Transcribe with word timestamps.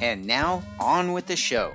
And 0.00 0.26
now, 0.26 0.62
on 0.78 1.12
with 1.12 1.26
the 1.26 1.34
show. 1.34 1.74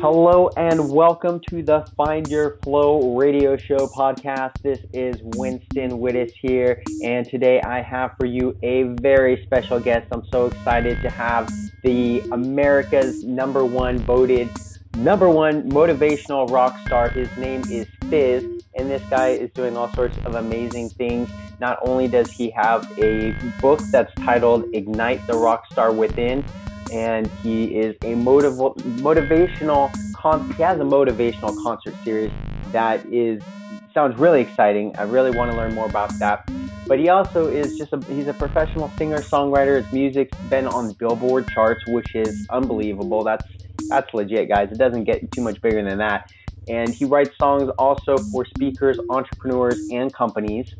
Hello 0.00 0.50
and 0.56 0.90
welcome 0.90 1.40
to 1.48 1.62
the 1.62 1.86
Find 1.96 2.26
Your 2.28 2.58
Flow 2.64 3.16
radio 3.16 3.56
show 3.56 3.86
podcast. 3.86 4.60
This 4.62 4.80
is 4.92 5.16
Winston 5.22 5.92
Wittes 5.92 6.32
here, 6.32 6.82
and 7.04 7.28
today 7.28 7.60
I 7.60 7.80
have 7.80 8.16
for 8.18 8.26
you 8.26 8.58
a 8.64 8.82
very 9.00 9.44
special 9.46 9.78
guest. 9.78 10.08
I'm 10.10 10.26
so 10.32 10.46
excited 10.46 11.00
to 11.02 11.10
have 11.10 11.48
the 11.84 12.20
America's 12.32 13.22
number 13.22 13.64
one 13.64 13.98
voted 13.98 14.50
number 14.96 15.28
one 15.28 15.70
motivational 15.70 16.50
rock 16.50 16.76
star. 16.86 17.08
His 17.08 17.34
name 17.36 17.62
is 17.70 17.86
Fizz, 18.08 18.64
and 18.74 18.90
this 18.90 19.02
guy 19.08 19.28
is 19.28 19.50
doing 19.52 19.76
all 19.76 19.92
sorts 19.92 20.16
of 20.24 20.34
amazing 20.34 20.88
things. 20.90 21.30
Not 21.60 21.78
only 21.82 22.08
does 22.08 22.30
he 22.30 22.50
have 22.50 22.90
a 22.98 23.32
book 23.60 23.80
that's 23.90 24.12
titled 24.16 24.64
Ignite 24.74 25.26
the 25.26 25.34
Rockstar 25.34 25.94
Within, 25.94 26.44
and 26.92 27.26
he 27.42 27.76
is 27.76 27.96
a 28.02 28.14
motiv- 28.14 28.54
motivational 28.54 29.90
con- 30.14 30.52
he 30.54 30.62
has 30.62 30.78
a 30.78 30.84
motivational 30.84 31.60
concert 31.62 31.94
series 32.04 32.32
that 32.72 33.04
is 33.06 33.42
sounds 33.94 34.18
really 34.18 34.42
exciting. 34.42 34.94
I 34.98 35.04
really 35.04 35.30
want 35.30 35.50
to 35.50 35.56
learn 35.56 35.74
more 35.74 35.86
about 35.86 36.12
that. 36.18 36.48
But 36.86 36.98
he 36.98 37.08
also 37.08 37.48
is 37.48 37.76
just 37.78 37.92
a 37.92 38.04
he's 38.04 38.28
a 38.28 38.34
professional 38.34 38.90
singer 38.96 39.18
songwriter. 39.18 39.82
His 39.82 39.92
music's 39.92 40.36
been 40.50 40.66
on 40.68 40.92
Billboard 40.92 41.48
charts, 41.48 41.84
which 41.86 42.14
is 42.14 42.46
unbelievable. 42.50 43.24
That's 43.24 43.44
that's 43.88 44.12
legit, 44.14 44.48
guys. 44.48 44.70
It 44.70 44.78
doesn't 44.78 45.04
get 45.04 45.30
too 45.32 45.42
much 45.42 45.60
bigger 45.62 45.82
than 45.82 45.98
that. 45.98 46.28
And 46.68 46.88
he 46.88 47.04
writes 47.04 47.30
songs 47.38 47.70
also 47.78 48.16
for 48.32 48.44
speakers, 48.44 48.98
entrepreneurs, 49.08 49.78
and 49.90 50.12
companies. 50.12 50.74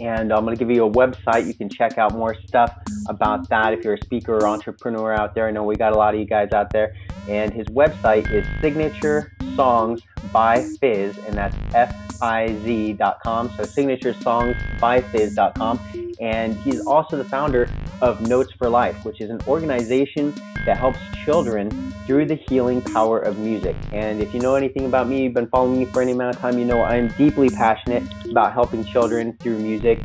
And 0.00 0.32
I'm 0.32 0.44
going 0.44 0.56
to 0.56 0.58
give 0.58 0.74
you 0.74 0.86
a 0.86 0.90
website. 0.90 1.46
You 1.46 1.54
can 1.54 1.68
check 1.68 1.98
out 1.98 2.14
more 2.14 2.34
stuff 2.46 2.74
about 3.08 3.48
that 3.50 3.74
if 3.74 3.84
you're 3.84 3.94
a 3.94 4.04
speaker 4.04 4.36
or 4.36 4.46
entrepreneur 4.46 5.12
out 5.12 5.34
there. 5.34 5.46
I 5.46 5.50
know 5.50 5.64
we 5.64 5.76
got 5.76 5.92
a 5.92 5.96
lot 5.96 6.14
of 6.14 6.20
you 6.20 6.26
guys 6.26 6.52
out 6.52 6.70
there. 6.70 6.94
And 7.28 7.52
his 7.52 7.66
website 7.66 8.30
is 8.32 8.46
Signature 8.60 9.32
Songs 9.54 10.02
by 10.32 10.62
Fizz, 10.80 11.18
and 11.18 11.36
that's 11.36 11.56
F-I-Z.com. 11.74 13.50
So 13.56 13.64
Signature 13.64 14.14
Songs 14.14 14.56
by 14.80 15.02
Fizz.com. 15.02 15.80
And 16.20 16.56
he's 16.58 16.80
also 16.86 17.16
the 17.16 17.24
founder 17.24 17.68
of 18.02 18.20
Notes 18.22 18.52
for 18.52 18.68
Life, 18.68 19.04
which 19.04 19.20
is 19.20 19.30
an 19.30 19.40
organization 19.46 20.34
that 20.66 20.76
helps 20.76 20.98
children 21.24 21.70
through 22.06 22.26
the 22.26 22.34
healing 22.34 22.82
power 22.82 23.18
of 23.18 23.38
music. 23.38 23.76
And 23.92 24.20
if 24.20 24.34
you 24.34 24.40
know 24.40 24.54
anything 24.54 24.86
about 24.86 25.08
me, 25.08 25.24
you've 25.24 25.34
been 25.34 25.48
following 25.48 25.78
me 25.78 25.84
for 25.86 26.02
any 26.02 26.12
amount 26.12 26.36
of 26.36 26.40
time, 26.40 26.58
you 26.58 26.64
know 26.64 26.82
I'm 26.82 27.08
deeply 27.08 27.48
passionate 27.48 28.02
about 28.30 28.52
helping 28.52 28.84
children 28.84 29.36
through 29.38 29.58
music. 29.58 29.98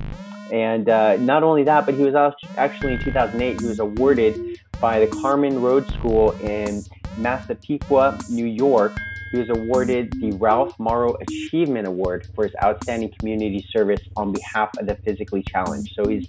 And 0.52 0.90
uh, 0.90 1.18
not 1.18 1.44
only 1.44 1.64
that, 1.64 1.86
but 1.86 1.96
he 1.96 2.04
was 2.04 2.16
actually 2.58 2.94
in 2.94 3.04
2008, 3.04 3.60
he 3.60 3.68
was 3.68 3.80
awarded 3.80 4.60
by 4.80 5.00
the 5.00 5.08
Carman 5.08 5.62
Road 5.62 5.90
School 5.92 6.32
in 6.42 6.84
Massapequa, 7.18 8.20
New 8.30 8.46
York. 8.46 8.94
He 9.32 9.38
was 9.38 9.50
awarded 9.50 10.14
the 10.22 10.32
Ralph 10.34 10.78
Morrow 10.80 11.16
Achievement 11.22 11.88
Award 11.88 12.28
for 12.36 12.46
his 12.46 12.54
outstanding 12.64 13.12
community 13.20 13.68
service 13.72 14.02
on 14.16 14.32
behalf 14.32 14.70
of 14.78 14.88
the 14.88 14.96
physically 14.96 15.44
challenged. 15.44 15.94
So 15.96 16.08
he's 16.08 16.28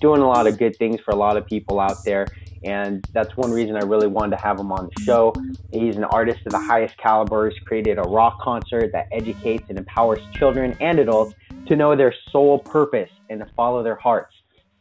doing 0.00 0.20
a 0.20 0.26
lot 0.26 0.46
of 0.46 0.58
good 0.58 0.76
things 0.76 1.00
for 1.00 1.10
a 1.12 1.16
lot 1.16 1.36
of 1.36 1.46
people 1.46 1.78
out 1.78 2.04
there. 2.04 2.26
And 2.64 3.06
that's 3.12 3.36
one 3.36 3.50
reason 3.50 3.76
I 3.76 3.80
really 3.80 4.06
wanted 4.06 4.36
to 4.36 4.42
have 4.42 4.58
him 4.58 4.70
on 4.72 4.90
the 4.94 5.02
show. 5.02 5.34
He's 5.72 5.96
an 5.96 6.04
artist 6.04 6.40
of 6.46 6.52
the 6.52 6.58
highest 6.58 6.96
caliber. 6.98 7.48
He's 7.48 7.58
created 7.60 7.98
a 7.98 8.02
rock 8.02 8.40
concert 8.40 8.92
that 8.92 9.08
educates 9.12 9.64
and 9.68 9.78
empowers 9.78 10.20
children 10.34 10.76
and 10.80 10.98
adults 10.98 11.34
to 11.66 11.76
know 11.76 11.96
their 11.96 12.14
sole 12.30 12.58
purpose 12.58 13.10
and 13.30 13.40
to 13.40 13.46
follow 13.56 13.82
their 13.82 13.94
hearts. 13.96 14.34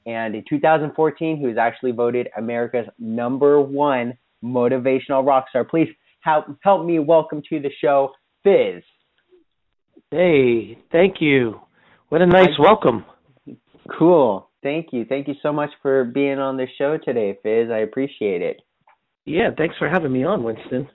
And 0.06 0.36
in 0.36 0.44
2014, 0.50 1.38
he 1.38 1.46
was 1.46 1.58
actually 1.58 1.91
voted 1.91 2.30
America's 2.36 2.88
number 2.97 3.62
one 3.62 4.18
motivational 4.44 5.26
rock 5.26 5.47
star. 5.50 5.64
Please 5.64 5.90
help, 6.22 6.46
help 6.63 6.85
me 6.85 7.00
welcome 7.00 7.41
to 7.50 7.59
the 7.59 7.72
show, 7.81 8.12
Fizz. 8.44 8.84
Hey, 10.12 10.78
thank 10.91 11.16
you. 11.19 11.59
What 12.09 12.22
a 12.22 12.25
nice 12.25 12.50
I, 12.57 12.62
welcome. 12.62 13.06
Cool. 13.97 14.50
Thank 14.63 14.88
you. 14.91 15.06
Thank 15.06 15.28
you 15.28 15.35
so 15.41 15.53
much 15.53 15.69
for 15.81 16.03
being 16.03 16.40
on 16.40 16.58
the 16.58 16.68
show 16.78 16.97
today, 16.97 17.38
Fizz. 17.44 17.69
I 17.72 17.79
appreciate 17.79 18.41
it. 18.41 18.62
Yeah, 19.25 19.50
thanks 19.58 19.75
for 19.78 19.88
having 19.88 20.12
me 20.12 20.24
on, 20.24 20.44
Winston. 20.44 20.90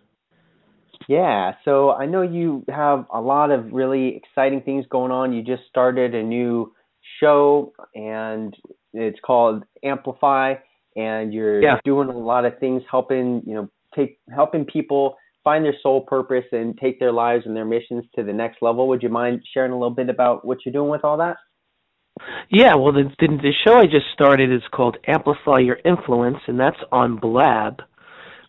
Yeah, 1.09 1.53
so 1.65 1.91
I 1.93 2.07
know 2.07 2.23
you 2.23 2.65
have 2.69 3.07
a 3.13 3.21
lot 3.21 3.51
of 3.51 3.73
really 3.73 4.17
exciting 4.17 4.63
things 4.63 4.87
going 4.91 5.13
on. 5.13 5.33
You 5.33 5.43
just 5.43 5.63
started 5.69 6.15
a 6.15 6.23
new 6.23 6.73
show 7.21 7.73
and 7.95 8.55
it's 8.93 9.19
called 9.25 9.65
Amplify 9.85 10.55
and 10.97 11.35
you're 11.35 11.63
yeah. 11.63 11.77
doing 11.85 12.09
a 12.09 12.17
lot 12.17 12.45
of 12.45 12.59
things 12.59 12.83
helping, 12.91 13.43
you 13.47 13.55
know, 13.55 13.69
take 13.95 14.19
helping 14.35 14.65
people 14.65 15.17
find 15.43 15.65
their 15.65 15.77
soul 15.83 16.01
purpose 16.01 16.45
and 16.53 16.77
take 16.79 16.99
their 16.99 17.13
lives 17.13 17.45
and 17.47 17.55
their 17.55 17.67
missions 17.67 18.05
to 18.15 18.23
the 18.23 18.33
next 18.33 18.63
level. 18.63 18.89
Would 18.89 19.03
you 19.03 19.11
mind 19.11 19.43
sharing 19.53 19.73
a 19.73 19.79
little 19.79 19.95
bit 19.95 20.09
about 20.09 20.45
what 20.45 20.59
you're 20.65 20.73
doing 20.73 20.91
with 20.91 21.05
all 21.05 21.19
that? 21.19 21.37
Yeah, 22.51 22.77
well, 22.77 22.93
the, 22.93 23.11
the, 23.19 23.27
the 23.27 23.53
show 23.67 23.75
I 23.75 23.85
just 23.85 24.07
started 24.15 24.53
is 24.53 24.63
called 24.73 24.97
Amplify 25.07 25.59
Your 25.59 25.79
Influence, 25.85 26.39
and 26.47 26.59
that's 26.59 26.79
on 26.93 27.19
Blab, 27.19 27.83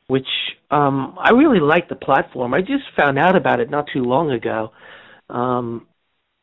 which 0.08 0.28
um, 0.70 1.18
I 1.20 1.32
really 1.32 1.60
like 1.60 1.90
the 1.90 1.96
platform. 1.96 2.54
I 2.54 2.62
just 2.62 2.84
found 2.96 3.18
out 3.18 3.36
about 3.36 3.60
it 3.60 3.70
not 3.70 3.88
too 3.92 4.04
long 4.04 4.32
ago. 4.32 4.72
Um, 5.30 5.88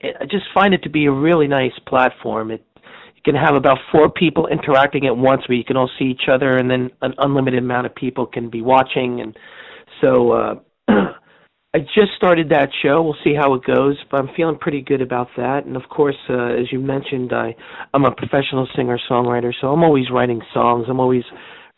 I 0.03 0.25
just 0.25 0.47
find 0.53 0.75
it 0.75 0.83
to 0.83 0.91
be 0.91 1.07
a 1.07 1.13
really 1.13 1.47
nice 1.47 1.79
platform. 1.87 2.51
It 2.51 2.67
can 3.25 3.35
have 3.35 3.55
about 3.55 3.79
four 3.91 4.11
people 4.11 4.47
interacting 4.47 5.07
at 5.07 5.17
once, 5.17 5.49
where 5.49 5.57
you 5.57 5.65
can 5.65 5.77
all 5.77 5.91
see 5.99 6.07
each 6.07 6.29
other, 6.31 6.57
and 6.57 6.71
then 6.71 6.91
an 7.03 7.15
unlimited 7.19 7.63
amount 7.63 7.87
of 7.87 7.95
people 7.95 8.27
can 8.27 8.51
be 8.51 8.63
watching. 8.63 9.21
And 9.21 9.37
so 10.01 10.33
uh, 10.33 10.55
I 11.75 11.79
just 11.79 12.13
started 12.17 12.51
that 12.51 12.69
show. 12.83 13.03
We'll 13.03 13.17
see 13.25 13.35
how 13.35 13.55
it 13.55 13.65
goes, 13.65 13.97
but 14.11 14.21
I'm 14.21 14.35
feeling 14.37 14.59
pretty 14.59 14.83
good 14.83 15.01
about 15.01 15.29
that. 15.37 15.65
And 15.65 15.77
of 15.77 15.89
course, 15.89 16.17
uh, 16.29 16.53
as 16.61 16.71
you 16.71 16.79
mentioned, 16.79 17.33
I 17.33 17.55
I'm 17.95 18.05
a 18.05 18.15
professional 18.15 18.69
singer 18.77 18.99
songwriter, 19.11 19.53
so 19.59 19.69
I'm 19.69 19.83
always 19.83 20.11
writing 20.11 20.43
songs. 20.53 20.87
I'm 20.89 21.01
always 21.01 21.25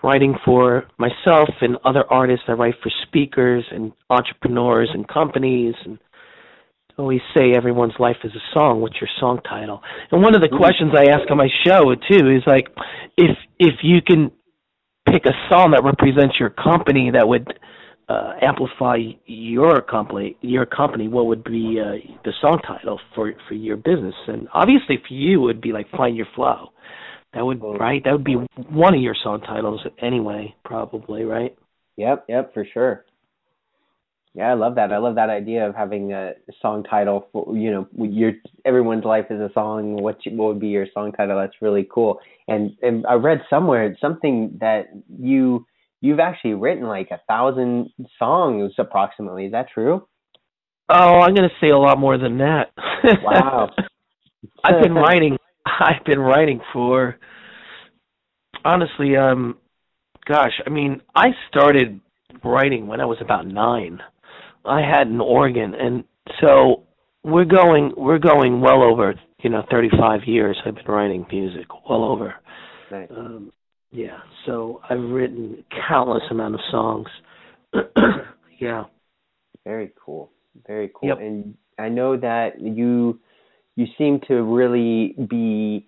writing 0.02 0.34
for 0.44 0.88
myself 0.98 1.48
and 1.60 1.76
other 1.84 2.04
artists. 2.10 2.44
I 2.48 2.52
write 2.52 2.74
for 2.82 2.90
speakers 3.06 3.64
and 3.70 3.92
entrepreneurs 4.10 4.90
and 4.92 5.06
companies 5.06 5.74
and 5.84 5.98
always 6.96 7.20
say 7.34 7.52
everyone's 7.56 7.94
life 7.98 8.16
is 8.24 8.32
a 8.34 8.58
song. 8.58 8.80
What's 8.80 9.00
your 9.00 9.10
song 9.20 9.40
title? 9.48 9.82
And 10.10 10.22
one 10.22 10.34
of 10.34 10.42
the 10.42 10.48
questions 10.48 10.92
I 10.96 11.10
ask 11.10 11.30
on 11.30 11.38
my 11.38 11.48
show 11.66 11.94
too 11.94 12.30
is 12.30 12.42
like, 12.46 12.66
if 13.16 13.36
if 13.58 13.74
you 13.82 14.00
can 14.06 14.30
pick 15.06 15.26
a 15.26 15.34
song 15.50 15.72
that 15.72 15.84
represents 15.84 16.36
your 16.38 16.50
company 16.50 17.10
that 17.12 17.26
would 17.26 17.46
uh, 18.08 18.32
amplify 18.42 18.98
your 19.26 19.80
company, 19.80 20.36
your 20.40 20.66
company, 20.66 21.08
what 21.08 21.26
would 21.26 21.44
be 21.44 21.80
uh, 21.80 21.96
the 22.24 22.32
song 22.40 22.60
title 22.66 23.00
for 23.14 23.32
for 23.48 23.54
your 23.54 23.76
business? 23.76 24.14
And 24.26 24.48
obviously, 24.52 24.98
for 25.06 25.14
you, 25.14 25.42
it 25.42 25.46
would 25.46 25.60
be 25.60 25.72
like 25.72 25.90
"Find 25.90 26.16
Your 26.16 26.28
Flow." 26.34 26.70
That 27.32 27.44
would 27.44 27.60
right. 27.62 28.02
That 28.04 28.12
would 28.12 28.24
be 28.24 28.36
one 28.70 28.94
of 28.94 29.00
your 29.00 29.16
song 29.22 29.40
titles 29.40 29.80
anyway, 30.00 30.54
probably, 30.64 31.24
right? 31.24 31.56
Yep, 31.96 32.26
yep, 32.28 32.54
for 32.54 32.66
sure. 32.72 33.04
Yeah, 34.34 34.50
I 34.50 34.54
love 34.54 34.74
that. 34.74 34.92
I 34.92 34.98
love 34.98 35.14
that 35.14 35.30
idea 35.30 35.68
of 35.68 35.76
having 35.76 36.12
a 36.12 36.32
song 36.60 36.82
title 36.82 37.28
for 37.32 37.56
you 37.56 37.70
know 37.70 37.86
your 37.96 38.32
everyone's 38.64 39.04
life 39.04 39.26
is 39.30 39.40
a 39.40 39.50
song. 39.54 39.94
What 39.94 40.18
what 40.26 40.48
would 40.48 40.60
be 40.60 40.68
your 40.68 40.86
song 40.92 41.12
title? 41.12 41.38
That's 41.38 41.62
really 41.62 41.86
cool. 41.92 42.18
And 42.48 42.72
and 42.82 43.06
I 43.06 43.14
read 43.14 43.42
somewhere 43.48 43.96
something 44.00 44.58
that 44.60 44.86
you 45.08 45.66
you've 46.00 46.18
actually 46.18 46.54
written 46.54 46.86
like 46.88 47.10
a 47.12 47.20
thousand 47.28 47.90
songs 48.18 48.72
approximately. 48.78 49.46
Is 49.46 49.52
that 49.52 49.68
true? 49.72 50.06
Oh, 50.88 51.20
I'm 51.20 51.34
going 51.34 51.48
to 51.48 51.54
say 51.60 51.70
a 51.70 51.78
lot 51.78 51.98
more 51.98 52.18
than 52.18 52.38
that. 52.38 52.72
Wow. 53.22 53.70
I've 54.64 54.82
been 54.82 54.94
writing. 54.94 55.38
I've 55.64 56.04
been 56.04 56.18
writing 56.18 56.60
for 56.72 57.18
honestly, 58.64 59.16
um, 59.16 59.58
gosh, 60.26 60.60
I 60.66 60.70
mean, 60.70 61.00
I 61.14 61.28
started 61.48 62.00
writing 62.42 62.86
when 62.86 63.00
I 63.00 63.06
was 63.06 63.18
about 63.20 63.46
nine. 63.46 64.00
I 64.64 64.80
had 64.80 65.08
an 65.08 65.20
organ, 65.20 65.74
and 65.74 66.04
so 66.40 66.84
we're 67.22 67.44
going 67.44 67.92
we're 67.96 68.18
going 68.18 68.60
well 68.60 68.82
over 68.82 69.14
you 69.42 69.50
know 69.50 69.64
35 69.70 70.20
years. 70.26 70.56
I've 70.64 70.74
been 70.74 70.84
writing 70.86 71.26
music, 71.30 71.66
well 71.88 72.04
over. 72.04 72.34
Nice. 72.90 73.08
Um, 73.10 73.52
yeah. 73.90 74.18
So 74.46 74.80
I've 74.88 75.00
written 75.00 75.64
countless 75.88 76.22
amount 76.30 76.54
of 76.54 76.60
songs. 76.70 77.08
yeah. 78.58 78.84
Very 79.64 79.92
cool. 80.04 80.30
Very 80.66 80.90
cool. 80.94 81.08
Yep. 81.08 81.18
And 81.20 81.54
I 81.78 81.88
know 81.88 82.16
that 82.16 82.60
you 82.60 83.18
you 83.76 83.86
seem 83.98 84.20
to 84.28 84.42
really 84.42 85.14
be 85.28 85.86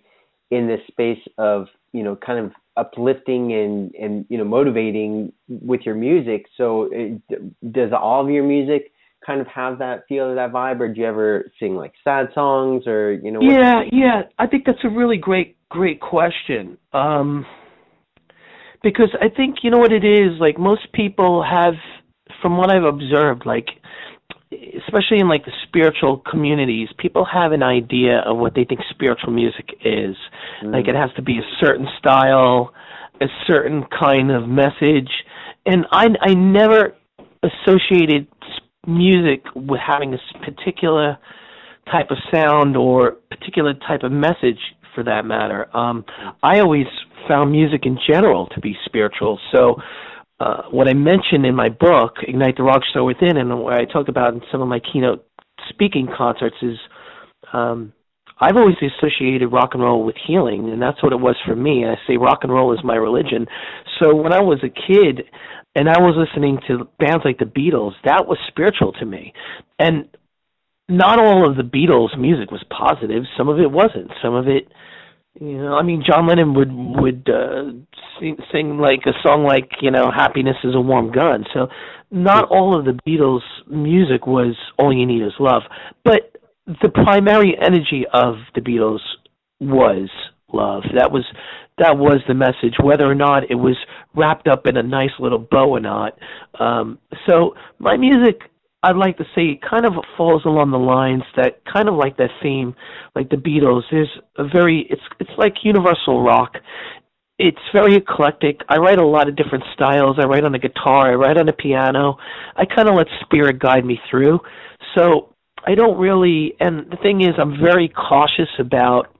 in 0.51 0.67
this 0.67 0.81
space 0.87 1.19
of 1.37 1.67
you 1.91 2.03
know 2.03 2.15
kind 2.15 2.45
of 2.45 2.51
uplifting 2.77 3.53
and 3.53 3.93
and 3.95 4.25
you 4.29 4.37
know 4.37 4.45
motivating 4.45 5.33
with 5.47 5.81
your 5.85 5.95
music. 5.95 6.45
So 6.55 6.89
it, 6.91 7.21
does 7.71 7.91
all 7.99 8.23
of 8.23 8.29
your 8.29 8.43
music 8.43 8.91
kind 9.25 9.41
of 9.41 9.47
have 9.47 9.79
that 9.79 10.03
feel 10.07 10.33
that 10.35 10.51
vibe, 10.51 10.79
or 10.79 10.93
do 10.93 11.01
you 11.01 11.07
ever 11.07 11.51
sing 11.59 11.75
like 11.75 11.93
sad 12.03 12.29
songs, 12.33 12.87
or 12.87 13.13
you 13.13 13.31
know? 13.31 13.39
Yeah, 13.41 13.81
yeah. 13.91 14.21
I 14.39 14.47
think 14.47 14.65
that's 14.65 14.83
a 14.83 14.89
really 14.89 15.17
great 15.17 15.57
great 15.69 15.99
question. 15.99 16.77
Um, 16.93 17.45
because 18.83 19.09
I 19.19 19.27
think 19.35 19.57
you 19.63 19.71
know 19.71 19.79
what 19.79 19.91
it 19.91 20.05
is. 20.05 20.39
Like 20.39 20.57
most 20.57 20.93
people 20.93 21.43
have, 21.43 21.73
from 22.41 22.57
what 22.57 22.71
I've 22.71 22.83
observed, 22.83 23.45
like 23.45 23.67
especially 24.51 25.19
in 25.19 25.27
like 25.27 25.45
the 25.45 25.51
spiritual 25.67 26.21
communities, 26.29 26.89
people 26.97 27.25
have 27.25 27.51
an 27.51 27.63
idea 27.63 28.19
of 28.25 28.37
what 28.37 28.55
they 28.55 28.63
think 28.63 28.81
spiritual 28.89 29.31
music 29.31 29.69
is. 29.83 30.15
Mm. 30.63 30.73
Like 30.73 30.87
it 30.87 30.95
has 30.95 31.09
to 31.15 31.21
be 31.21 31.39
a 31.39 31.65
certain 31.65 31.87
style, 31.99 32.73
a 33.21 33.27
certain 33.45 33.85
kind 33.99 34.31
of 34.31 34.47
message, 34.47 35.09
and 35.65 35.85
I 35.91 36.07
I 36.21 36.33
never 36.33 36.95
associated 37.43 38.27
music 38.87 39.43
with 39.53 39.81
having 39.85 40.13
a 40.13 40.39
particular 40.45 41.17
type 41.91 42.09
of 42.09 42.17
sound 42.33 42.77
or 42.77 43.17
particular 43.29 43.73
type 43.73 44.03
of 44.03 44.11
message 44.11 44.59
for 44.95 45.03
that 45.03 45.25
matter. 45.25 45.75
Um, 45.75 46.05
I 46.41 46.59
always 46.59 46.87
found 47.27 47.51
music 47.51 47.85
in 47.85 47.97
general 48.09 48.47
to 48.47 48.61
be 48.61 48.75
spiritual. 48.85 49.39
So 49.53 49.75
uh, 50.39 50.63
what 50.69 50.87
I 50.87 50.93
mentioned 50.93 51.45
in 51.45 51.55
my 51.55 51.69
book, 51.69 52.17
Ignite 52.27 52.57
the 52.57 52.63
Rock 52.63 52.81
Star 52.89 53.03
Within, 53.03 53.37
and 53.37 53.59
what 53.59 53.73
I 53.73 53.85
talk 53.85 54.07
about 54.07 54.33
in 54.33 54.41
some 54.51 54.61
of 54.61 54.67
my 54.67 54.79
keynote 54.79 55.25
speaking 55.69 56.07
concerts 56.15 56.55
is 56.61 56.77
um, 57.53 57.93
I've 58.39 58.55
always 58.55 58.75
associated 58.77 59.47
rock 59.47 59.71
and 59.73 59.81
roll 59.81 60.05
with 60.05 60.15
healing, 60.27 60.69
and 60.69 60.81
that's 60.81 61.01
what 61.01 61.11
it 61.11 61.19
was 61.19 61.35
for 61.45 61.55
me. 61.55 61.81
And 61.81 61.91
I 61.91 61.95
say 62.07 62.17
rock 62.17 62.39
and 62.43 62.51
roll 62.51 62.73
is 62.73 62.83
my 62.83 62.95
religion. 62.95 63.47
So 63.99 64.15
when 64.15 64.31
I 64.31 64.41
was 64.41 64.59
a 64.63 64.69
kid 64.69 65.25
and 65.75 65.89
I 65.89 65.99
was 65.99 66.15
listening 66.15 66.59
to 66.67 66.87
bands 66.99 67.25
like 67.25 67.39
the 67.39 67.45
Beatles, 67.45 67.93
that 68.05 68.27
was 68.27 68.37
spiritual 68.47 68.93
to 68.93 69.05
me. 69.05 69.33
And 69.79 70.07
not 70.87 71.19
all 71.19 71.49
of 71.49 71.57
the 71.57 71.63
Beatles 71.63 72.17
music 72.17 72.51
was 72.51 72.63
positive. 72.69 73.23
Some 73.37 73.49
of 73.49 73.59
it 73.59 73.71
wasn't. 73.71 74.11
Some 74.21 74.35
of 74.35 74.47
it 74.47 74.71
you 75.39 75.57
know, 75.57 75.75
I 75.75 75.83
mean, 75.83 76.03
John 76.05 76.27
Lennon 76.27 76.53
would 76.53 76.71
would 76.71 77.29
uh, 77.29 77.71
sing, 78.19 78.37
sing 78.51 78.77
like 78.77 79.01
a 79.05 79.13
song 79.23 79.43
like 79.43 79.69
you 79.81 79.91
know, 79.91 80.11
"Happiness 80.15 80.55
is 80.63 80.75
a 80.75 80.81
Warm 80.81 81.11
Gun." 81.11 81.45
So, 81.53 81.67
not 82.11 82.45
all 82.49 82.77
of 82.77 82.85
the 82.85 82.99
Beatles' 83.07 83.41
music 83.69 84.25
was 84.25 84.55
"All 84.79 84.93
You 84.93 85.05
Need 85.05 85.23
Is 85.23 85.33
Love," 85.39 85.63
but 86.03 86.37
the 86.81 86.89
primary 86.89 87.57
energy 87.61 88.05
of 88.13 88.35
the 88.55 88.61
Beatles 88.61 88.99
was 89.59 90.09
love. 90.51 90.83
That 90.95 91.11
was 91.11 91.25
that 91.77 91.97
was 91.97 92.21
the 92.27 92.33
message, 92.33 92.75
whether 92.81 93.05
or 93.05 93.15
not 93.15 93.51
it 93.51 93.55
was 93.55 93.77
wrapped 94.15 94.47
up 94.47 94.65
in 94.65 94.77
a 94.77 94.83
nice 94.83 95.11
little 95.19 95.39
bow 95.39 95.69
or 95.69 95.79
not. 95.79 96.17
Um, 96.59 96.97
so, 97.27 97.53
my 97.79 97.97
music 97.97 98.41
I'd 98.83 98.95
like 98.95 99.17
to 99.17 99.23
say 99.35 99.47
it 99.47 99.61
kind 99.67 99.85
of 99.85 99.93
falls 100.15 100.43
along 100.45 100.71
the 100.71 100.77
lines 100.77 101.23
that 101.35 101.61
kind 101.65 101.89
of 101.89 101.95
like 101.95 102.17
that 102.17 102.29
theme, 102.41 102.75
like 103.15 103.29
the 103.29 103.35
Beatles. 103.35 103.81
There's 103.91 104.09
a 104.37 104.47
very 104.47 104.87
it's 104.89 105.01
it's 105.19 105.31
like 105.37 105.55
universal 105.63 106.21
rock. 106.21 106.57
It's 107.39 107.57
very 107.73 107.95
eclectic. 107.95 108.61
I 108.69 108.77
write 108.77 108.99
a 108.99 109.05
lot 109.05 109.29
of 109.29 109.35
different 109.35 109.63
styles. 109.73 110.17
I 110.19 110.25
write 110.25 110.43
on 110.43 110.55
a 110.55 110.59
guitar. 110.59 111.11
I 111.11 111.15
write 111.15 111.37
on 111.37 111.49
a 111.49 111.53
piano. 111.53 112.17
I 112.55 112.65
kind 112.65 112.87
of 112.89 112.95
let 112.95 113.07
spirit 113.21 113.59
guide 113.59 113.85
me 113.85 113.99
through. 114.09 114.39
So 114.95 115.33
I 115.65 115.75
don't 115.75 115.97
really. 115.97 116.53
And 116.59 116.89
the 116.91 116.97
thing 116.97 117.21
is, 117.21 117.31
I'm 117.39 117.59
very 117.59 117.89
cautious 117.89 118.49
about 118.59 119.13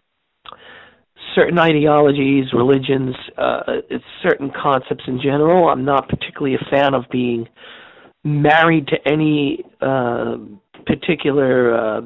certain 1.36 1.60
ideologies, 1.60 2.46
religions, 2.54 3.16
uh, 3.38 3.82
certain 4.24 4.52
concepts 4.52 5.04
in 5.08 5.20
general. 5.22 5.70
I'm 5.70 5.86
not 5.86 6.10
particularly 6.10 6.56
a 6.56 6.70
fan 6.72 6.94
of 6.94 7.04
being 7.12 7.48
married 8.28 8.88
to 8.88 8.98
any 9.06 9.64
uh, 9.82 10.38
particular 10.86 11.76
uh, 11.76 12.02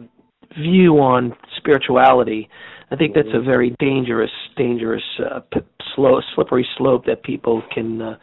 view 0.57 0.99
on 0.99 1.33
spirituality. 1.57 2.49
I 2.91 2.95
think 2.95 3.15
that's 3.15 3.27
a 3.29 3.37
mm-hmm. 3.37 3.45
very 3.45 3.75
dangerous, 3.79 4.31
dangerous, 4.57 5.03
uh, 5.19 5.39
p- 5.53 5.61
slow, 5.95 6.19
slippery 6.35 6.67
slope 6.77 7.05
that 7.05 7.23
people 7.23 7.63
can. 7.73 8.01
Uh, 8.01 8.17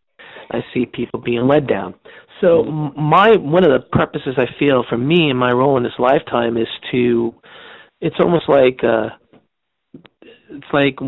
I 0.50 0.60
see 0.72 0.86
people 0.86 1.20
being 1.20 1.46
led 1.46 1.66
down. 1.66 1.94
So 2.40 2.64
mm-hmm. 2.64 3.00
my 3.00 3.36
one 3.36 3.64
of 3.64 3.70
the 3.70 3.86
purposes 3.90 4.36
I 4.36 4.46
feel 4.58 4.84
for 4.88 4.96
me 4.96 5.30
and 5.30 5.38
my 5.38 5.52
role 5.52 5.76
in 5.76 5.82
this 5.82 5.98
lifetime 5.98 6.56
is 6.56 6.68
to. 6.92 7.34
It's 8.00 8.16
almost 8.20 8.48
like 8.48 8.78
uh, 8.84 9.08
it's 10.50 10.72
like 10.72 10.98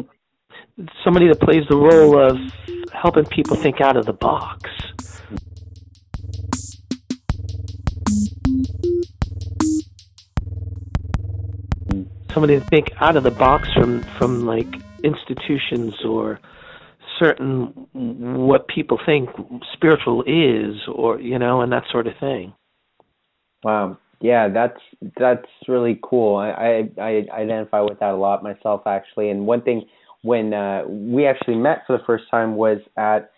somebody 1.04 1.28
that 1.28 1.40
plays 1.40 1.62
the 1.68 1.76
role 1.76 2.18
of 2.18 2.36
helping 2.92 3.24
people 3.26 3.54
think 3.54 3.80
out 3.80 3.96
of 3.96 4.06
the 4.06 4.12
box 4.12 4.68
somebody 12.32 12.58
to 12.58 12.64
think 12.66 12.90
out 13.00 13.16
of 13.16 13.22
the 13.22 13.30
box 13.30 13.72
from 13.72 14.02
from 14.18 14.46
like 14.46 14.66
institutions 15.02 15.94
or 16.04 16.40
certain 17.18 17.66
what 17.92 18.66
people 18.68 18.98
think 19.04 19.28
spiritual 19.72 20.22
is 20.26 20.76
or 20.92 21.20
you 21.20 21.38
know 21.38 21.60
and 21.60 21.72
that 21.72 21.84
sort 21.90 22.06
of 22.06 22.14
thing. 22.18 22.52
Wow. 23.62 23.98
Yeah 24.20 24.48
that's 24.48 24.80
that's 25.18 25.48
really 25.68 25.98
cool. 26.02 26.36
I 26.36 26.88
i, 26.98 27.02
I 27.02 27.40
identify 27.40 27.80
with 27.80 28.00
that 28.00 28.14
a 28.14 28.16
lot 28.16 28.42
myself 28.42 28.82
actually. 28.86 29.30
And 29.30 29.46
one 29.46 29.62
thing 29.62 29.84
when 30.22 30.52
uh, 30.52 30.82
we 30.86 31.26
actually 31.26 31.56
met 31.56 31.82
for 31.86 31.96
the 31.96 32.04
first 32.04 32.24
time 32.30 32.56
was 32.56 32.78
at 32.96 33.32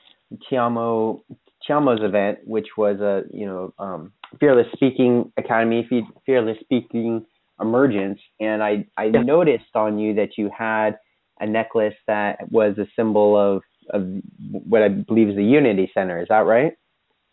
Tiamo 0.50 1.20
Tiamo's 1.68 2.02
event, 2.02 2.38
which 2.44 2.68
was 2.76 3.00
a 3.00 3.22
you 3.32 3.46
know 3.46 3.72
um, 3.78 4.12
Fearless 4.40 4.66
Speaking 4.72 5.32
Academy, 5.36 5.88
Fearless 6.26 6.58
Speaking 6.60 7.24
Emergence, 7.62 8.20
and 8.40 8.62
I 8.62 8.86
I 8.96 9.04
yeah. 9.04 9.22
noticed 9.22 9.74
on 9.74 9.98
you 9.98 10.14
that 10.14 10.36
you 10.36 10.50
had 10.56 10.98
a 11.40 11.46
necklace 11.46 11.94
that 12.06 12.50
was 12.50 12.76
a 12.78 12.86
symbol 12.96 13.36
of 13.36 13.62
of 13.90 14.06
what 14.50 14.82
I 14.82 14.88
believe 14.88 15.28
is 15.28 15.36
the 15.36 15.44
Unity 15.44 15.90
Center. 15.94 16.20
Is 16.20 16.28
that 16.28 16.46
right? 16.46 16.74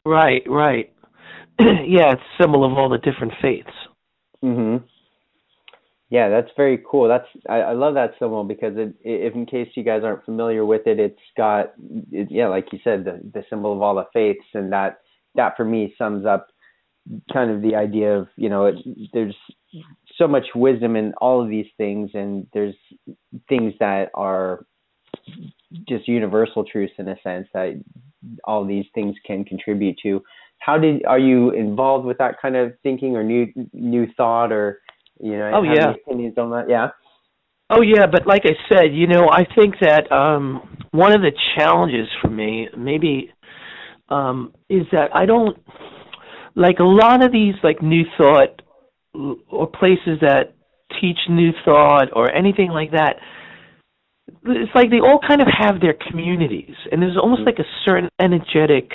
Right, 0.05 0.43
right. 0.47 0.91
yeah, 1.59 2.13
it's 2.13 2.21
a 2.21 2.43
symbol 2.43 2.63
of 2.63 2.77
all 2.77 2.89
the 2.89 2.97
different 2.97 3.33
faiths. 3.41 3.69
Mhm. 4.43 4.83
Yeah, 6.09 6.29
that's 6.29 6.49
very 6.57 6.83
cool. 6.89 7.07
That's 7.07 7.27
I, 7.47 7.57
I 7.57 7.73
love 7.73 7.93
that 7.93 8.13
symbol 8.17 8.43
because 8.43 8.75
it, 8.77 8.95
if 9.03 9.35
in 9.35 9.45
case 9.45 9.69
you 9.75 9.83
guys 9.83 10.01
aren't 10.03 10.25
familiar 10.25 10.65
with 10.65 10.87
it, 10.87 10.99
it's 10.99 11.19
got 11.37 11.73
it, 12.11 12.29
yeah, 12.31 12.47
like 12.47 12.67
you 12.71 12.79
said, 12.83 13.05
the 13.05 13.19
the 13.33 13.43
symbol 13.49 13.73
of 13.73 13.81
all 13.81 13.95
the 13.95 14.07
faiths, 14.11 14.45
and 14.53 14.71
that 14.73 15.01
that 15.35 15.55
for 15.55 15.65
me 15.65 15.93
sums 15.97 16.25
up 16.25 16.47
kind 17.31 17.51
of 17.51 17.61
the 17.61 17.75
idea 17.75 18.17
of 18.17 18.27
you 18.37 18.49
know 18.49 18.65
it, 18.65 18.75
there's 19.13 19.35
so 20.19 20.27
much 20.27 20.45
wisdom 20.53 20.95
in 20.95 21.13
all 21.19 21.41
of 21.41 21.49
these 21.49 21.65
things, 21.77 22.11
and 22.13 22.45
there's 22.53 22.75
things 23.47 23.73
that 23.79 24.09
are 24.13 24.65
just 25.87 26.07
universal 26.07 26.63
truths 26.63 26.93
in 26.97 27.07
a 27.07 27.15
sense 27.23 27.47
that 27.53 27.81
all 28.43 28.65
these 28.65 28.85
things 28.93 29.15
can 29.25 29.43
contribute 29.45 29.95
to. 30.03 30.21
How 30.59 30.77
did 30.77 31.05
are 31.05 31.19
you 31.19 31.51
involved 31.51 32.05
with 32.05 32.17
that 32.17 32.35
kind 32.41 32.55
of 32.55 32.73
thinking 32.83 33.15
or 33.15 33.23
new 33.23 33.47
new 33.73 34.07
thought 34.17 34.51
or 34.51 34.81
you 35.19 35.37
know? 35.37 35.51
Oh 35.55 35.63
yeah. 35.63 35.91
Opinions 35.91 36.37
on 36.37 36.51
that? 36.51 36.65
Yeah. 36.69 36.89
Oh 37.69 37.81
yeah, 37.81 38.07
but 38.11 38.27
like 38.27 38.43
I 38.45 38.55
said, 38.71 38.93
you 38.93 39.07
know, 39.07 39.29
I 39.31 39.45
think 39.55 39.75
that 39.81 40.11
um 40.11 40.77
one 40.91 41.13
of 41.13 41.21
the 41.21 41.31
challenges 41.55 42.07
for 42.21 42.29
me, 42.29 42.67
maybe, 42.77 43.31
um, 44.09 44.53
is 44.69 44.85
that 44.91 45.15
I 45.15 45.25
don't 45.25 45.57
like 46.55 46.79
a 46.79 46.83
lot 46.83 47.23
of 47.23 47.31
these 47.31 47.53
like 47.63 47.81
new 47.81 48.03
thought 48.17 48.61
or 49.13 49.67
places 49.67 50.19
that 50.21 50.53
teach 51.01 51.17
new 51.29 51.51
thought 51.65 52.09
or 52.13 52.31
anything 52.31 52.69
like 52.69 52.91
that 52.91 53.17
it's 54.45 54.71
like 54.75 54.89
they 54.89 54.99
all 54.99 55.19
kind 55.27 55.41
of 55.41 55.47
have 55.47 55.81
their 55.81 55.95
communities 56.09 56.75
and 56.91 57.01
there's 57.01 57.17
almost 57.17 57.41
like 57.45 57.59
a 57.59 57.65
certain 57.85 58.09
energetic 58.19 58.91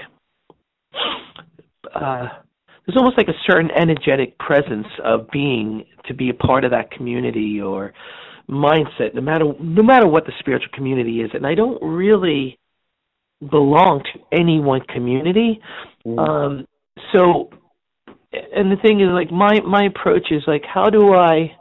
uh 1.94 2.28
there's 2.86 2.96
almost 2.96 3.16
like 3.16 3.28
a 3.28 3.38
certain 3.46 3.70
energetic 3.70 4.38
presence 4.38 4.86
of 5.02 5.30
being 5.30 5.84
to 6.06 6.14
be 6.14 6.30
a 6.30 6.34
part 6.34 6.64
of 6.64 6.70
that 6.70 6.90
community 6.90 7.60
or 7.60 7.92
mindset 8.48 9.14
no 9.14 9.20
matter 9.20 9.44
no 9.60 9.82
matter 9.82 10.06
what 10.06 10.26
the 10.26 10.32
spiritual 10.38 10.70
community 10.74 11.20
is 11.20 11.30
and 11.34 11.46
I 11.46 11.54
don't 11.54 11.82
really 11.82 12.58
belong 13.50 14.02
to 14.12 14.20
any 14.38 14.60
one 14.60 14.82
community 14.82 15.60
mm. 16.06 16.18
um 16.18 16.66
so 17.12 17.50
and 18.54 18.70
the 18.70 18.76
thing 18.76 19.00
is 19.00 19.08
like 19.10 19.30
my 19.30 19.60
my 19.60 19.84
approach 19.84 20.28
is 20.30 20.42
like 20.46 20.64
how 20.64 20.90
do 20.90 21.14
I 21.14 21.56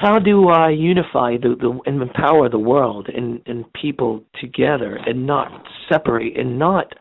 how 0.00 0.18
do 0.18 0.48
I 0.48 0.70
unify 0.70 1.36
the, 1.36 1.54
the 1.58 1.78
and 1.86 2.02
empower 2.02 2.48
the 2.48 2.58
world 2.58 3.08
and, 3.14 3.40
and 3.46 3.64
people 3.72 4.24
together 4.40 4.98
and 5.06 5.26
not 5.26 5.50
separate 5.90 6.38
and 6.38 6.58
not 6.58 6.92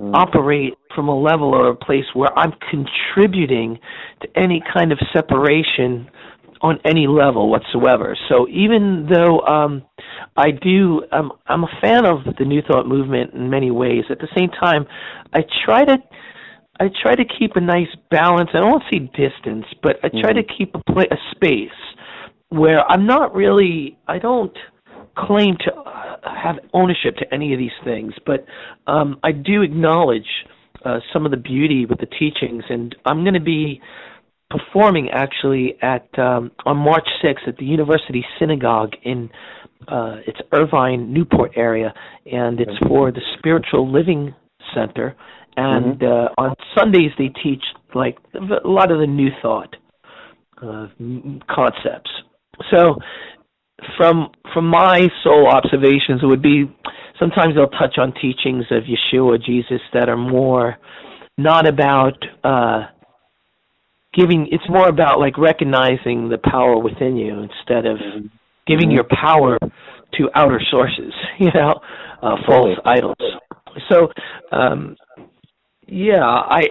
mm. 0.00 0.14
operate 0.14 0.74
from 0.94 1.08
a 1.08 1.18
level 1.18 1.54
or 1.54 1.70
a 1.70 1.76
place 1.76 2.04
where 2.14 2.30
I'm 2.38 2.52
contributing 2.70 3.78
to 4.22 4.28
any 4.36 4.62
kind 4.72 4.92
of 4.92 4.98
separation 5.12 6.08
on 6.62 6.78
any 6.84 7.06
level 7.06 7.50
whatsoever. 7.50 8.16
So 8.28 8.48
even 8.48 9.08
though 9.12 9.40
um, 9.40 9.82
I 10.36 10.50
do, 10.50 11.02
I'm, 11.12 11.30
I'm 11.46 11.64
a 11.64 11.78
fan 11.82 12.06
of 12.06 12.20
the 12.38 12.44
New 12.44 12.62
Thought 12.62 12.86
movement 12.86 13.34
in 13.34 13.50
many 13.50 13.70
ways. 13.70 14.04
At 14.10 14.20
the 14.20 14.28
same 14.36 14.48
time, 14.48 14.86
I 15.34 15.40
try 15.64 15.84
to 15.84 15.98
I 16.78 16.90
try 17.02 17.14
to 17.14 17.24
keep 17.24 17.56
a 17.56 17.60
nice 17.60 17.94
balance. 18.10 18.50
I 18.52 18.58
don't 18.58 18.70
want 18.70 18.84
to 18.90 18.98
say 18.98 19.06
distance, 19.06 19.66
but 19.82 19.96
I 20.02 20.08
try 20.08 20.32
mm-hmm. 20.32 20.36
to 20.36 20.54
keep 20.58 20.74
a, 20.74 20.92
play, 20.92 21.06
a 21.10 21.16
space 21.34 21.70
where 22.48 22.80
I'm 22.90 23.06
not 23.06 23.34
really. 23.34 23.98
I 24.06 24.18
don't 24.18 24.56
claim 25.16 25.56
to 25.64 25.74
uh, 25.74 26.16
have 26.24 26.56
ownership 26.74 27.16
to 27.16 27.34
any 27.34 27.52
of 27.52 27.58
these 27.58 27.70
things, 27.84 28.12
but 28.26 28.44
um, 28.86 29.18
I 29.22 29.32
do 29.32 29.62
acknowledge 29.62 30.26
uh, 30.84 31.00
some 31.12 31.24
of 31.24 31.30
the 31.30 31.38
beauty 31.38 31.86
with 31.86 31.98
the 31.98 32.06
teachings, 32.06 32.64
and 32.68 32.94
I'm 33.06 33.22
going 33.22 33.34
to 33.34 33.40
be 33.40 33.80
performing 34.50 35.08
actually 35.10 35.76
at 35.82 36.06
um, 36.18 36.50
on 36.64 36.76
March 36.76 37.08
6th 37.24 37.48
at 37.48 37.56
the 37.56 37.64
University 37.64 38.24
Synagogue 38.38 38.92
in 39.02 39.30
uh, 39.88 40.16
it's 40.26 40.38
Irvine 40.52 41.12
Newport 41.12 41.52
area, 41.56 41.92
and 42.30 42.60
it's 42.60 42.78
for 42.86 43.10
the 43.10 43.20
Spiritual 43.38 43.90
Living 43.90 44.34
Center. 44.74 45.16
And 45.56 45.98
mm-hmm. 45.98 46.42
uh, 46.42 46.42
on 46.42 46.54
Sundays 46.76 47.10
they 47.18 47.28
teach 47.42 47.62
like 47.94 48.18
a 48.34 48.68
lot 48.68 48.90
of 48.90 48.98
the 48.98 49.06
New 49.06 49.30
Thought 49.42 49.74
uh, 50.62 50.88
concepts. 51.48 52.10
So 52.70 52.96
from 53.96 54.30
from 54.52 54.66
my 54.66 55.08
sole 55.22 55.48
observations, 55.48 56.20
it 56.22 56.26
would 56.26 56.42
be 56.42 56.64
sometimes 57.18 57.54
they'll 57.54 57.68
touch 57.68 57.98
on 57.98 58.12
teachings 58.14 58.64
of 58.70 58.84
Yeshua, 58.84 59.42
Jesus, 59.42 59.80
that 59.92 60.08
are 60.08 60.16
more 60.16 60.76
not 61.38 61.68
about 61.68 62.16
uh, 62.42 62.86
giving. 64.14 64.48
It's 64.50 64.68
more 64.68 64.88
about 64.88 65.20
like 65.20 65.36
recognizing 65.38 66.28
the 66.28 66.38
power 66.38 66.78
within 66.78 67.16
you 67.16 67.40
instead 67.40 67.86
of 67.86 67.98
mm-hmm. 67.98 68.26
giving 68.66 68.90
your 68.90 69.04
power 69.04 69.58
to 69.60 70.30
outer 70.34 70.60
sources. 70.70 71.12
You 71.38 71.50
know, 71.52 71.74
uh, 72.22 72.36
false 72.46 72.78
idols. 72.86 73.16
So, 73.90 74.08
um, 74.50 74.96
yeah, 75.86 76.24
I, 76.24 76.62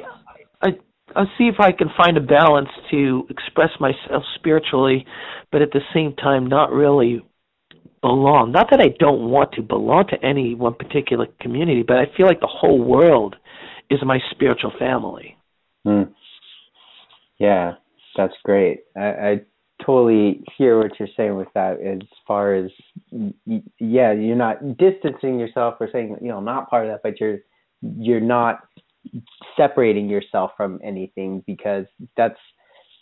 I, 0.62 0.68
I'll 1.16 1.32
see 1.38 1.46
if 1.46 1.56
I 1.60 1.72
can 1.72 1.90
find 1.96 2.18
a 2.18 2.22
balance 2.22 2.70
to 2.92 3.26
express 3.30 3.70
myself 3.80 4.24
spiritually, 4.36 5.06
but 5.52 5.62
at 5.62 5.72
the 5.72 5.82
same 5.94 6.16
time, 6.16 6.48
not 6.48 6.72
really 6.72 7.22
belong. 8.02 8.52
Not 8.52 8.68
that 8.72 8.82
I 8.82 8.90
don't 9.00 9.30
want 9.30 9.54
to 9.54 9.62
belong 9.62 10.06
to 10.10 10.26
any 10.26 10.54
one 10.54 10.76
particular 10.76 11.28
community, 11.42 11.84
but 11.86 11.98
I 11.98 12.06
feel 12.16 12.28
like 12.28 12.40
the 12.40 12.48
whole 12.48 12.84
world 12.84 13.36
is 13.90 14.00
my 14.06 14.20
spiritual 14.32 14.72
family. 14.78 15.38
Hmm. 15.86 16.04
Yeah, 17.40 17.74
that's 18.16 18.34
great. 18.44 18.82
I, 18.96 19.02
I 19.02 19.42
totally 19.86 20.44
hear 20.58 20.78
what 20.78 20.92
you're 21.00 21.10
saying 21.18 21.36
with 21.36 21.48
that. 21.54 21.82
As 21.82 22.08
far 22.28 22.56
as 22.56 22.72
yeah, 23.80 24.14
you're 24.14 24.36
not 24.36 24.78
distancing 24.78 25.40
yourself 25.40 25.76
or 25.80 25.90
saying 25.92 26.18
you 26.22 26.30
know 26.30 26.40
not 26.40 26.70
part 26.70 26.86
of 26.86 26.92
that, 26.92 27.04
but 27.04 27.20
you're 27.20 27.40
you're 27.82 28.22
not 28.22 28.60
separating 29.58 30.10
yourself 30.10 30.52
from 30.58 30.80
anything 30.84 31.44
because 31.46 31.86
that's 32.18 32.40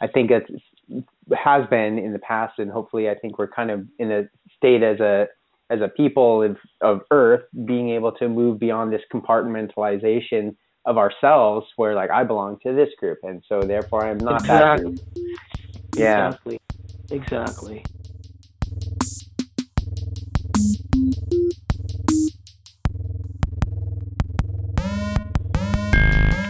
I 0.02 0.08
think 0.08 0.32
it 0.32 0.44
has 1.36 1.66
been 1.70 1.98
in 1.98 2.14
the 2.14 2.20
past, 2.20 2.60
and 2.60 2.70
hopefully 2.70 3.10
I 3.10 3.16
think 3.16 3.40
we're 3.40 3.48
kind 3.48 3.72
of 3.72 3.88
in 4.00 4.12
a 4.12 4.24
state 4.58 4.84
as 4.84 5.00
a 5.00 5.28
as 5.70 5.80
a 5.82 5.88
people 5.88 6.44
of, 6.44 6.58
of 6.82 7.02
Earth 7.10 7.44
being 7.66 7.90
able 7.90 8.12
to 8.14 8.28
move 8.28 8.60
beyond 8.60 8.92
this 8.92 9.02
compartmentalization 9.14 10.56
of 10.86 10.98
ourselves 10.98 11.66
where 11.78 11.96
like 11.96 12.12
I 12.12 12.24
belong 12.26 12.60
to 12.64 12.74
this 12.74 12.90
group 13.00 13.20
and 13.24 13.42
so 13.48 13.62
therefore 13.62 14.06
I'm 14.06 14.18
not 14.18 14.42
exactly. 14.42 14.96
that 14.96 15.14
group. 15.14 15.28
Yeah. 15.96 16.28
Exactly. 16.28 16.60
Exactly. 17.10 17.86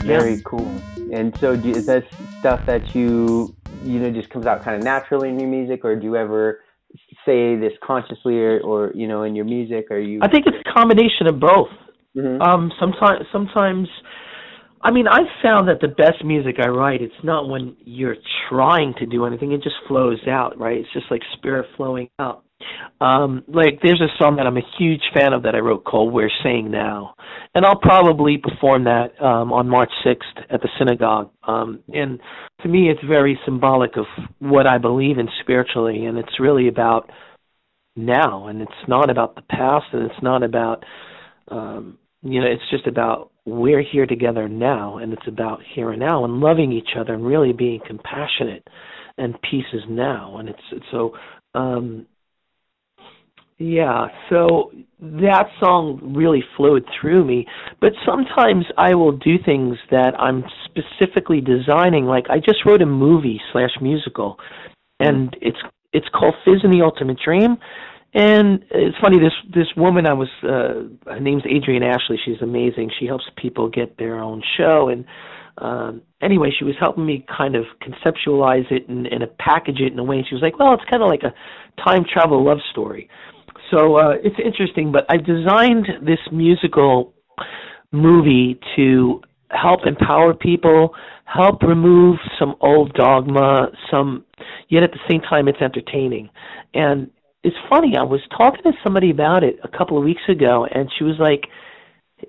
Very 0.06 0.42
cool. 0.44 0.70
And 1.12 1.38
so 1.40 1.56
do, 1.56 1.72
is 1.72 1.86
that 1.88 2.06
stuff 2.40 2.66
that 2.66 2.96
you 2.96 3.56
you 3.84 4.00
know 4.00 4.12
just 4.12 4.30
comes 4.30 4.46
out 4.46 4.64
kind 4.64 4.78
of 4.78 4.84
naturally 4.84 5.30
in 5.30 5.40
your 5.40 5.50
music 5.50 5.84
or 5.84 5.96
do 5.96 6.04
you 6.06 6.16
ever 6.16 6.62
say 7.26 7.56
this 7.56 7.74
consciously 7.84 8.38
or, 8.40 8.62
or 8.62 8.92
you 8.94 9.08
know 9.08 9.24
in 9.24 9.36
your 9.36 9.46
music 9.46 9.88
or 9.90 10.00
you 10.00 10.20
I 10.22 10.30
think 10.30 10.46
it's 10.46 10.58
a 10.66 10.74
combination 10.74 11.28
of 11.28 11.40
both. 11.40 11.70
Mm-hmm. 12.16 12.42
Um 12.42 12.72
sometimes 12.80 13.26
sometimes 13.32 13.88
I 14.86 14.92
mean, 14.92 15.08
I've 15.08 15.32
found 15.42 15.70
that 15.70 15.80
the 15.80 15.88
best 15.88 16.26
music 16.26 16.58
I 16.62 16.68
write, 16.68 17.02
it's 17.02 17.14
not 17.24 17.48
when 17.48 17.78
you're 17.86 18.18
trying 18.50 18.94
to 19.00 19.06
do 19.06 19.26
anything; 19.26 19.54
it 19.54 19.64
just 19.64 19.78
flows 19.88 20.20
out, 20.28 20.60
right? 20.60 20.78
It's 20.78 20.92
just 20.92 21.06
like 21.10 21.22
spirit 21.38 21.66
flowing 21.78 22.10
out. 22.20 22.44
Um, 23.02 23.44
like 23.48 23.80
there's 23.82 24.02
a 24.02 24.12
song 24.18 24.38
that 24.38 24.48
I'm 24.48 24.58
a 24.58 24.68
huge 24.78 25.02
fan 25.14 25.34
of 25.34 25.44
that 25.44 25.56
I 25.56 25.60
wrote 25.60 25.84
called 25.84 26.14
"We're 26.14 26.32
Saying 26.44 26.72
Now," 26.72 27.16
and 27.54 27.66
I'll 27.66 27.80
probably 27.80 28.38
perform 28.38 28.86
that 28.86 29.20
um, 29.22 29.52
on 29.52 29.68
March 29.68 29.92
6th 30.06 30.44
at 30.50 30.62
the 30.62 30.70
synagogue. 30.78 31.32
Um, 31.48 31.84
and 31.94 32.20
to 32.62 32.68
me, 32.68 32.90
it's 32.90 33.04
very 33.08 33.40
symbolic 33.46 33.98
of 33.98 34.06
what 34.40 34.68
I 34.68 34.78
believe 34.78 35.18
in 35.18 35.28
spiritually, 35.42 36.06
and 36.06 36.18
it's 36.18 36.40
really 36.40 36.68
about 36.68 37.10
now, 37.96 38.48
and 38.48 38.62
it's 38.62 38.72
not 38.88 39.10
about 39.10 39.36
the 39.36 39.44
past, 39.44 39.86
and 39.92 40.10
it's 40.10 40.24
not 40.24 40.44
about 40.44 40.84
um, 41.50 41.98
you 42.24 42.40
know, 42.40 42.48
it's 42.48 42.64
just 42.72 42.88
about 42.88 43.32
we're 43.46 43.84
here 43.84 44.06
together 44.06 44.48
now. 44.48 44.98
And 44.98 45.14
it's 45.14 45.28
about 45.28 45.60
here 45.76 45.92
and 45.92 46.00
now 46.00 46.24
and 46.24 46.40
loving 46.40 46.72
each 46.72 46.96
other 46.98 47.14
and 47.14 47.26
really 47.26 47.54
being 47.54 47.82
compassionate 47.86 48.68
and 49.18 49.36
peace 49.42 49.66
is 49.74 49.84
now. 49.90 50.38
And 50.38 50.50
it's, 50.50 50.62
it's 50.72 50.86
so 50.92 51.16
um 51.54 52.08
yeah 53.64 54.08
so 54.30 54.72
that 55.00 55.46
song 55.60 56.00
really 56.16 56.44
flowed 56.58 56.86
through 57.00 57.24
me 57.24 57.46
but 57.80 57.92
sometimes 58.06 58.66
i 58.78 58.94
will 58.94 59.12
do 59.12 59.36
things 59.46 59.78
that 59.90 60.14
i'm 60.20 60.44
specifically 60.66 61.40
designing 61.40 62.06
like 62.06 62.26
i 62.30 62.38
just 62.38 62.66
wrote 62.66 62.82
a 62.82 62.86
movie 62.86 63.40
slash 63.52 63.72
musical 63.82 64.38
and 65.00 65.36
it's 65.42 65.58
it's 65.94 66.08
called 66.14 66.36
fizz 66.44 66.64
and 66.64 66.74
the 66.74 66.82
ultimate 66.84 67.18
dream 67.24 67.58
and 68.14 68.64
it's 68.70 68.98
funny 69.02 69.18
this 69.18 69.34
this 69.54 69.68
woman 69.76 70.06
I 70.06 70.14
was 70.14 70.30
uh 70.44 71.12
her 71.12 71.20
name's 71.20 71.44
Adrienne 71.46 71.84
Ashley. 71.84 72.20
She's 72.24 72.42
amazing. 72.42 72.92
She 73.00 73.08
helps 73.08 73.26
people 73.38 73.70
get 73.70 73.98
their 73.98 74.20
own 74.20 74.44
show 74.56 74.90
and 74.90 75.06
um 75.58 76.02
anyway, 76.22 76.52
she 76.58 76.64
was 76.64 76.76
helping 76.80 77.06
me 77.06 77.26
kind 77.36 77.56
of 77.56 77.66
conceptualize 77.82 78.72
it 78.72 78.88
and, 78.88 79.08
and 79.08 79.24
package 79.40 79.80
it 79.80 79.94
in 79.94 80.00
a 80.00 80.04
way 80.04 80.18
and 80.18 80.28
she 80.28 80.36
was 80.36 80.44
like, 80.44 80.60
Well, 80.60 80.74
it's 80.74 80.90
kinda 80.90 81.06
like 81.06 81.24
a 81.24 81.34
time 81.84 82.06
travel 82.12 82.44
love 82.46 82.60
story. 82.72 83.10
So 83.72 83.98
uh 83.98 84.16
it's 84.24 84.36
interesting, 84.44 84.92
but 84.92 85.06
I 85.10 85.18
designed 85.18 85.88
this 86.06 86.20
musical 86.32 87.14
movie 87.92 88.60
to 88.76 89.22
help 89.52 89.82
empower 89.86 90.34
people, 90.34 90.94
help 91.26 91.62
remove 91.62 92.18
some 92.40 92.56
old 92.62 92.94
dogma, 92.94 93.68
some 93.92 94.26
yet 94.70 94.84
at 94.84 94.92
the 94.92 95.00
same 95.10 95.22
time 95.22 95.48
it's 95.48 95.62
entertaining. 95.62 96.30
And 96.74 97.10
it's 97.44 97.56
funny. 97.70 97.96
I 97.98 98.04
was 98.04 98.22
talking 98.36 98.62
to 98.64 98.72
somebody 98.84 99.12
about 99.12 99.44
it 99.44 99.60
a 99.64 99.78
couple 99.78 99.98
of 99.98 100.04
weeks 100.04 100.22
ago, 100.30 100.66
and 100.74 100.90
she 100.98 101.04
was 101.04 101.16
like, 101.20 101.44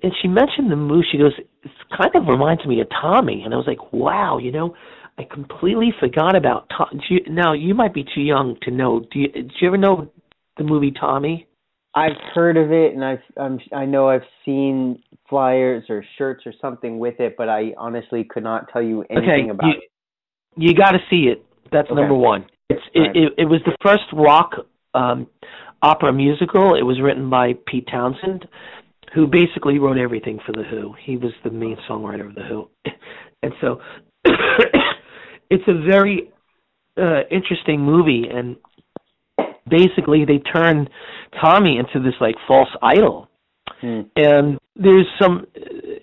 and 0.03 0.11
she 0.21 0.27
mentioned 0.27 0.69
the 0.69 0.75
movie, 0.75 1.07
She 1.09 1.17
goes, 1.17 1.31
it 1.63 1.71
kind 1.97 2.11
of 2.15 2.27
reminds 2.27 2.65
me 2.65 2.81
of 2.81 2.87
Tommy, 2.89 3.43
and 3.43 3.53
I 3.53 3.57
was 3.57 3.65
like, 3.65 3.93
wow, 3.93 4.37
you 4.37 4.51
know, 4.51 4.75
I 5.17 5.23
completely 5.23 5.93
forgot 5.99 6.35
about 6.35 6.69
Tom. 6.77 6.99
You, 7.09 7.21
now 7.29 7.53
you 7.53 7.73
might 7.73 7.93
be 7.93 8.03
too 8.03 8.21
young 8.21 8.57
to 8.63 8.71
know. 8.71 8.99
Do 9.11 9.19
you? 9.19 9.29
Did 9.29 9.53
you 9.61 9.67
ever 9.69 9.77
know 9.77 10.11
the 10.57 10.63
movie 10.63 10.91
Tommy? 10.91 11.47
I've 11.93 12.17
heard 12.33 12.57
of 12.57 12.71
it, 12.71 12.93
and 12.93 13.03
I've 13.05 13.23
um, 13.37 13.59
I 13.73 13.85
know 13.85 14.09
I've 14.09 14.25
seen 14.43 15.01
flyers 15.29 15.85
or 15.89 16.03
shirts 16.17 16.43
or 16.45 16.53
something 16.61 16.99
with 16.99 17.19
it, 17.19 17.35
but 17.37 17.47
I 17.47 17.73
honestly 17.77 18.25
could 18.29 18.43
not 18.43 18.69
tell 18.71 18.81
you 18.81 19.05
anything 19.09 19.45
okay, 19.45 19.49
about 19.49 19.67
you, 19.67 19.73
it. 19.73 19.83
You 20.57 20.73
got 20.73 20.91
to 20.91 20.99
see 21.09 21.27
it. 21.31 21.45
That's 21.71 21.89
okay. 21.89 21.95
number 21.95 22.15
one. 22.15 22.45
It's 22.69 22.81
it, 22.93 22.99
right. 22.99 23.15
it, 23.15 23.33
it 23.37 23.45
was 23.45 23.61
the 23.65 23.75
first 23.81 24.03
rock 24.13 24.51
um, 24.93 25.27
opera 25.81 26.11
musical. 26.11 26.75
It 26.75 26.83
was 26.83 26.99
written 27.01 27.29
by 27.29 27.53
Pete 27.67 27.87
Townshend, 27.89 28.45
who 29.13 29.27
basically 29.27 29.79
wrote 29.79 29.97
everything 29.97 30.39
for 30.45 30.51
The 30.51 30.63
Who. 30.63 30.93
He 31.01 31.15
was 31.15 31.31
the 31.43 31.51
main 31.51 31.77
songwriter 31.89 32.27
of 32.27 32.35
The 32.35 32.43
Who. 32.43 32.69
And 33.43 33.53
so 33.61 33.79
it's 35.51 35.63
a 35.67 35.87
very 35.87 36.31
uh, 36.97 37.27
interesting 37.29 37.79
movie. 37.79 38.23
And 38.27 38.55
basically, 39.69 40.25
they 40.25 40.39
turn 40.39 40.87
Tommy 41.41 41.77
into 41.77 42.03
this 42.03 42.15
like 42.19 42.35
false 42.47 42.69
idol. 42.81 43.29
Hmm. 43.81 44.01
And 44.15 44.59
there's 44.75 45.07
some 45.21 45.45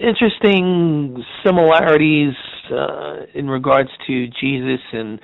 interesting 0.00 1.22
similarities 1.44 2.34
uh, 2.72 3.26
in 3.34 3.48
regards 3.48 3.90
to 4.06 4.26
Jesus 4.40 4.80
and 4.92 5.20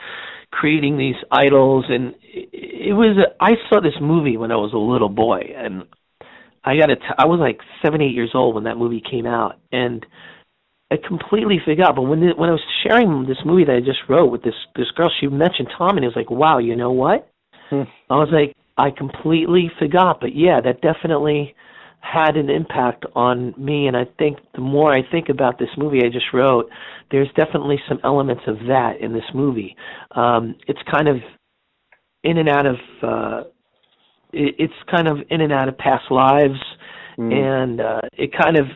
creating 0.50 0.96
these 0.96 1.16
idols, 1.30 1.84
and 1.88 2.14
it, 2.22 2.48
it 2.52 2.92
was. 2.92 3.16
A, 3.18 3.42
I 3.42 3.52
saw 3.68 3.80
this 3.80 3.94
movie 4.00 4.36
when 4.36 4.50
I 4.50 4.56
was 4.56 4.72
a 4.72 4.78
little 4.78 5.08
boy, 5.08 5.40
and 5.56 5.84
I 6.64 6.76
got 6.76 6.86
to. 6.86 6.96
I 7.18 7.26
was 7.26 7.40
like 7.40 7.60
seven, 7.84 8.00
eight 8.00 8.14
years 8.14 8.30
old 8.34 8.54
when 8.54 8.64
that 8.64 8.76
movie 8.76 9.02
came 9.02 9.26
out, 9.26 9.58
and 9.72 10.04
I 10.90 10.96
completely 10.96 11.58
forgot. 11.64 11.96
But 11.96 12.02
when 12.02 12.20
the, 12.20 12.32
when 12.36 12.48
I 12.48 12.52
was 12.52 12.62
sharing 12.82 13.26
this 13.26 13.38
movie 13.44 13.64
that 13.64 13.76
I 13.76 13.80
just 13.80 14.00
wrote 14.08 14.30
with 14.30 14.42
this 14.42 14.54
this 14.76 14.90
girl, 14.96 15.10
she 15.20 15.26
mentioned 15.26 15.68
Tom, 15.76 15.96
and 15.96 16.04
it 16.04 16.08
was 16.08 16.16
like, 16.16 16.30
wow, 16.30 16.58
you 16.58 16.76
know 16.76 16.92
what? 16.92 17.30
I 17.70 18.14
was 18.14 18.28
like, 18.32 18.54
I 18.76 18.90
completely 18.90 19.70
forgot. 19.78 20.20
But 20.20 20.34
yeah, 20.34 20.60
that 20.60 20.80
definitely 20.80 21.54
had 22.00 22.36
an 22.36 22.48
impact 22.48 23.04
on 23.14 23.52
me 23.58 23.86
and 23.88 23.96
I 23.96 24.04
think 24.18 24.38
the 24.54 24.60
more 24.60 24.92
I 24.92 25.02
think 25.10 25.28
about 25.28 25.58
this 25.58 25.68
movie 25.76 25.98
I 26.04 26.08
just 26.08 26.26
wrote, 26.32 26.70
there's 27.10 27.28
definitely 27.36 27.78
some 27.88 27.98
elements 28.04 28.42
of 28.46 28.56
that 28.68 29.00
in 29.00 29.12
this 29.12 29.24
movie. 29.34 29.76
Um 30.12 30.54
it's 30.68 30.78
kind 30.90 31.08
of 31.08 31.16
in 32.22 32.38
and 32.38 32.48
out 32.48 32.66
of 32.66 32.76
uh 33.02 33.42
it, 34.32 34.54
it's 34.58 34.74
kind 34.94 35.08
of 35.08 35.18
in 35.28 35.40
and 35.40 35.52
out 35.52 35.68
of 35.68 35.76
past 35.76 36.04
lives 36.10 36.60
mm. 37.18 37.32
and 37.32 37.80
uh 37.80 38.00
it 38.12 38.30
kind 38.32 38.56
of 38.56 38.66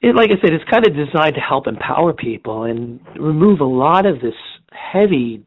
it 0.00 0.16
like 0.16 0.30
I 0.30 0.40
said 0.40 0.52
it's 0.52 0.68
kind 0.70 0.86
of 0.86 0.94
designed 0.94 1.34
to 1.36 1.40
help 1.40 1.68
empower 1.68 2.12
people 2.12 2.64
and 2.64 3.00
remove 3.14 3.60
a 3.60 3.64
lot 3.64 4.06
of 4.06 4.20
this 4.20 4.34
heavy 4.72 5.46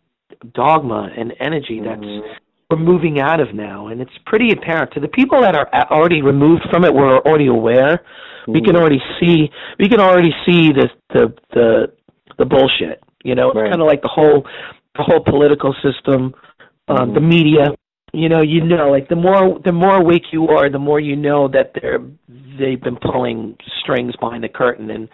dogma 0.53 1.09
and 1.17 1.33
energy 1.39 1.81
that's 1.83 2.01
mm-hmm 2.01 2.33
we're 2.69 2.77
moving 2.77 3.19
out 3.19 3.39
of 3.39 3.53
now, 3.53 3.87
and 3.87 4.01
it's 4.01 4.11
pretty 4.25 4.51
apparent 4.51 4.91
to 4.93 4.99
the 4.99 5.07
people 5.07 5.41
that 5.41 5.55
are 5.55 5.69
already 5.91 6.21
removed 6.21 6.63
from 6.71 6.83
it. 6.83 6.93
We're 6.93 7.19
already 7.19 7.47
aware. 7.47 7.97
Mm-hmm. 7.97 8.51
We 8.53 8.61
can 8.61 8.73
mm-hmm. 8.73 8.81
already 8.81 8.99
see. 9.19 9.49
We 9.79 9.87
can 9.87 9.99
already 9.99 10.31
see 10.45 10.69
the 10.71 10.89
the 11.13 11.33
the 11.53 11.93
the 12.37 12.45
bullshit. 12.45 13.03
You 13.23 13.35
know, 13.35 13.49
it's 13.49 13.57
right. 13.57 13.69
kind 13.69 13.81
of 13.81 13.87
like 13.87 14.01
the 14.01 14.07
whole 14.07 14.45
the 14.95 15.03
whole 15.03 15.23
political 15.23 15.75
system, 15.83 16.33
um, 16.87 16.97
mm-hmm. 16.97 17.13
the 17.13 17.21
media. 17.21 17.65
You 18.13 18.29
know, 18.29 18.41
you 18.41 18.63
know, 18.63 18.89
like 18.89 19.09
the 19.09 19.15
more 19.15 19.59
the 19.63 19.73
more 19.73 19.97
awake 19.97 20.23
you 20.31 20.47
are, 20.47 20.69
the 20.69 20.79
more 20.79 20.99
you 20.99 21.15
know 21.15 21.47
that 21.49 21.73
they're 21.79 21.99
they've 22.57 22.81
been 22.81 22.97
pulling 22.97 23.57
strings 23.81 24.15
behind 24.19 24.43
the 24.43 24.49
curtain, 24.49 24.89
and 24.89 25.07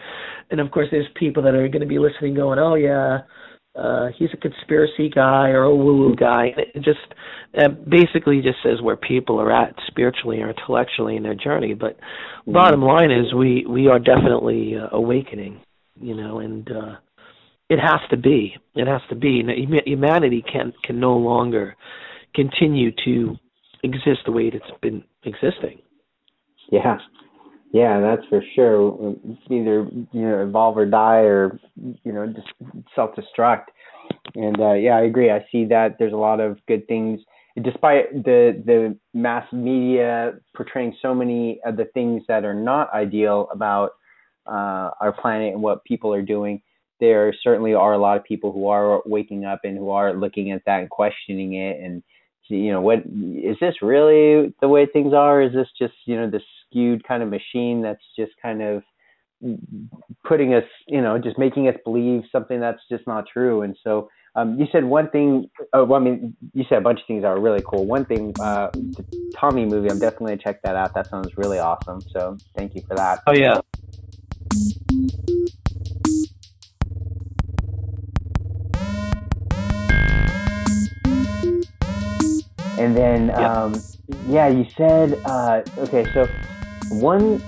and 0.52 0.60
of 0.60 0.72
course, 0.72 0.88
there's 0.92 1.08
people 1.16 1.44
that 1.44 1.56
are 1.56 1.68
going 1.68 1.82
to 1.82 1.88
be 1.88 2.00
listening, 2.00 2.36
going, 2.36 2.60
"Oh 2.60 2.76
yeah." 2.76 3.22
Uh 3.76 4.08
he's 4.18 4.30
a 4.34 4.38
conspiracy 4.38 5.10
guy 5.10 5.50
or 5.50 5.64
a 5.64 5.76
woo 5.76 5.98
woo 5.98 6.16
guy. 6.16 6.48
And 6.56 6.66
it 6.74 6.84
just 6.84 7.00
uh, 7.58 7.70
basically 7.70 8.42
just 8.42 8.58
says 8.64 8.82
where 8.82 8.98
people 8.98 9.40
are 9.40 9.52
at 9.52 9.76
spiritually 9.88 10.42
or 10.42 10.50
intellectually 10.50 11.16
in 11.16 11.24
their 11.24 11.36
journey. 11.36 11.74
But 11.74 11.98
mm-hmm. 11.98 12.54
bottom 12.54 12.82
line 12.82 13.12
is 13.12 13.34
we 13.34 13.66
we 13.68 13.88
are 13.88 14.00
definitely 14.00 14.76
uh, 14.76 14.96
awakening 14.96 15.62
you 16.00 16.16
know 16.16 16.40
and 16.40 16.70
uh 16.72 16.96
it 17.70 17.80
has 17.80 18.02
to 18.10 18.18
be. 18.18 18.58
It 18.76 18.86
has 18.86 19.00
to 19.08 19.16
be. 19.16 19.42
Humanity 19.86 20.44
can 20.52 20.74
can 20.84 21.00
no 21.00 21.16
longer 21.16 21.78
continue 22.36 22.92
to 23.06 23.38
exist 23.82 24.20
the 24.26 24.34
way 24.34 24.52
it's 24.54 24.66
been 24.82 25.06
existing. 25.24 25.80
Yeah 26.70 26.98
yeah, 27.74 28.02
that's 28.02 28.28
for 28.28 28.44
sure. 28.54 29.16
It's 29.26 29.42
either 29.50 29.88
you 30.12 30.22
know 30.22 30.44
evolve 30.44 30.78
or 30.78 30.86
die, 30.86 31.22
or 31.22 31.60
you 31.76 32.12
know 32.12 32.28
just 32.28 32.48
self 32.96 33.12
destruct. 33.16 33.66
And 34.36 34.60
uh, 34.60 34.74
yeah, 34.74 34.98
I 34.98 35.04
agree. 35.04 35.32
I 35.32 35.46
see 35.52 35.66
that 35.66 35.96
there's 35.98 36.14
a 36.14 36.18
lot 36.18 36.40
of 36.42 36.58
good 36.68 36.88
things, 36.88 37.22
despite 37.62 38.24
the 38.24 38.62
the 38.66 38.98
mass 39.14 39.46
media 39.54 40.34
portraying 40.56 40.96
so 41.02 41.16
many 41.16 41.62
of 41.66 41.78
the 41.78 41.86
things 41.94 42.24
that 42.28 42.44
are 42.44 42.54
not 42.54 42.94
ideal 42.94 43.48
about 43.54 43.92
uh, 44.48 44.92
our 45.00 45.14
planet 45.14 45.54
and 45.54 45.62
what 45.62 45.84
people 45.86 46.14
are 46.14 46.22
doing. 46.22 46.62
There 47.00 47.34
certainly 47.42 47.74
are 47.74 47.94
a 47.94 47.98
lot 47.98 48.18
of 48.18 48.24
people 48.24 48.52
who 48.52 48.68
are 48.68 49.02
waking 49.06 49.46
up 49.46 49.62
and 49.64 49.78
who 49.78 49.90
are 49.92 50.14
looking 50.14 50.52
at 50.52 50.62
that 50.66 50.82
and 50.82 50.90
questioning 50.90 51.56
it 51.56 51.82
and 51.82 52.04
you 52.48 52.72
know 52.72 52.82
what 52.82 53.00
is 53.00 53.56
this 53.62 53.76
really 53.82 54.54
the 54.60 54.68
way 54.68 54.86
things 54.86 55.14
are 55.14 55.42
is 55.42 55.54
this 55.54 55.68
just 55.80 55.94
you 56.06 56.18
know 56.18 56.30
this 56.30 56.44
skewed 56.72 57.04
kind 57.04 57.22
of 57.22 57.30
machine 57.30 57.82
that's 57.82 58.04
just 58.18 58.32
kind 58.42 58.62
of 58.62 58.84
putting 60.24 60.54
us 60.54 60.64
you 60.88 61.02
know 61.02 61.18
just 61.18 61.38
making 61.38 61.68
us 61.68 61.76
believe 61.84 62.24
something 62.32 62.60
that's 62.60 62.82
just 62.90 63.06
not 63.08 63.26
true. 63.32 63.62
And 63.62 63.76
so 63.84 64.10
um, 64.36 64.58
you 64.58 64.66
said 64.72 64.86
one 64.86 65.10
thing 65.10 65.50
oh, 65.74 65.84
well, 65.84 66.00
i 66.00 66.04
mean 66.04 66.36
you 66.54 66.64
said 66.70 66.78
a 66.78 66.82
bunch 66.82 67.02
of 67.02 67.06
things 67.08 67.24
that 67.24 67.28
are 67.28 67.40
really 67.40 67.64
cool. 67.66 67.86
One 67.86 68.06
thing 68.06 68.34
uh, 68.40 68.70
the 68.74 69.06
tommy 69.36 69.66
movie 69.66 69.90
i'm 69.90 70.00
definitely 70.00 70.34
gonna 70.34 70.44
check 70.44 70.62
that 70.64 70.76
out. 70.76 70.94
That 70.94 71.10
sounds 71.10 71.38
really 71.38 71.60
awesome. 71.60 72.02
So 72.14 72.38
thank 72.56 72.76
you 72.76 72.82
for 72.88 72.96
that. 72.96 73.20
Oh 73.28 73.34
yeah. 73.34 73.62
And 82.82 82.98
then, 82.98 83.28
yep. 83.28 83.38
um, 83.38 83.82
yeah, 84.28 84.48
you 84.48 84.66
said, 84.76 85.22
uh, 85.26 85.62
okay, 85.78 86.04
so 86.14 86.28
one, 86.92 87.40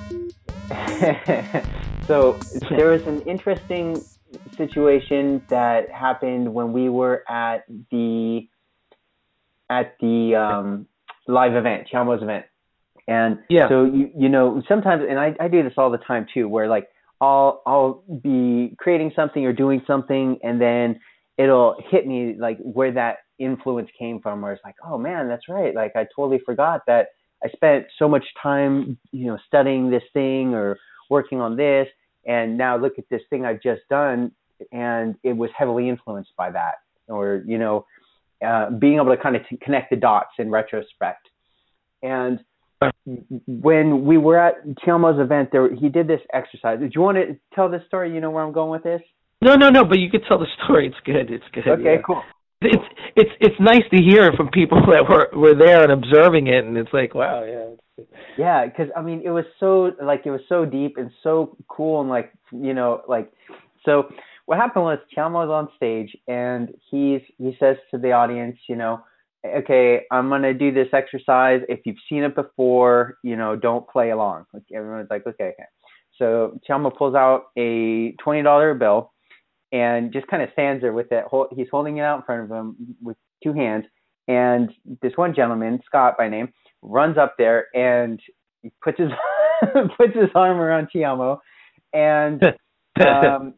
so 2.08 2.34
there 2.70 2.90
was 2.90 3.06
an 3.08 3.22
interesting 3.22 4.02
situation 4.58 5.44
that 5.50 5.92
happened 5.92 6.54
when 6.54 6.74
we 6.74 6.90
were 6.90 7.24
at 7.30 7.66
the, 7.92 8.48
at 9.70 9.96
the, 10.00 10.36
um, 10.36 10.88
live 11.28 11.56
event, 11.56 11.88
Tiamo's 11.92 12.22
event. 12.22 12.46
And 13.08 13.40
yeah. 13.50 13.68
so 13.68 13.84
you 13.84 14.10
you 14.16 14.30
know 14.30 14.64
sometimes 14.68 15.04
and 15.08 15.20
I, 15.20 15.36
I 15.40 15.50
do 15.50 15.62
this 15.62 15.74
all 15.78 15.90
the 15.92 15.98
time 15.98 16.26
too 16.34 16.48
where 16.48 16.68
like 16.68 16.88
I'll 17.20 17.62
I'll 17.66 18.04
be 18.22 18.76
creating 18.80 19.12
something 19.16 19.46
or 19.46 19.52
doing 19.52 19.82
something 19.86 20.40
and 20.42 20.62
then 20.62 21.00
it'll 21.38 21.76
hit 21.90 22.08
me 22.08 22.36
like 22.40 22.58
where 22.60 22.94
that 22.94 23.18
influence 23.40 23.90
came 24.00 24.22
from 24.22 24.42
where 24.42 24.54
it's 24.54 24.64
like 24.64 24.76
oh 24.86 24.98
man 24.98 25.28
that's 25.28 25.50
right 25.50 25.74
like 25.74 25.92
i 25.96 26.06
totally 26.16 26.40
forgot 26.46 26.82
that 26.86 27.08
i 27.44 27.50
spent 27.50 27.86
so 28.00 28.08
much 28.08 28.24
time 28.42 28.98
you 29.12 29.28
know 29.28 29.38
studying 29.48 29.90
this 29.90 30.04
thing 30.14 30.54
or 30.54 30.78
working 31.10 31.40
on 31.40 31.56
this 31.56 31.88
and 32.26 32.58
now 32.58 32.78
look 32.78 32.98
at 32.98 33.06
this 33.10 33.22
thing 33.30 33.46
i've 33.46 33.62
just 33.62 33.82
done 33.90 34.32
and 34.72 35.16
it 35.24 35.34
was 35.34 35.50
heavily 35.58 35.90
influenced 35.90 36.36
by 36.38 36.52
that. 36.52 36.76
Or 37.08 37.44
you 37.46 37.58
know 37.58 37.86
uh, 38.46 38.70
being 38.72 38.96
able 38.96 39.16
to 39.16 39.18
kind 39.18 39.36
of 39.36 39.44
t- 39.50 39.58
connect 39.62 39.90
the 39.90 39.96
dots 39.96 40.32
in 40.40 40.50
retrospect. 40.50 41.28
And 42.02 42.40
when 43.48 44.06
we 44.06 44.18
were 44.18 44.38
at 44.38 44.66
Tiamo's 44.86 45.20
event 45.20 45.50
there 45.52 45.74
he 45.74 45.90
did 45.90 46.08
this 46.08 46.20
exercise. 46.34 46.80
Did 46.80 46.94
you 46.96 47.02
want 47.02 47.18
to 47.18 47.38
tell 47.54 47.70
this 47.70 47.82
story? 47.88 48.14
You 48.14 48.20
know 48.20 48.30
where 48.30 48.44
i'm 48.44 48.52
going 48.52 48.72
with 48.72 48.84
this? 48.84 49.02
No 49.42 49.56
no 49.56 49.70
no 49.70 49.84
but 49.86 50.00
you 50.00 50.10
could 50.10 50.24
tell 50.28 50.40
the 50.40 50.48
story. 50.64 50.88
It's 50.88 50.96
good. 51.06 51.32
It's 51.32 51.46
good. 51.54 51.68
Okay 51.68 51.96
yeah. 51.96 52.02
cool 52.06 52.22
it's 52.64 52.84
it's 53.16 53.32
it's 53.40 53.60
nice 53.60 53.84
to 53.92 54.02
hear 54.02 54.32
from 54.34 54.50
people 54.50 54.82
that 54.92 55.08
were 55.10 55.30
were 55.34 55.56
there 55.56 55.84
and 55.84 55.92
observing 55.92 56.48
it, 56.48 56.66
and 56.66 56.78
it's 56.78 56.94
like, 56.94 57.14
wow, 57.16 57.44
yeah. 57.44 58.06
Yeah, 58.38 58.66
because 58.66 58.88
I 58.98 59.02
mean, 59.02 59.22
it 59.24 59.30
was 59.30 59.46
so 59.60 59.92
like 60.04 60.26
it 60.26 60.32
was 60.32 60.42
so 60.50 60.66
deep 60.66 60.98
and 60.98 61.12
so 61.22 61.56
cool, 61.68 62.02
and 62.02 62.10
like 62.10 62.32
you 62.52 62.74
know, 62.74 63.02
like 63.08 63.32
so. 63.86 64.10
What 64.46 64.58
happened 64.58 64.84
was 64.84 65.00
Tiamo 65.16 65.48
was 65.48 65.50
on 65.50 65.70
stage, 65.78 66.14
and 66.28 66.68
he's 66.92 67.22
he 67.38 67.56
says 67.62 67.78
to 67.92 67.98
the 67.98 68.12
audience, 68.12 68.58
you 68.68 68.76
know, 68.76 69.02
okay, 69.46 70.02
I'm 70.12 70.28
gonna 70.28 70.54
do 70.54 70.70
this 70.70 70.90
exercise. 70.92 71.62
If 71.70 71.80
you've 71.86 71.96
seen 72.10 72.24
it 72.24 72.36
before, 72.36 73.20
you 73.24 73.38
know, 73.38 73.56
don't 73.56 73.88
play 73.88 74.10
along. 74.10 74.48
Like 74.52 74.64
everyone's 74.76 75.08
like, 75.10 75.26
okay, 75.26 75.54
okay. 75.54 75.64
So 76.20 76.60
Tiamo 76.70 76.94
pulls 76.94 77.16
out 77.16 77.46
a 77.58 78.12
twenty 78.22 78.42
dollar 78.44 78.74
bill 78.74 79.13
and 79.74 80.14
just 80.14 80.28
kind 80.28 80.44
of 80.44 80.50
stands 80.54 80.82
there 80.82 80.94
with 80.94 81.12
it. 81.12 81.26
He's 81.56 81.68
holding 81.70 81.98
it 81.98 82.02
out 82.02 82.20
in 82.20 82.24
front 82.24 82.44
of 82.44 82.52
him 82.52 82.96
with 83.02 83.18
two 83.44 83.54
hands. 83.54 83.86
And 84.28 84.72
this 85.02 85.14
one 85.16 85.36
gentleman, 85.36 85.82
Scott 85.86 86.16
by 86.18 86.30
name, 86.30 86.54
runs 86.82 87.18
up 87.18 87.36
there 87.38 87.68
and 87.76 88.22
puts 88.82 89.00
his 89.00 89.10
puts 89.98 90.14
his 90.14 90.30
arm 90.36 90.60
around 90.60 90.90
Tiamo, 90.96 91.40
and 91.92 92.42
um, 93.06 93.54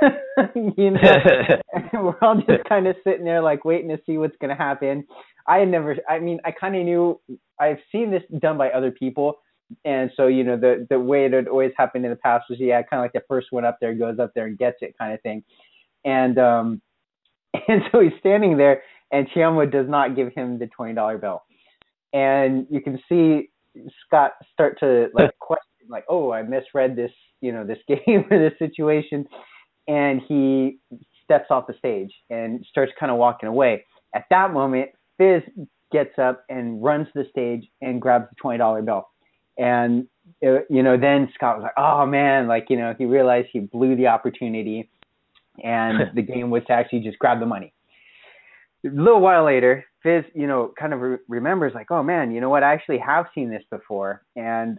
you 0.76 0.90
know, 0.90 1.60
we're 1.94 2.18
all 2.20 2.36
just 2.36 2.64
kind 2.68 2.86
of 2.86 2.96
sitting 3.04 3.24
there 3.24 3.40
like 3.40 3.64
waiting 3.64 3.88
to 3.88 3.98
see 4.04 4.18
what's 4.18 4.36
going 4.40 4.54
to 4.54 4.62
happen. 4.62 5.06
I 5.46 5.58
had 5.58 5.68
never, 5.68 5.96
I 6.08 6.18
mean, 6.18 6.40
I 6.44 6.50
kind 6.50 6.76
of 6.76 6.84
knew 6.84 7.20
I've 7.58 7.78
seen 7.92 8.10
this 8.10 8.22
done 8.40 8.58
by 8.58 8.70
other 8.70 8.90
people, 8.90 9.36
and 9.84 10.10
so 10.16 10.26
you 10.26 10.44
know 10.44 10.56
the 10.56 10.86
the 10.90 10.98
way 10.98 11.26
it 11.26 11.32
had 11.32 11.48
always 11.48 11.72
happened 11.76 12.04
in 12.04 12.10
the 12.10 12.16
past 12.16 12.44
was 12.48 12.58
yeah 12.60 12.82
kind 12.82 13.00
of 13.00 13.04
like 13.04 13.12
the 13.12 13.22
first 13.28 13.48
one 13.50 13.64
up 13.64 13.78
there 13.80 13.94
goes 13.94 14.18
up 14.18 14.32
there 14.34 14.46
and 14.46 14.58
gets 14.58 14.78
it 14.80 14.96
kind 14.98 15.12
of 15.12 15.20
thing. 15.22 15.42
And 16.04 16.38
um 16.38 16.82
and 17.68 17.82
so 17.90 18.00
he's 18.00 18.12
standing 18.20 18.56
there 18.56 18.82
and 19.12 19.28
Tiamo 19.30 19.70
does 19.70 19.88
not 19.88 20.16
give 20.16 20.32
him 20.34 20.58
the 20.58 20.66
twenty 20.68 20.94
dollar 20.94 21.18
bill. 21.18 21.42
And 22.12 22.66
you 22.70 22.80
can 22.80 22.98
see 23.08 23.50
Scott 24.06 24.32
start 24.52 24.78
to 24.80 25.08
like 25.14 25.36
question 25.40 25.62
like 25.88 26.04
oh 26.08 26.32
I 26.32 26.42
misread 26.42 26.96
this 26.96 27.12
you 27.40 27.52
know 27.52 27.64
this 27.64 27.78
game 27.88 28.26
or 28.30 28.38
this 28.38 28.58
situation. 28.58 29.26
And 29.88 30.20
he 30.26 30.78
steps 31.24 31.46
off 31.50 31.66
the 31.66 31.74
stage 31.78 32.12
and 32.30 32.64
starts 32.68 32.92
kind 32.98 33.10
of 33.10 33.18
walking 33.18 33.48
away. 33.48 33.84
At 34.14 34.24
that 34.30 34.52
moment 34.52 34.90
Fizz 35.18 35.42
gets 35.92 36.18
up 36.18 36.44
and 36.48 36.82
runs 36.82 37.06
to 37.08 37.22
the 37.22 37.28
stage 37.30 37.68
and 37.80 38.00
grabs 38.00 38.26
the 38.30 38.36
twenty 38.40 38.58
dollar 38.58 38.82
bill 38.82 39.08
and 39.58 40.06
it, 40.40 40.66
you 40.68 40.82
know, 40.82 40.96
then 40.96 41.28
Scott 41.34 41.56
was 41.56 41.62
like, 41.64 41.74
"Oh 41.76 42.06
man!" 42.06 42.48
Like 42.48 42.66
you 42.68 42.76
know, 42.76 42.94
he 42.96 43.04
realized 43.04 43.48
he 43.52 43.60
blew 43.60 43.96
the 43.96 44.08
opportunity, 44.08 44.90
and 45.62 46.10
the 46.14 46.22
game 46.22 46.50
was 46.50 46.62
to 46.66 46.72
actually 46.72 47.00
just 47.00 47.18
grab 47.18 47.40
the 47.40 47.46
money. 47.46 47.72
a 48.84 48.88
little 48.88 49.20
while 49.20 49.44
later, 49.44 49.84
Fizz, 50.02 50.24
you 50.34 50.46
know, 50.46 50.72
kind 50.78 50.92
of 50.92 51.00
re- 51.00 51.18
remembers 51.28 51.72
like, 51.74 51.90
oh 51.90 52.02
man, 52.02 52.32
you 52.32 52.40
know 52.40 52.50
what? 52.50 52.62
I 52.62 52.72
actually 52.72 52.98
have 52.98 53.26
seen 53.34 53.50
this 53.50 53.62
before, 53.70 54.22
and 54.34 54.78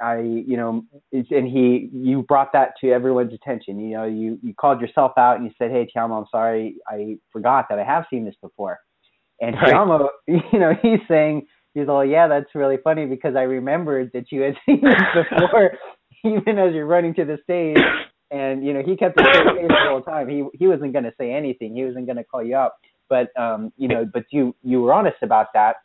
I, 0.00 0.20
you 0.20 0.56
know, 0.56 0.84
and 1.12 1.46
he, 1.46 1.90
you 1.92 2.22
brought 2.22 2.52
that 2.52 2.74
to 2.80 2.90
everyone's 2.90 3.32
attention. 3.32 3.78
You 3.80 3.96
know, 3.96 4.04
you 4.04 4.38
you 4.42 4.54
called 4.54 4.80
yourself 4.80 5.12
out 5.16 5.36
and 5.36 5.44
you 5.44 5.52
said, 5.58 5.70
hey, 5.70 5.88
Tiamo, 5.94 6.18
I'm 6.18 6.26
sorry, 6.30 6.76
I 6.86 7.18
forgot 7.32 7.66
that 7.70 7.78
I 7.78 7.84
have 7.84 8.04
seen 8.10 8.24
this 8.24 8.36
before. 8.40 8.78
And 9.40 9.54
right. 9.56 9.74
Tiamo, 9.74 10.08
you 10.26 10.58
know, 10.58 10.74
he's 10.82 11.00
saying, 11.08 11.46
he's 11.78 11.88
all, 11.88 12.04
yeah, 12.04 12.28
that's 12.28 12.54
really 12.54 12.78
funny 12.82 13.06
because 13.06 13.36
I 13.36 13.42
remembered 13.42 14.10
that 14.14 14.30
you 14.30 14.42
had 14.42 14.54
seen 14.66 14.80
this 14.82 15.26
before, 15.30 15.72
even 16.24 16.58
as 16.58 16.74
you're 16.74 16.86
running 16.86 17.14
to 17.14 17.24
the 17.24 17.38
stage. 17.42 17.78
And 18.30 18.64
you 18.64 18.74
know, 18.74 18.82
he 18.84 18.96
kept 18.96 19.18
straight 19.18 19.34
face 19.34 19.68
the 19.68 19.88
whole 19.88 20.02
time. 20.02 20.28
He 20.28 20.44
he 20.54 20.66
wasn't 20.66 20.92
going 20.92 21.04
to 21.04 21.14
say 21.18 21.32
anything. 21.32 21.74
He 21.74 21.84
wasn't 21.84 22.06
going 22.06 22.18
to 22.18 22.24
call 22.24 22.42
you 22.42 22.56
out. 22.56 22.72
But 23.08 23.28
um, 23.40 23.72
you 23.78 23.88
know, 23.88 24.04
but 24.04 24.24
you 24.30 24.54
you 24.62 24.82
were 24.82 24.92
honest 24.92 25.16
about 25.22 25.46
that 25.54 25.76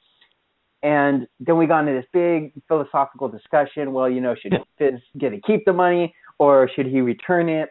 and 0.84 1.28
then 1.40 1.58
we 1.58 1.66
got 1.66 1.88
into 1.88 1.94
this 1.94 2.06
big 2.12 2.52
philosophical 2.68 3.30
discussion. 3.30 3.94
Well, 3.94 4.10
you 4.10 4.20
know, 4.20 4.36
should 4.36 4.54
Fizz 4.78 5.00
get 5.18 5.30
to 5.30 5.40
keep 5.40 5.64
the 5.66 5.74
money 5.74 6.14
or 6.38 6.70
should 6.76 6.86
he 6.86 7.00
return 7.00 7.50
it? 7.50 7.70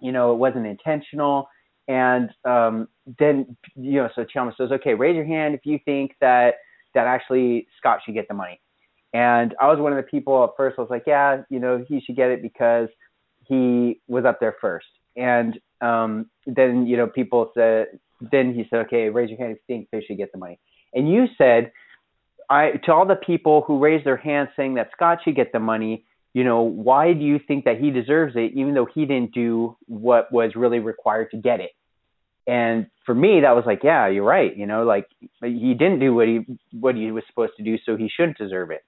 You 0.00 0.12
know, 0.12 0.32
it 0.32 0.36
wasn't 0.36 0.66
intentional. 0.66 1.48
And 1.88 2.30
um, 2.44 2.88
then, 3.18 3.56
you 3.74 3.94
know, 3.94 4.08
so 4.14 4.24
Tiamo 4.24 4.56
says, 4.56 4.70
okay, 4.70 4.94
raise 4.94 5.16
your 5.16 5.24
hand 5.24 5.54
if 5.54 5.62
you 5.64 5.80
think 5.84 6.12
that 6.20 6.54
that 6.94 7.06
actually 7.06 7.66
Scott 7.78 8.00
should 8.04 8.14
get 8.14 8.28
the 8.28 8.34
money. 8.34 8.60
And 9.14 9.54
I 9.60 9.66
was 9.68 9.78
one 9.78 9.92
of 9.92 9.96
the 9.96 10.10
people 10.10 10.42
at 10.44 10.50
first. 10.56 10.78
I 10.78 10.82
was 10.82 10.90
like, 10.90 11.04
yeah, 11.06 11.42
you 11.50 11.60
know, 11.60 11.84
he 11.86 12.00
should 12.00 12.16
get 12.16 12.30
it 12.30 12.40
because 12.40 12.88
he 13.44 14.00
was 14.08 14.24
up 14.24 14.40
there 14.40 14.56
first. 14.60 14.86
And 15.16 15.58
um, 15.80 16.30
then, 16.46 16.86
you 16.86 16.96
know, 16.96 17.06
people 17.06 17.50
said, 17.54 17.98
then 18.30 18.54
he 18.54 18.64
said, 18.70 18.86
okay, 18.86 19.10
raise 19.10 19.28
your 19.28 19.38
hand 19.38 19.52
if 19.52 19.58
you 19.68 19.74
think 19.74 19.88
Fizz 19.90 20.04
should 20.06 20.16
get 20.16 20.32
the 20.32 20.38
money. 20.38 20.58
And 20.94 21.10
you 21.10 21.26
said 21.36 21.72
I 22.52 22.72
to 22.84 22.92
all 22.92 23.06
the 23.06 23.16
people 23.16 23.62
who 23.66 23.78
raised 23.78 24.04
their 24.04 24.16
hands 24.16 24.50
saying 24.56 24.74
that 24.74 24.90
Scott 24.92 25.18
should 25.24 25.36
get 25.36 25.52
the 25.52 25.58
money, 25.58 26.04
you 26.34 26.44
know, 26.44 26.62
why 26.62 27.14
do 27.14 27.24
you 27.24 27.38
think 27.38 27.64
that 27.64 27.78
he 27.78 27.90
deserves 27.90 28.34
it, 28.36 28.52
even 28.54 28.74
though 28.74 28.86
he 28.94 29.06
didn't 29.06 29.32
do 29.32 29.76
what 29.86 30.30
was 30.30 30.52
really 30.54 30.78
required 30.78 31.30
to 31.30 31.38
get 31.38 31.60
it? 31.60 31.70
And 32.46 32.86
for 33.06 33.14
me, 33.14 33.40
that 33.40 33.54
was 33.54 33.64
like, 33.66 33.80
yeah, 33.84 34.08
you're 34.08 34.24
right. 34.24 34.56
You 34.56 34.66
know, 34.66 34.84
like 34.84 35.06
he 35.42 35.74
didn't 35.74 36.00
do 36.00 36.14
what 36.14 36.26
he 36.28 36.40
what 36.72 36.96
he 36.96 37.10
was 37.10 37.24
supposed 37.28 37.52
to 37.56 37.62
do, 37.62 37.76
so 37.84 37.96
he 37.96 38.08
shouldn't 38.08 38.38
deserve 38.38 38.70
it. 38.70 38.84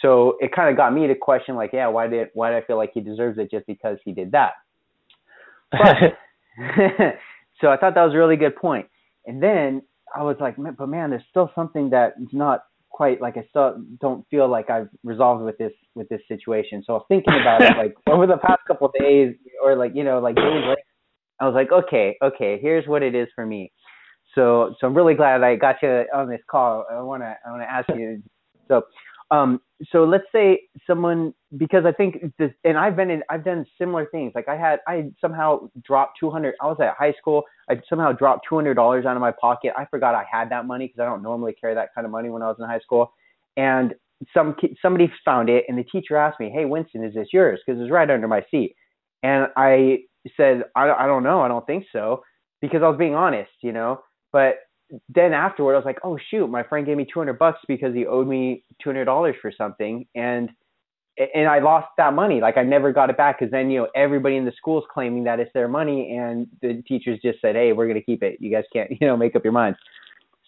So 0.00 0.36
it 0.40 0.52
kind 0.52 0.70
of 0.70 0.76
got 0.76 0.94
me 0.94 1.06
to 1.06 1.14
question, 1.14 1.56
like, 1.56 1.70
yeah, 1.72 1.88
why 1.88 2.06
did 2.06 2.28
why 2.34 2.50
did 2.50 2.62
I 2.62 2.66
feel 2.66 2.76
like 2.76 2.90
he 2.94 3.00
deserves 3.00 3.38
it 3.38 3.50
just 3.50 3.66
because 3.66 3.98
he 4.04 4.12
did 4.12 4.32
that? 4.32 4.52
But, 5.70 5.78
so 7.60 7.68
I 7.68 7.76
thought 7.76 7.94
that 7.94 8.04
was 8.04 8.14
a 8.14 8.18
really 8.18 8.36
good 8.36 8.56
point. 8.56 8.86
And 9.26 9.42
then 9.42 9.82
I 10.14 10.22
was 10.22 10.36
like, 10.40 10.56
but 10.56 10.88
man, 10.88 11.10
there's 11.10 11.22
still 11.30 11.50
something 11.54 11.90
that's 11.90 12.16
not 12.32 12.64
quite 12.90 13.20
like 13.20 13.36
I 13.36 13.46
still 13.48 13.82
don't 14.00 14.26
feel 14.30 14.48
like 14.48 14.68
I've 14.68 14.88
resolved 15.04 15.44
with 15.44 15.56
this 15.58 15.72
with 15.94 16.08
this 16.08 16.20
situation. 16.28 16.82
So 16.86 16.94
I 16.94 16.96
was 16.96 17.06
thinking 17.08 17.34
about 17.40 17.62
it 17.62 17.76
like 17.78 17.94
over 18.08 18.26
the 18.26 18.36
past 18.36 18.60
couple 18.66 18.88
of 18.88 18.92
days 18.98 19.34
or 19.62 19.76
like 19.76 19.92
you 19.94 20.04
know 20.04 20.18
like 20.18 20.36
days 20.36 20.44
later, 20.44 20.82
I 21.40 21.46
was 21.46 21.54
like, 21.54 21.72
okay, 21.72 22.16
okay, 22.22 22.58
here's 22.60 22.86
what 22.86 23.02
it 23.02 23.14
is 23.14 23.28
for 23.34 23.46
me. 23.46 23.72
So 24.34 24.74
so 24.80 24.86
I'm 24.86 24.94
really 24.94 25.14
glad 25.14 25.42
I 25.42 25.56
got 25.56 25.76
you 25.82 26.04
on 26.14 26.28
this 26.28 26.40
call. 26.50 26.86
I 26.90 27.00
wanna 27.02 27.36
I 27.46 27.50
wanna 27.50 27.64
ask 27.64 27.88
you. 27.90 28.22
So 28.68 28.82
um, 29.30 29.60
so 29.92 30.04
let's 30.04 30.24
say 30.32 30.62
someone 30.86 31.32
because 31.56 31.84
I 31.86 31.92
think 31.92 32.16
this, 32.38 32.50
and 32.64 32.76
I've 32.76 32.96
been 32.96 33.10
in, 33.10 33.22
I've 33.30 33.44
done 33.44 33.64
similar 33.78 34.06
things. 34.06 34.32
Like 34.34 34.48
I 34.48 34.56
had, 34.56 34.80
I 34.88 35.10
somehow 35.20 35.68
dropped 35.84 36.18
200. 36.18 36.54
I 36.60 36.66
was 36.66 36.78
at 36.80 36.94
high 36.98 37.14
school. 37.18 37.44
I 37.68 37.80
somehow 37.88 38.12
dropped 38.12 38.46
200 38.48 38.74
dollars 38.74 39.06
out 39.06 39.16
of 39.16 39.20
my 39.20 39.32
pocket. 39.32 39.72
I 39.76 39.86
forgot 39.86 40.14
I 40.14 40.24
had 40.30 40.50
that 40.50 40.66
money 40.66 40.88
because 40.88 41.00
I 41.00 41.04
don't 41.06 41.22
normally 41.22 41.54
carry 41.60 41.74
that 41.74 41.90
kind 41.94 42.04
of 42.04 42.10
money 42.10 42.28
when 42.28 42.42
I 42.42 42.48
was 42.48 42.56
in 42.58 42.66
high 42.66 42.80
school. 42.80 43.12
And 43.56 43.94
some 44.34 44.56
somebody 44.82 45.10
found 45.24 45.48
it, 45.48 45.64
and 45.68 45.78
the 45.78 45.84
teacher 45.84 46.16
asked 46.16 46.40
me, 46.40 46.50
"Hey, 46.50 46.64
Winston, 46.64 47.04
is 47.04 47.14
this 47.14 47.28
yours?" 47.32 47.60
Because 47.64 47.80
it's 47.80 47.90
right 47.90 48.10
under 48.10 48.28
my 48.28 48.44
seat. 48.50 48.74
And 49.22 49.48
I 49.56 50.00
said, 50.36 50.64
I, 50.76 50.90
I 50.90 51.06
don't 51.06 51.22
know. 51.22 51.40
I 51.40 51.48
don't 51.48 51.66
think 51.66 51.84
so," 51.92 52.22
because 52.60 52.82
I 52.82 52.88
was 52.88 52.98
being 52.98 53.14
honest, 53.14 53.50
you 53.62 53.72
know. 53.72 54.02
But 54.32 54.56
then 55.08 55.32
afterward, 55.32 55.74
I 55.74 55.76
was 55.76 55.84
like, 55.84 55.98
oh 56.04 56.18
shoot, 56.30 56.48
my 56.48 56.62
friend 56.62 56.86
gave 56.86 56.96
me 56.96 57.06
200 57.12 57.38
bucks 57.38 57.60
because 57.68 57.94
he 57.94 58.06
owed 58.06 58.26
me 58.26 58.64
$200 58.84 59.34
for 59.40 59.52
something, 59.56 60.06
and 60.14 60.50
and 61.34 61.48
I 61.48 61.58
lost 61.58 61.88
that 61.98 62.14
money. 62.14 62.40
Like 62.40 62.56
I 62.56 62.62
never 62.62 62.92
got 62.92 63.10
it 63.10 63.16
back 63.16 63.38
because 63.38 63.50
then 63.50 63.70
you 63.70 63.80
know 63.80 63.88
everybody 63.94 64.36
in 64.36 64.44
the 64.44 64.52
school's 64.56 64.84
claiming 64.92 65.24
that 65.24 65.40
it's 65.40 65.52
their 65.52 65.68
money, 65.68 66.16
and 66.16 66.46
the 66.62 66.82
teachers 66.86 67.18
just 67.22 67.40
said, 67.40 67.54
hey, 67.54 67.72
we're 67.72 67.86
gonna 67.86 68.02
keep 68.02 68.22
it. 68.22 68.38
You 68.40 68.50
guys 68.50 68.64
can't 68.72 68.90
you 69.00 69.06
know 69.06 69.16
make 69.16 69.36
up 69.36 69.44
your 69.44 69.52
minds. 69.52 69.78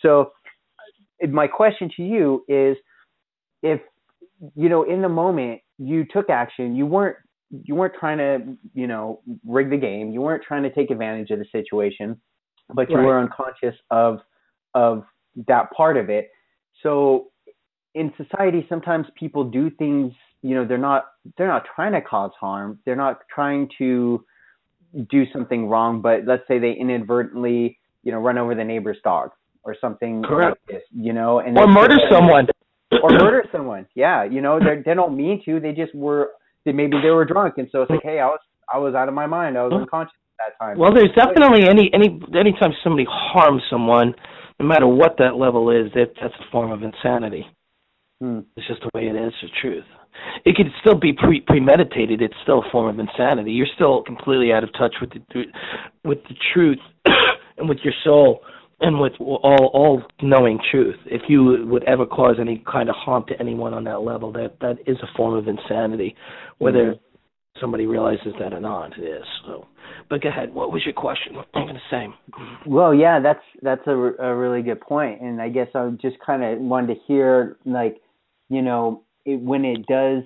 So 0.01 0.33
my 1.29 1.47
question 1.47 1.91
to 1.97 2.03
you 2.03 2.45
is, 2.49 2.77
if 3.63 3.81
you 4.55 4.69
know 4.69 4.83
in 4.83 5.03
the 5.03 5.09
moment 5.09 5.61
you 5.79 6.05
took 6.05 6.31
action, 6.31 6.75
you 6.75 6.87
weren't 6.87 7.17
you 7.65 7.75
weren't 7.75 7.95
trying 7.99 8.19
to 8.19 8.57
you 8.75 8.87
know 8.87 9.21
rig 9.47 9.71
the 9.71 9.77
game, 9.77 10.13
you 10.13 10.21
weren't 10.21 10.43
trying 10.43 10.63
to 10.63 10.71
take 10.71 10.91
advantage 10.91 11.31
of 11.31 11.39
the 11.39 11.47
situation, 11.53 12.21
but 12.75 12.91
you 12.91 12.97
right. 12.97 13.07
were 13.07 13.19
unconscious 13.19 13.79
of 13.91 14.21
of 14.75 15.05
that 15.49 15.71
part 15.73 15.97
of 15.97 16.11
it. 16.11 16.31
So 16.83 17.29
in 17.95 18.13
society, 18.17 18.67
sometimes 18.69 19.07
people 19.19 19.45
do 19.45 19.71
things, 19.71 20.13
you 20.43 20.55
know, 20.55 20.67
they're 20.67 20.79
not 20.79 21.07
they're 21.37 21.49
not 21.49 21.65
trying 21.75 21.93
to 21.93 22.01
cause 22.01 22.33
harm. 22.39 22.79
They're 22.85 22.97
not 22.97 23.21
trying 23.33 23.69
to 23.79 24.25
do 25.11 25.25
something 25.33 25.69
wrong, 25.69 26.01
but 26.03 26.25
let's 26.27 26.43
say 26.49 26.59
they 26.59 26.73
inadvertently, 26.73 27.79
you 28.03 28.13
know, 28.13 28.19
run 28.19 28.39
over 28.39 28.55
the 28.55 28.65
neighbor's 28.65 28.99
dog 29.05 29.31
or 29.65 29.77
something 29.81 30.23
Correct. 30.23 30.59
like 30.69 30.81
this, 30.81 30.89
you 30.93 31.13
know, 31.13 31.39
and 31.39 31.57
or 31.57 31.67
murder 31.67 31.97
someone. 32.11 32.49
or 33.03 33.11
murder 33.11 33.45
someone. 33.53 33.87
Yeah, 33.95 34.25
you 34.25 34.41
know, 34.41 34.59
they 34.59 34.83
they 34.85 34.95
don't 34.95 35.17
mean 35.17 35.43
to. 35.45 35.61
They 35.61 35.73
just 35.73 35.95
were. 35.95 36.31
They, 36.65 36.73
maybe 36.73 36.97
they 37.03 37.11
were 37.11 37.25
drunk, 37.25 37.55
and 37.59 37.69
so 37.73 37.83
it's 37.83 37.91
like, 37.91 38.03
hey, 38.03 38.21
I 38.21 38.27
was 38.27 38.41
I 38.73 38.79
was 38.79 38.95
out 38.95 39.09
of 39.09 39.15
my 39.15 39.27
mind. 39.27 39.59
I 39.59 39.65
was 39.65 39.73
unconscious 39.73 40.15
at 40.39 40.53
that 40.59 40.65
time. 40.65 40.79
Well, 40.79 40.95
there's 40.95 41.13
definitely 41.17 41.69
any 41.69 41.91
any 41.93 42.21
anytime 42.39 42.73
somebody 42.83 43.07
harms 43.09 43.63
someone, 43.71 44.15
no 44.61 44.67
matter 44.67 44.87
what 44.87 45.17
that 45.19 45.37
level 45.37 45.71
is, 45.71 45.93
that 45.95 46.13
that's 46.21 46.35
a 46.35 46.51
form 46.51 46.71
of 46.71 46.83
insanity. 46.83 47.47
Hmm. 48.21 48.41
It's 48.57 48.67
just 48.69 48.81
the 48.83 48.91
way 48.95 49.09
it 49.09 49.17
is, 49.17 49.33
the 49.43 49.49
truth. 49.61 49.85
It 50.45 50.55
could 50.57 50.67
still 50.81 50.95
be 50.95 51.13
pre 51.13 51.41
premeditated. 51.41 52.23
It's 52.23 52.35
still 52.43 52.61
a 52.61 52.71
form 52.71 52.89
of 52.89 52.99
insanity. 52.99 53.53
You're 53.53 53.67
still 53.75 54.03
completely 54.03 54.53
out 54.53 54.63
of 54.63 54.73
touch 54.75 54.95
with 55.01 55.11
the 55.11 55.45
with 56.05 56.19
the 56.29 56.35
truth 56.55 56.79
and 57.59 57.69
with 57.69 57.79
your 57.83 57.95
soul 58.05 58.43
and 58.83 59.01
with 59.01 59.13
all 59.21 59.71
all 59.73 60.03
knowing 60.21 60.59
truth. 60.71 60.97
If 61.07 61.23
you 61.29 61.67
would 61.69 61.85
ever 61.85 62.07
cause 62.07 62.37
any 62.41 62.63
kind 62.71 62.89
of 62.89 62.97
harm 62.97 63.25
to 63.29 63.41
anyone 63.41 63.75
on 63.75 63.85
that 63.85 64.03
level, 64.03 64.33
that 64.33 64.59
that 64.61 64.79
is 64.87 64.97
a 65.03 65.17
form 65.17 65.35
of 65.35 65.49
insanity, 65.49 66.15
whether 66.59 66.93
mm-hmm. 66.93 67.61
somebody 67.61 67.87
realizes 67.87 68.35
that 68.41 68.53
or 68.53 68.61
not. 68.61 68.99
It 68.99 69.03
is 69.03 69.25
so. 69.47 69.67
But 70.11 70.23
go 70.23 70.29
ahead. 70.29 70.53
What 70.53 70.73
was 70.73 70.83
your 70.85 70.95
question? 70.95 71.35
What 71.37 71.47
am 71.55 71.63
I 71.63 71.65
going 71.65 71.75
to 71.75 71.81
say? 71.91 72.07
Well, 72.67 72.93
yeah, 72.95 73.21
that's 73.21 73.45
that's 73.63 73.87
a, 73.87 73.93
a 73.93 74.35
really 74.35 74.63
good 74.63 74.81
point, 74.81 75.21
and 75.21 75.41
I 75.41 75.49
guess 75.49 75.69
I 75.75 75.89
just 76.01 76.17
kind 76.25 76.43
of 76.43 76.59
wanted 76.59 76.95
to 76.95 77.01
hear, 77.07 77.57
like, 77.65 78.01
you 78.49 78.63
know, 78.63 79.05
it, 79.25 79.41
when 79.41 79.65
it 79.65 79.87
does, 79.87 80.25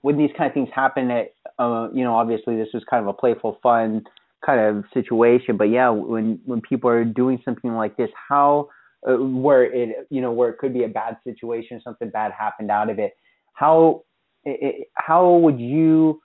when 0.00 0.16
these 0.16 0.30
kind 0.36 0.48
of 0.48 0.54
things 0.54 0.68
happen, 0.74 1.10
at, 1.10 1.34
uh, 1.58 1.88
you 1.92 2.02
know, 2.02 2.14
obviously 2.14 2.56
this 2.56 2.68
was 2.72 2.82
kind 2.88 3.02
of 3.02 3.08
a 3.08 3.12
playful, 3.12 3.58
fun 3.62 4.04
kind 4.50 4.78
of 4.78 4.84
situation, 4.92 5.56
but 5.56 5.64
yeah, 5.64 5.88
when 5.90 6.40
when 6.44 6.60
people 6.60 6.90
are 6.90 7.04
doing 7.04 7.40
something 7.44 7.74
like 7.74 7.96
this, 7.96 8.10
how 8.28 8.68
uh, 9.08 9.14
where 9.14 9.64
it, 9.64 10.06
you 10.10 10.20
know, 10.20 10.32
where 10.32 10.50
it 10.50 10.58
could 10.58 10.74
be 10.74 10.84
a 10.84 10.88
bad 10.88 11.16
situation, 11.24 11.80
something 11.82 12.10
bad 12.10 12.32
happened 12.32 12.70
out 12.70 12.90
of 12.90 12.98
it, 12.98 13.12
how 13.54 14.02
it, 14.44 14.88
how 14.94 15.36
would 15.36 15.60
you 15.60 16.20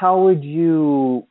how 0.00 0.20
would 0.22 0.44
you 0.44 1.26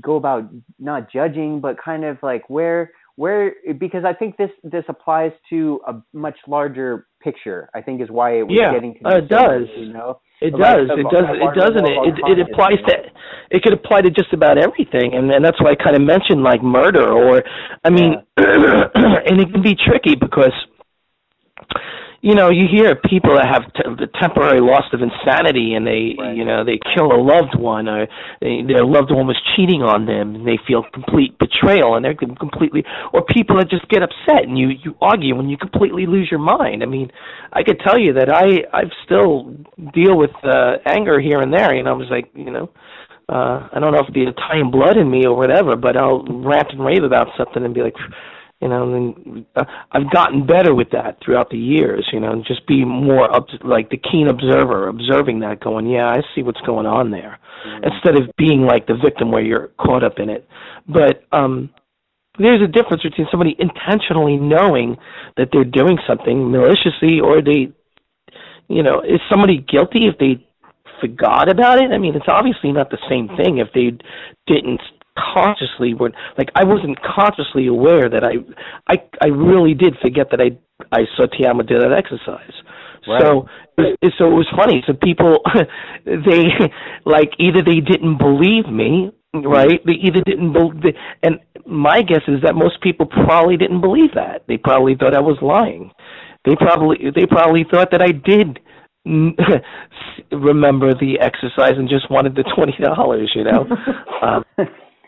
go 0.00 0.16
about 0.16 0.48
not 0.78 1.10
judging, 1.10 1.60
but 1.60 1.76
kind 1.82 2.04
of 2.04 2.18
like 2.22 2.48
where 2.48 2.92
where 3.18 3.52
because 3.80 4.04
I 4.06 4.14
think 4.14 4.36
this 4.36 4.50
this 4.62 4.84
applies 4.88 5.32
to 5.50 5.80
a 5.88 5.94
much 6.12 6.36
larger 6.46 7.08
picture. 7.20 7.68
I 7.74 7.82
think 7.82 8.00
is 8.00 8.08
why 8.08 8.38
it 8.38 8.42
was 8.46 8.56
yeah, 8.56 8.72
getting 8.72 8.94
to 8.94 9.08
uh, 9.08 9.16
it 9.18 9.28
does. 9.28 9.66
You 9.76 9.92
know, 9.92 10.20
it 10.40 10.52
does. 10.52 10.86
It 10.86 11.02
does. 11.10 11.26
It 11.34 11.52
doesn't. 11.58 11.84
It, 11.84 12.14
it, 12.14 12.38
it 12.38 12.46
applies 12.46 12.78
to. 12.86 12.94
It 13.50 13.62
could 13.64 13.72
apply 13.72 14.02
to 14.02 14.10
just 14.10 14.32
about 14.32 14.56
everything, 14.56 15.14
and 15.14 15.32
and 15.32 15.44
that's 15.44 15.60
why 15.60 15.72
I 15.72 15.74
kind 15.74 15.96
of 15.96 16.02
mentioned 16.02 16.44
like 16.44 16.62
murder, 16.62 17.10
or 17.10 17.42
I 17.82 17.90
mean, 17.90 18.22
yeah. 18.38 18.86
and 19.26 19.40
it 19.40 19.50
can 19.50 19.62
be 19.62 19.74
tricky 19.74 20.14
because 20.14 20.54
you 22.20 22.34
know, 22.34 22.50
you 22.50 22.66
hear 22.66 22.96
people 22.96 23.36
that 23.36 23.46
have 23.46 23.62
t- 23.74 23.94
the 23.94 24.10
temporary 24.18 24.60
loss 24.60 24.82
of 24.92 25.00
insanity, 25.02 25.74
and 25.74 25.86
they, 25.86 26.18
right. 26.18 26.34
you 26.36 26.44
know, 26.44 26.64
they 26.64 26.80
kill 26.94 27.14
a 27.14 27.20
loved 27.20 27.54
one, 27.54 27.86
or 27.86 28.08
they, 28.40 28.62
their 28.66 28.84
loved 28.84 29.14
one 29.14 29.26
was 29.28 29.38
cheating 29.54 29.82
on 29.82 30.06
them, 30.06 30.34
and 30.34 30.46
they 30.46 30.58
feel 30.66 30.82
complete 30.92 31.38
betrayal, 31.38 31.94
and 31.94 32.04
they're 32.04 32.18
completely, 32.18 32.82
or 33.12 33.22
people 33.22 33.56
that 33.56 33.70
just 33.70 33.86
get 33.88 34.02
upset, 34.02 34.42
and 34.42 34.58
you 34.58 34.70
you 34.82 34.96
argue, 35.00 35.38
and 35.38 35.48
you 35.48 35.56
completely 35.56 36.06
lose 36.06 36.26
your 36.28 36.40
mind. 36.40 36.82
I 36.82 36.86
mean, 36.86 37.10
I 37.52 37.62
could 37.62 37.78
tell 37.86 37.98
you 37.98 38.12
that 38.14 38.28
I 38.28 38.66
i've 38.76 38.92
still 39.04 39.54
deal 39.94 40.18
with 40.18 40.34
uh, 40.42 40.78
anger 40.86 41.20
here 41.20 41.38
and 41.38 41.52
there. 41.52 41.74
You 41.74 41.84
know, 41.84 41.94
I 41.94 41.96
was 41.96 42.10
like, 42.10 42.30
you 42.34 42.50
know, 42.50 42.68
uh 43.28 43.68
I 43.70 43.78
don't 43.78 43.92
know 43.92 44.02
if 44.02 44.12
the 44.12 44.26
Italian 44.26 44.70
blood 44.72 44.96
in 44.96 45.08
me 45.08 45.24
or 45.24 45.36
whatever, 45.36 45.76
but 45.76 45.96
I'll 45.96 46.24
rant 46.24 46.72
and 46.72 46.84
rave 46.84 47.04
about 47.04 47.28
something 47.36 47.64
and 47.64 47.74
be 47.74 47.82
like, 47.82 47.96
you 48.60 48.68
know, 48.68 48.94
and 48.94 49.46
uh, 49.54 49.64
I've 49.92 50.10
gotten 50.10 50.46
better 50.46 50.74
with 50.74 50.90
that 50.90 51.18
throughout 51.24 51.50
the 51.50 51.58
years, 51.58 52.08
you 52.12 52.18
know, 52.18 52.32
and 52.32 52.44
just 52.44 52.66
be 52.66 52.84
more 52.84 53.32
up 53.34 53.46
like 53.62 53.90
the 53.90 53.96
keen 53.96 54.28
observer, 54.28 54.88
observing 54.88 55.40
that, 55.40 55.60
going, 55.60 55.86
yeah, 55.86 56.06
I 56.06 56.22
see 56.34 56.42
what's 56.42 56.60
going 56.62 56.86
on 56.86 57.10
there, 57.10 57.38
mm-hmm. 57.66 57.84
instead 57.84 58.16
of 58.16 58.34
being 58.36 58.62
like 58.62 58.86
the 58.86 58.98
victim 59.02 59.30
where 59.30 59.42
you're 59.42 59.68
caught 59.78 60.02
up 60.02 60.18
in 60.18 60.28
it. 60.28 60.48
But 60.88 61.24
um 61.32 61.70
there's 62.40 62.62
a 62.62 62.68
difference 62.68 63.02
between 63.02 63.26
somebody 63.32 63.56
intentionally 63.58 64.36
knowing 64.36 64.96
that 65.36 65.48
they're 65.52 65.64
doing 65.64 65.98
something 66.06 66.52
maliciously 66.52 67.18
or 67.18 67.42
they 67.42 67.72
you 68.68 68.82
know, 68.82 69.00
is 69.00 69.20
somebody 69.30 69.58
guilty 69.58 70.06
if 70.06 70.18
they 70.18 70.46
forgot 71.00 71.50
about 71.50 71.78
it? 71.82 71.90
I 71.90 71.98
mean, 71.98 72.14
it's 72.14 72.28
obviously 72.28 72.72
not 72.72 72.90
the 72.90 72.98
same 73.08 73.28
thing 73.36 73.58
if 73.58 73.68
they 73.74 73.96
didn't 74.46 74.80
consciously 75.34 75.94
were 75.94 76.12
like 76.36 76.48
I 76.54 76.64
wasn't 76.64 76.98
consciously 77.02 77.66
aware 77.66 78.08
that 78.08 78.24
I 78.24 78.34
I 78.86 79.02
I 79.22 79.28
really 79.28 79.74
did 79.74 79.96
forget 80.02 80.30
that 80.30 80.40
I 80.40 80.56
I 80.92 81.04
saw 81.16 81.26
Tiamo 81.26 81.66
do 81.66 81.78
that 81.78 81.92
exercise. 81.92 82.52
Right. 83.06 83.22
So 83.22 83.46
so 84.18 84.26
it 84.26 84.34
was 84.34 84.48
funny. 84.56 84.82
So 84.86 84.92
people 84.92 85.38
they 86.04 86.70
like 87.04 87.32
either 87.38 87.62
they 87.62 87.80
didn't 87.80 88.18
believe 88.18 88.66
me, 88.66 89.10
right? 89.34 89.80
They 89.84 89.92
either 89.92 90.22
didn't 90.24 90.52
believe 90.52 90.94
and 91.22 91.40
my 91.66 92.02
guess 92.02 92.22
is 92.28 92.40
that 92.42 92.54
most 92.54 92.80
people 92.80 93.06
probably 93.06 93.56
didn't 93.56 93.80
believe 93.80 94.14
that. 94.14 94.42
They 94.48 94.56
probably 94.56 94.94
thought 94.94 95.14
I 95.14 95.20
was 95.20 95.38
lying. 95.42 95.90
They 96.44 96.56
probably 96.56 96.98
they 97.14 97.26
probably 97.26 97.64
thought 97.70 97.90
that 97.92 98.02
I 98.02 98.12
did 98.12 98.58
remember 100.32 100.92
the 100.94 101.18
exercise 101.20 101.74
and 101.76 101.88
just 101.88 102.10
wanted 102.10 102.34
the 102.34 102.44
twenty 102.54 102.76
dollars. 102.82 103.32
You 103.34 103.44
know. 103.44 103.66
um, 104.22 104.44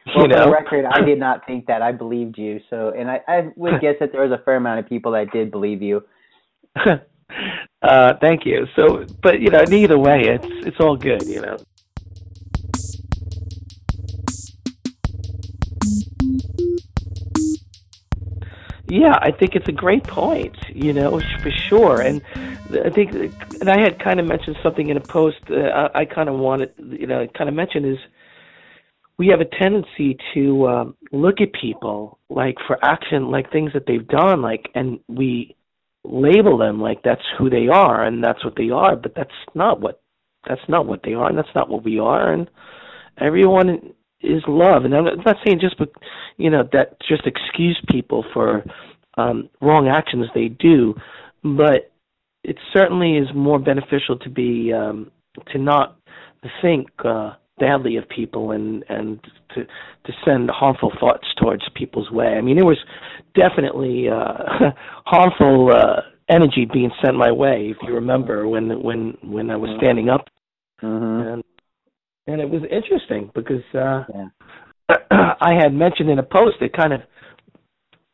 well, 0.14 0.22
you 0.22 0.28
know? 0.28 0.36
for 0.36 0.44
the 0.44 0.50
record, 0.50 0.84
I 0.84 1.02
did 1.02 1.18
not 1.18 1.46
think 1.46 1.66
that. 1.66 1.82
I 1.82 1.92
believed 1.92 2.38
you. 2.38 2.60
So, 2.70 2.92
and 2.96 3.10
I, 3.10 3.20
I 3.28 3.50
would 3.56 3.80
guess 3.80 3.96
that 4.00 4.12
there 4.12 4.22
was 4.22 4.32
a 4.32 4.42
fair 4.44 4.56
amount 4.56 4.80
of 4.80 4.88
people 4.88 5.12
that 5.12 5.30
did 5.32 5.50
believe 5.50 5.82
you. 5.82 6.02
uh, 7.82 8.14
thank 8.20 8.46
you. 8.46 8.66
So, 8.76 9.04
but 9.22 9.40
you 9.40 9.50
know, 9.50 9.64
either 9.70 9.98
way, 9.98 10.22
it's 10.24 10.66
it's 10.66 10.80
all 10.80 10.96
good. 10.96 11.22
You 11.22 11.42
know. 11.42 11.56
Yeah, 18.88 19.16
I 19.22 19.30
think 19.30 19.54
it's 19.54 19.68
a 19.68 19.72
great 19.72 20.02
point. 20.04 20.56
You 20.74 20.92
know, 20.92 21.20
for 21.42 21.50
sure, 21.50 22.00
and 22.00 22.22
I 22.84 22.90
think, 22.90 23.12
and 23.60 23.68
I 23.70 23.80
had 23.80 24.00
kind 24.00 24.18
of 24.18 24.26
mentioned 24.26 24.56
something 24.62 24.88
in 24.88 24.96
a 24.96 25.00
post. 25.00 25.38
Uh, 25.48 25.88
I, 25.94 26.00
I 26.00 26.04
kind 26.04 26.28
of 26.28 26.36
wanted, 26.36 26.72
you 26.78 27.06
know, 27.06 27.26
kind 27.28 27.48
of 27.48 27.54
mentioned 27.54 27.86
is 27.86 27.98
we 29.20 29.26
have 29.26 29.42
a 29.42 29.58
tendency 29.62 30.16
to 30.32 30.66
um, 30.66 30.96
look 31.12 31.42
at 31.42 31.52
people 31.52 32.18
like 32.30 32.56
for 32.66 32.82
action, 32.82 33.30
like 33.30 33.52
things 33.52 33.70
that 33.74 33.84
they've 33.86 34.08
done, 34.08 34.40
like, 34.40 34.70
and 34.74 34.98
we 35.08 35.54
label 36.04 36.56
them 36.56 36.80
like 36.80 37.02
that's 37.02 37.20
who 37.36 37.50
they 37.50 37.68
are 37.70 38.02
and 38.02 38.24
that's 38.24 38.42
what 38.42 38.56
they 38.56 38.70
are, 38.70 38.96
but 38.96 39.12
that's 39.14 39.28
not 39.54 39.78
what 39.78 40.00
that's 40.48 40.66
not 40.70 40.86
what 40.86 41.02
they 41.04 41.12
are, 41.12 41.28
and 41.28 41.36
that's 41.36 41.54
not 41.54 41.68
what 41.68 41.84
we 41.84 41.98
are, 41.98 42.32
and 42.32 42.48
everyone 43.20 43.92
is 44.22 44.42
love. 44.48 44.86
And 44.86 44.94
I'm 44.96 45.04
not 45.04 45.36
saying 45.44 45.60
just, 45.60 45.76
you 46.38 46.48
know, 46.48 46.66
that 46.72 46.96
just 47.06 47.26
excuse 47.26 47.78
people 47.90 48.24
for 48.32 48.64
um, 49.18 49.50
wrong 49.60 49.86
actions 49.86 50.28
they 50.34 50.48
do, 50.48 50.94
but 51.44 51.92
it 52.42 52.56
certainly 52.72 53.18
is 53.18 53.28
more 53.34 53.58
beneficial 53.58 54.18
to 54.20 54.30
be 54.30 54.72
um, 54.72 55.10
to 55.52 55.58
not 55.58 55.98
think 56.62 56.88
uh, 57.04 57.34
badly 57.60 57.96
of 57.96 58.08
people 58.08 58.50
and 58.50 58.84
and 58.88 59.20
to 59.54 59.64
to 59.64 60.12
send 60.24 60.50
harmful 60.50 60.90
thoughts 60.98 61.26
towards 61.40 61.62
people's 61.76 62.10
way. 62.10 62.26
I 62.26 62.40
mean, 62.40 62.56
there 62.56 62.64
was 62.64 62.78
definitely 63.34 64.08
uh, 64.08 64.70
harmful 65.06 65.70
uh, 65.72 66.00
energy 66.28 66.66
being 66.72 66.90
sent 67.04 67.16
my 67.16 67.30
way. 67.30 67.70
If 67.70 67.76
you 67.86 67.94
remember 67.94 68.48
when 68.48 68.82
when 68.82 69.16
when 69.22 69.50
I 69.50 69.56
was 69.56 69.70
mm-hmm. 69.70 69.78
standing 69.78 70.08
up, 70.08 70.26
mm-hmm. 70.82 71.28
and 71.28 71.44
and 72.26 72.40
it 72.40 72.48
was 72.48 72.62
interesting 72.70 73.30
because 73.34 73.62
uh, 73.74 74.04
yeah. 74.14 74.28
I 75.40 75.54
had 75.60 75.72
mentioned 75.72 76.10
in 76.10 76.18
a 76.18 76.24
post 76.24 76.56
that 76.60 76.72
kind 76.72 76.92
of 76.92 77.00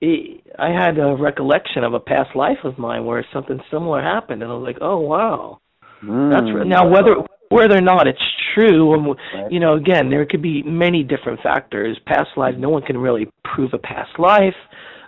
I 0.02 0.68
had 0.68 0.98
a 0.98 1.16
recollection 1.16 1.84
of 1.84 1.94
a 1.94 2.00
past 2.00 2.36
life 2.36 2.58
of 2.64 2.78
mine 2.78 3.04
where 3.04 3.24
something 3.32 3.58
similar 3.70 4.02
happened, 4.02 4.42
and 4.42 4.50
I 4.50 4.54
was 4.54 4.64
like, 4.66 4.78
"Oh 4.82 4.98
wow, 4.98 5.60
mm. 6.02 6.30
that's 6.30 6.54
re-. 6.54 6.68
now 6.68 6.88
whether 6.88 7.16
whether 7.50 7.76
or 7.76 7.80
not 7.80 8.06
it's 8.06 8.18
true, 8.54 8.94
and 8.94 9.52
you 9.52 9.60
know, 9.60 9.74
again, 9.74 10.10
there 10.10 10.26
could 10.26 10.42
be 10.42 10.62
many 10.62 11.02
different 11.02 11.40
factors. 11.40 11.98
Past 12.06 12.30
lives, 12.36 12.56
no 12.58 12.68
one 12.68 12.82
can 12.82 12.98
really 12.98 13.28
prove 13.44 13.70
a 13.74 13.78
past 13.78 14.18
life. 14.18 14.54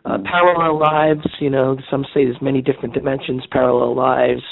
Uh, 0.05 0.17
mm. 0.17 0.25
parallel 0.25 0.79
lives, 0.79 1.27
you 1.41 1.51
know, 1.51 1.77
some 1.91 2.05
say 2.15 2.25
there's 2.25 2.41
many 2.41 2.63
different 2.63 2.95
dimensions, 2.95 3.43
parallel 3.51 3.97
lives, 3.97 4.43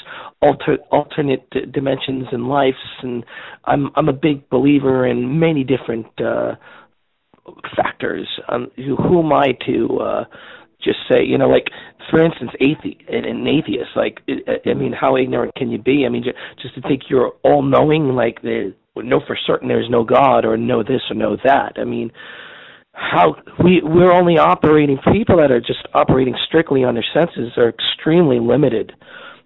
alter, 0.41 0.77
alternate 0.91 1.49
d- 1.51 1.61
dimensions 1.71 2.27
in 2.31 2.47
lives, 2.47 2.77
and 3.01 3.23
I'm 3.65 3.89
I'm 3.95 4.09
a 4.09 4.13
big 4.13 4.49
believer 4.49 5.07
in 5.07 5.39
many 5.39 5.63
different 5.63 6.07
uh, 6.19 6.55
factors. 7.75 8.27
Um, 8.49 8.67
who, 8.75 8.95
who 8.97 9.19
am 9.19 9.31
I 9.31 9.45
to 9.65 9.99
uh, 9.99 10.23
just 10.87 10.99
say, 11.11 11.23
you 11.23 11.37
know, 11.37 11.49
like 11.49 11.67
for 12.09 12.23
instance, 12.23 12.51
athe- 12.61 13.13
an 13.13 13.45
atheist. 13.47 13.91
Like, 13.95 14.19
uh, 14.29 14.69
I 14.69 14.73
mean, 14.73 14.93
how 14.93 15.17
ignorant 15.17 15.53
can 15.55 15.69
you 15.69 15.77
be? 15.77 16.05
I 16.05 16.09
mean, 16.09 16.23
just 16.61 16.75
to 16.75 16.81
think 16.81 17.03
you're 17.09 17.33
all 17.43 17.61
knowing, 17.61 18.09
like, 18.15 18.41
the 18.41 18.73
know 18.95 19.21
for 19.27 19.37
certain 19.45 19.67
there's 19.67 19.89
no 19.89 20.03
God 20.03 20.45
or 20.45 20.57
know 20.57 20.81
this 20.83 21.01
or 21.09 21.15
know 21.15 21.37
that. 21.43 21.73
I 21.77 21.83
mean, 21.83 22.11
how 22.93 23.35
we 23.63 23.81
we're 23.83 24.11
only 24.11 24.37
operating 24.37 24.97
people 25.13 25.37
that 25.37 25.51
are 25.51 25.59
just 25.59 25.85
operating 25.93 26.35
strictly 26.47 26.83
on 26.83 26.95
their 26.95 27.05
senses 27.13 27.51
are 27.57 27.69
extremely 27.69 28.39
limited. 28.39 28.91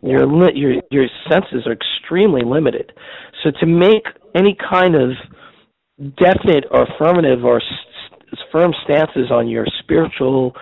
Your 0.01 0.25
your 0.56 0.75
your 0.89 1.08
senses 1.30 1.67
are 1.67 1.73
extremely 1.73 2.41
limited. 2.45 2.93
So 3.43 3.51
to 3.60 3.65
make 3.65 4.04
any 4.36 4.56
kind 4.69 4.95
of 4.95 5.12
definite 6.17 6.65
or 6.71 6.84
affirmative 6.84 7.43
or 7.43 7.58
s- 7.58 8.39
firm 8.51 8.73
stances 8.86 9.30
on 9.32 9.47
your 9.49 9.65
spiritual 9.80 10.54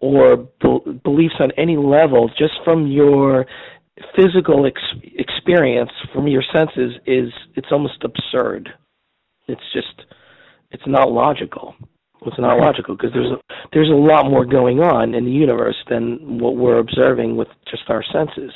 or 0.00 0.36
be- 0.60 1.00
beliefs 1.04 1.34
on 1.40 1.50
any 1.56 1.76
level 1.76 2.28
just 2.38 2.54
from 2.64 2.86
your 2.86 3.46
physical 4.16 4.66
ex- 4.66 5.02
experience 5.16 5.90
from 6.12 6.28
your 6.28 6.42
senses 6.52 6.94
is 7.06 7.30
it's 7.56 7.68
almost 7.72 8.04
absurd 8.04 8.68
it's 9.48 9.62
just 9.72 10.06
it's 10.70 10.86
not 10.86 11.10
logical 11.10 11.74
it's 12.26 12.38
not 12.38 12.58
logical 12.58 12.96
because 12.96 13.12
there's 13.12 13.32
a, 13.32 13.54
there's 13.72 13.90
a 13.90 13.92
lot 13.92 14.28
more 14.30 14.44
going 14.44 14.80
on 14.80 15.14
in 15.14 15.24
the 15.24 15.30
universe 15.30 15.76
than 15.88 16.38
what 16.38 16.56
we're 16.56 16.78
observing 16.78 17.36
with 17.36 17.48
just 17.70 17.82
our 17.88 18.04
senses 18.12 18.52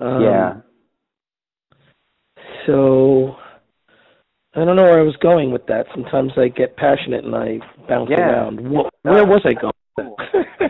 um, 0.00 0.22
yeah 0.22 0.54
so 2.66 3.36
I 4.56 4.64
don't 4.64 4.76
know 4.76 4.84
where 4.84 5.00
I 5.00 5.04
was 5.04 5.16
going 5.16 5.50
with 5.50 5.66
that. 5.66 5.86
Sometimes 5.92 6.32
I 6.36 6.48
get 6.48 6.76
passionate 6.76 7.24
and 7.24 7.34
I 7.34 7.58
bounce 7.88 8.10
yeah. 8.10 8.20
around. 8.20 8.70
Where, 8.70 8.90
where 9.02 9.26
was 9.26 9.42
I 9.44 9.52
going? 9.52 9.73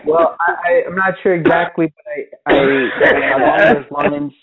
Well, 0.05 0.35
I, 0.39 0.83
I'm 0.87 0.95
not 0.95 1.15
sure 1.23 1.33
exactly, 1.33 1.93
but 1.95 2.53
I, 2.53 2.55
I 2.55 3.37
along 3.37 3.73
those 3.73 3.91
lines. 3.91 4.33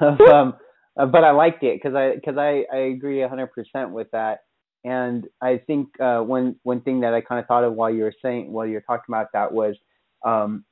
um, 0.00 0.54
uh, 0.96 1.06
but 1.06 1.24
I 1.24 1.30
liked 1.30 1.62
it 1.62 1.80
because 1.80 1.94
I 1.94 2.14
because 2.14 2.36
I 2.36 2.64
I 2.72 2.78
agree 2.78 3.18
100% 3.18 3.90
with 3.90 4.10
that. 4.12 4.44
And 4.84 5.26
I 5.42 5.58
think 5.58 5.88
uh, 6.00 6.20
one 6.20 6.56
one 6.62 6.80
thing 6.80 7.00
that 7.00 7.14
I 7.14 7.20
kind 7.20 7.40
of 7.40 7.46
thought 7.46 7.64
of 7.64 7.74
while 7.74 7.90
you 7.90 8.02
were 8.02 8.14
saying 8.22 8.52
while 8.52 8.66
you 8.66 8.74
were 8.74 8.80
talking 8.80 9.06
about 9.08 9.32
that 9.32 9.52
was 9.52 9.76
um, 10.24 10.64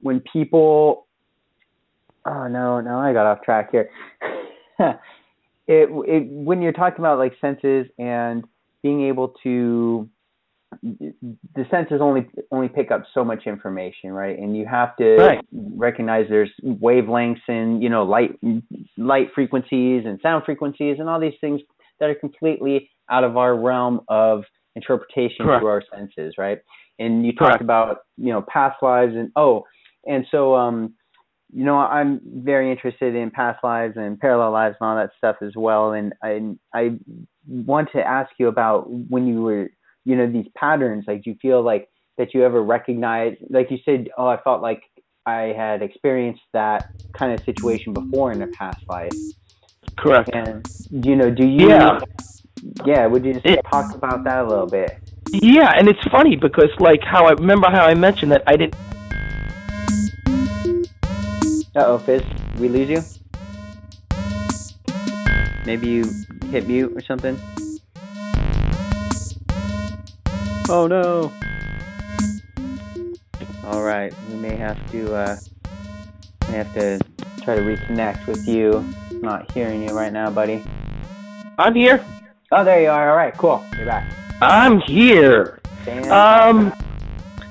when 0.00 0.20
people. 0.32 1.06
Oh 2.24 2.48
no, 2.48 2.80
no, 2.80 2.98
I 2.98 3.12
got 3.12 3.26
off 3.26 3.42
track 3.42 3.70
here. 3.70 3.88
it, 4.80 4.98
it 5.68 6.28
when 6.28 6.60
you're 6.60 6.72
talking 6.72 6.98
about 6.98 7.18
like 7.18 7.34
senses 7.40 7.86
and 7.98 8.44
being 8.82 9.02
able 9.04 9.34
to 9.44 10.08
the 10.82 11.64
senses 11.70 12.00
only 12.00 12.28
only 12.50 12.68
pick 12.68 12.90
up 12.90 13.04
so 13.14 13.24
much 13.24 13.46
information, 13.46 14.12
right? 14.12 14.38
And 14.38 14.56
you 14.56 14.66
have 14.66 14.96
to 14.96 15.16
right. 15.16 15.44
recognize 15.52 16.26
there's 16.28 16.50
wavelengths 16.64 17.40
and 17.48 17.82
you 17.82 17.88
know 17.88 18.04
light 18.04 18.38
light 18.96 19.28
frequencies 19.34 20.04
and 20.06 20.18
sound 20.22 20.44
frequencies 20.44 20.96
and 20.98 21.08
all 21.08 21.20
these 21.20 21.38
things 21.40 21.60
that 22.00 22.10
are 22.10 22.14
completely 22.14 22.90
out 23.10 23.24
of 23.24 23.36
our 23.36 23.56
realm 23.56 24.00
of 24.08 24.44
interpretation 24.74 25.46
Correct. 25.46 25.62
through 25.62 25.68
our 25.68 25.82
senses, 25.94 26.34
right? 26.36 26.58
And 26.98 27.24
you 27.24 27.32
talked 27.32 27.58
Correct. 27.58 27.62
about 27.62 27.98
you 28.16 28.32
know 28.32 28.42
past 28.42 28.82
lives 28.82 29.14
and 29.14 29.30
oh, 29.36 29.64
and 30.04 30.26
so 30.30 30.54
um, 30.56 30.94
you 31.52 31.64
know 31.64 31.76
I'm 31.76 32.20
very 32.24 32.70
interested 32.70 33.14
in 33.14 33.30
past 33.30 33.62
lives 33.62 33.94
and 33.96 34.18
parallel 34.18 34.52
lives 34.52 34.76
and 34.80 34.88
all 34.88 34.96
that 34.96 35.10
stuff 35.16 35.36
as 35.42 35.52
well. 35.54 35.92
And 35.92 36.12
I 36.22 36.54
I 36.74 36.96
want 37.46 37.90
to 37.92 38.02
ask 38.02 38.30
you 38.38 38.48
about 38.48 38.90
when 38.90 39.26
you 39.26 39.42
were 39.42 39.70
you 40.06 40.16
know 40.16 40.26
these 40.26 40.46
patterns 40.56 41.04
like 41.06 41.22
do 41.22 41.30
you 41.30 41.36
feel 41.42 41.62
like 41.62 41.88
that 42.16 42.32
you 42.32 42.42
ever 42.42 42.62
recognize 42.62 43.36
like 43.50 43.70
you 43.70 43.78
said 43.84 44.08
oh 44.16 44.26
i 44.26 44.40
felt 44.42 44.62
like 44.62 44.82
i 45.26 45.52
had 45.56 45.82
experienced 45.82 46.42
that 46.54 46.88
kind 47.12 47.32
of 47.32 47.44
situation 47.44 47.92
before 47.92 48.32
in 48.32 48.40
a 48.40 48.46
past 48.48 48.80
life 48.88 49.12
correct 49.98 50.30
and 50.32 50.66
you 50.90 51.14
know 51.14 51.30
do 51.30 51.46
you 51.46 51.68
yeah 51.68 52.00
yeah, 52.84 53.06
would 53.06 53.24
you 53.24 53.34
just 53.34 53.46
it, 53.46 53.60
talk 53.70 53.94
about 53.94 54.24
that 54.24 54.44
a 54.44 54.48
little 54.48 54.66
bit? 54.66 54.98
Yeah, 55.32 55.72
and 55.76 55.88
it's 55.88 56.02
funny 56.04 56.36
because 56.36 56.70
like 56.78 57.02
how 57.02 57.26
I 57.26 57.32
remember 57.32 57.68
how 57.70 57.84
I 57.84 57.94
mentioned 57.94 58.32
that 58.32 58.42
I 58.46 58.56
didn't. 58.56 58.74
Uh 61.74 61.84
oh, 61.84 61.98
Fizz, 61.98 62.22
we 62.58 62.68
lose 62.68 62.88
you. 62.88 63.02
Maybe 65.66 65.88
you 65.88 66.04
hit 66.50 66.66
mute 66.66 66.96
or 66.96 67.02
something. 67.02 67.38
Oh 70.68 70.88
no. 70.88 71.32
All 73.64 73.82
right, 73.82 74.12
we 74.28 74.36
may 74.36 74.56
have 74.56 74.90
to 74.90 75.14
uh, 75.14 75.36
may 76.48 76.56
have 76.56 76.74
to 76.74 76.98
try 77.42 77.54
to 77.54 77.62
reconnect 77.62 78.26
with 78.26 78.48
you. 78.48 78.78
I'm 79.10 79.20
not 79.20 79.50
hearing 79.52 79.88
you 79.88 79.94
right 79.94 80.12
now, 80.12 80.28
buddy. 80.30 80.64
I'm 81.56 81.74
here. 81.74 82.04
Oh, 82.50 82.64
there 82.64 82.82
you 82.82 82.88
are. 82.88 83.10
All 83.10 83.16
right, 83.16 83.36
cool. 83.36 83.64
You're 83.76 83.86
back. 83.86 84.12
I'm 84.42 84.80
here. 84.80 85.60
Um, 86.10 86.72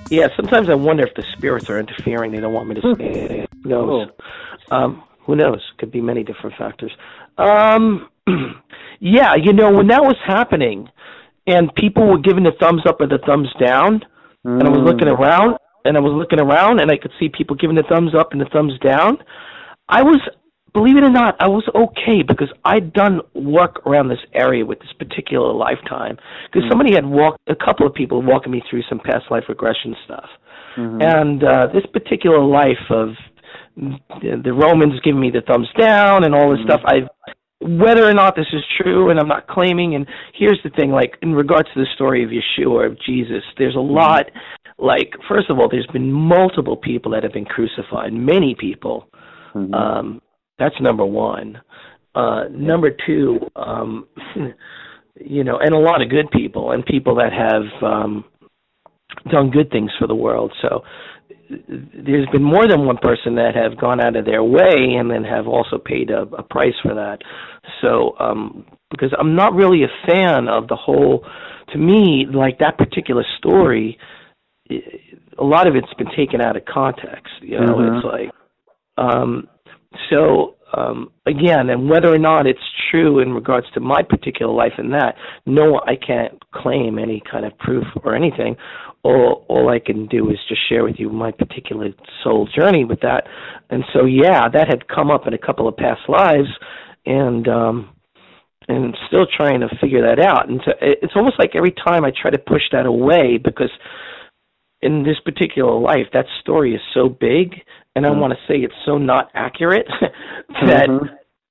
yeah. 0.10 0.28
Sometimes 0.36 0.70
I 0.70 0.76
wonder 0.76 1.08
if 1.08 1.14
the 1.16 1.24
spirits 1.38 1.70
are 1.70 1.80
interfering. 1.80 2.34
They 2.34 2.42
don't 2.42 2.54
want 2.54 2.68
me 2.68 2.76
to 2.76 2.94
speak. 2.94 3.50
who 3.64 3.70
knows? 3.70 4.10
Um, 4.72 5.04
who 5.20 5.38
knows? 5.38 5.62
Could 5.78 5.92
be 5.92 6.02
many 6.02 6.24
different 6.24 6.58
factors. 6.58 6.92
Um, 7.38 8.10
yeah. 9.00 9.36
You 9.36 9.54
know, 9.54 9.72
when 9.72 9.88
that 9.88 10.04
was 10.04 10.18
happening, 10.26 10.90
and 11.48 11.74
people 11.76 12.08
were 12.08 12.20
giving 12.20 12.44
the 12.44 12.54
thumbs 12.60 12.82
up 12.88 13.02
or 13.02 13.08
the 13.08 13.20
thumbs 13.26 13.50
down, 13.64 14.02
mm. 14.46 14.60
and 14.60 14.64
I 14.64 14.70
was 14.70 14.82
looking 14.84 15.08
mm. 15.08 15.18
around, 15.18 15.58
and 15.86 15.98
I 15.98 16.00
was 16.00 16.14
looking 16.14 16.40
around, 16.40 16.80
and 16.82 16.92
I 16.92 16.98
could 16.98 17.12
see 17.20 17.30
people 17.30 17.56
giving 17.56 17.76
the 17.76 17.84
thumbs 17.90 18.14
up 18.18 18.32
and 18.32 18.42
the 18.42 18.50
thumbs 18.52 18.74
down. 18.84 19.18
I 19.88 20.02
was 20.02 20.20
believe 20.76 20.98
it 20.98 21.04
or 21.04 21.10
not, 21.10 21.36
I 21.40 21.48
was 21.48 21.64
okay 21.74 22.22
because 22.22 22.52
I'd 22.66 22.92
done 22.92 23.22
work 23.34 23.82
around 23.88 24.10
this 24.10 24.20
area 24.34 24.66
with 24.66 24.80
this 24.80 24.92
particular 25.00 25.54
lifetime. 25.54 26.18
Because 26.52 26.64
mm-hmm. 26.64 26.70
somebody 26.70 26.94
had 26.94 27.06
walked, 27.06 27.40
a 27.48 27.56
couple 27.56 27.88
of 27.88 27.94
people 27.94 28.22
walking 28.22 28.52
me 28.52 28.62
through 28.70 28.84
some 28.90 29.00
past 29.00 29.32
life 29.32 29.46
regression 29.48 29.96
stuff, 30.04 30.30
mm-hmm. 30.78 31.02
and 31.02 31.44
uh, 31.44 31.68
this 31.74 31.86
particular 31.94 32.44
life 32.44 32.86
of 32.90 33.16
the 34.22 34.54
Romans 34.54 35.00
giving 35.04 35.20
me 35.20 35.32
the 35.32 35.42
thumbs 35.42 35.68
down 35.78 36.26
and 36.26 36.36
all 36.36 36.52
this 36.52 36.60
mm-hmm. 36.60 36.70
stuff. 36.70 36.82
I, 36.86 37.08
whether 37.62 38.06
or 38.06 38.14
not 38.14 38.36
this 38.36 38.48
is 38.52 38.62
true, 38.82 39.10
and 39.10 39.20
I'm 39.20 39.28
not 39.28 39.48
claiming. 39.48 39.96
And 39.96 40.08
here's 40.34 40.60
the 40.64 40.70
thing: 40.72 40.92
like 40.92 41.16
in 41.22 41.34
regards 41.34 41.70
to 41.74 41.80
the 41.80 41.88
story 41.96 42.24
of 42.24 42.30
Yeshua 42.30 42.72
or 42.72 42.86
of 42.86 43.00
Jesus, 43.02 43.44
there's 43.58 43.76
a 43.76 43.78
mm-hmm. 43.78 43.94
lot. 43.94 44.26
Like 44.78 45.12
first 45.28 45.50
of 45.50 45.58
all, 45.58 45.70
there's 45.70 45.88
been 45.88 46.12
multiple 46.12 46.76
people 46.76 47.12
that 47.12 47.24
have 47.24 47.34
been 47.34 47.46
crucified. 47.46 48.14
Many 48.14 48.56
people. 48.60 49.08
Mm-hmm. 49.54 49.74
Um, 49.74 50.22
that's 50.60 50.76
number 50.82 51.06
one. 51.06 51.62
Uh, 52.14 52.46
number 52.50 52.96
two, 53.06 53.40
um, 53.56 54.08
you 55.20 55.44
know, 55.44 55.58
and 55.60 55.74
a 55.74 55.78
lot 55.78 56.02
of 56.02 56.10
good 56.10 56.30
people 56.32 56.72
and 56.72 56.86
people 56.86 57.16
that 57.16 57.32
have 57.34 57.84
um, 57.84 58.26
done 59.32 59.50
good 59.50 59.70
things 59.70 59.92
for 60.00 60.08
the 60.08 60.16
world. 60.16 60.52
So 60.62 60.84
there's 61.50 62.28
been 62.32 62.44
more 62.44 62.68
than 62.68 62.86
one 62.86 62.98
person 62.98 63.36
that 63.36 63.52
have 63.56 63.80
gone 63.80 64.04
out 64.04 64.16
of 64.16 64.26
their 64.26 64.44
way 64.44 64.96
and 64.98 65.10
then 65.10 65.24
have 65.24 65.48
also 65.48 65.78
paid 65.78 66.10
a, 66.10 66.22
a 66.22 66.44
price 66.44 66.74
for 66.82 66.96
that. 66.96 67.20
So 67.82 68.16
um, 68.20 68.66
because 68.90 69.14
I'm 69.20 69.36
not 69.36 69.54
really 69.54 69.84
a 69.84 70.08
fan 70.08 70.48
of 70.48 70.68
the 70.68 70.76
whole. 70.76 71.26
To 71.74 71.78
me, 71.80 72.28
like 72.32 72.60
that 72.60 72.78
particular 72.78 73.24
story, 73.38 73.98
a 74.70 75.44
lot 75.44 75.68
of 75.68 75.76
it's 75.76 75.94
been 75.98 76.16
taken 76.16 76.42
out 76.42 76.56
of 76.56 76.64
context. 76.66 77.34
You 77.42 77.60
know, 77.60 77.76
mm-hmm. 77.76 77.96
it's 77.96 78.06
like. 78.06 78.32
Um, 78.98 79.48
so 80.10 80.56
um, 80.76 81.12
again, 81.26 81.70
and 81.70 81.90
whether 81.90 82.14
or 82.14 82.18
not 82.18 82.48
it's 82.48 82.60
true 82.92 83.20
in 83.20 83.34
regards 83.34 83.68
to 83.74 83.80
my 83.80 84.02
particular 84.08 84.54
life 84.54 84.74
and 84.78 84.94
that, 84.94 85.16
no, 85.46 85.82
I 85.86 85.96
can't 85.96 86.42
claim 86.54 87.00
any 87.00 87.22
kind 87.30 87.46
of 87.46 87.58
proof 87.58 87.86
or 88.04 88.16
anything. 88.16 88.56
All 89.06 89.46
all 89.48 89.70
I 89.70 89.80
can 89.80 90.08
do 90.08 90.30
is 90.32 90.38
just 90.50 90.68
share 90.68 90.84
with 90.84 90.96
you 90.98 91.10
my 91.10 91.32
particular 91.32 91.90
soul 92.24 92.50
journey 92.54 92.86
with 92.86 93.02
that. 93.02 93.26
And 93.70 93.84
so, 93.94 94.06
yeah, 94.06 94.50
that 94.50 94.68
had 94.68 94.88
come 94.88 95.12
up 95.12 95.28
in 95.28 95.34
a 95.34 95.38
couple 95.38 95.68
of 95.68 95.78
past 95.78 96.02
lives, 96.10 96.50
and 97.06 97.48
um, 97.48 97.96
and 98.68 98.98
still 99.08 99.28
trying 99.28 99.60
to 99.62 99.70
figure 99.80 100.02
that 100.02 100.24
out. 100.24 100.50
And 100.50 100.62
so 100.66 100.72
it's 100.82 101.14
almost 101.16 101.40
like 101.40 101.52
every 101.56 101.74
time 101.86 102.04
I 102.04 102.12
try 102.20 102.32
to 102.32 102.40
push 102.40 102.64
that 102.72 102.86
away 102.86 103.38
because 103.38 103.70
in 104.82 105.04
this 105.04 105.20
particular 105.24 105.80
life, 105.80 106.08
that 106.14 106.26
story 106.42 106.74
is 106.74 106.82
so 106.94 107.10
big 107.10 107.56
and 107.96 108.06
I 108.06 108.10
mm-hmm. 108.10 108.20
want 108.20 108.34
to 108.34 108.40
say 108.48 108.60
it's 108.60 108.74
so 108.86 108.98
not 108.98 109.32
accurate 109.34 109.88
that 110.68 110.88
mm-hmm. 110.90 111.06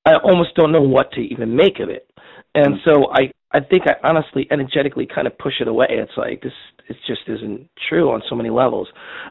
I 0.05 0.17
almost 0.23 0.55
don't 0.57 0.73
know 0.73 0.83
what 0.83 1.13
to 1.13 1.21
even 1.21 1.57
make 1.57 1.81
of 1.81 1.89
it. 1.89 2.09
And 2.55 2.75
mm-hmm. 2.75 2.91
so 2.91 3.11
I 3.13 3.31
I 3.55 3.61
think 3.61 3.85
I 3.87 3.95
honestly 4.07 4.47
energetically 4.51 5.07
kind 5.07 5.27
of 5.27 5.39
push 5.39 5.55
it 5.61 5.69
away. 5.69 5.87
It's 5.91 6.17
like 6.17 6.43
this 6.43 6.53
it 6.89 6.97
just 7.07 7.23
isn't 7.29 7.71
true 7.89 8.11
on 8.11 8.23
so 8.29 8.35
many 8.35 8.51
levels. 8.51 8.89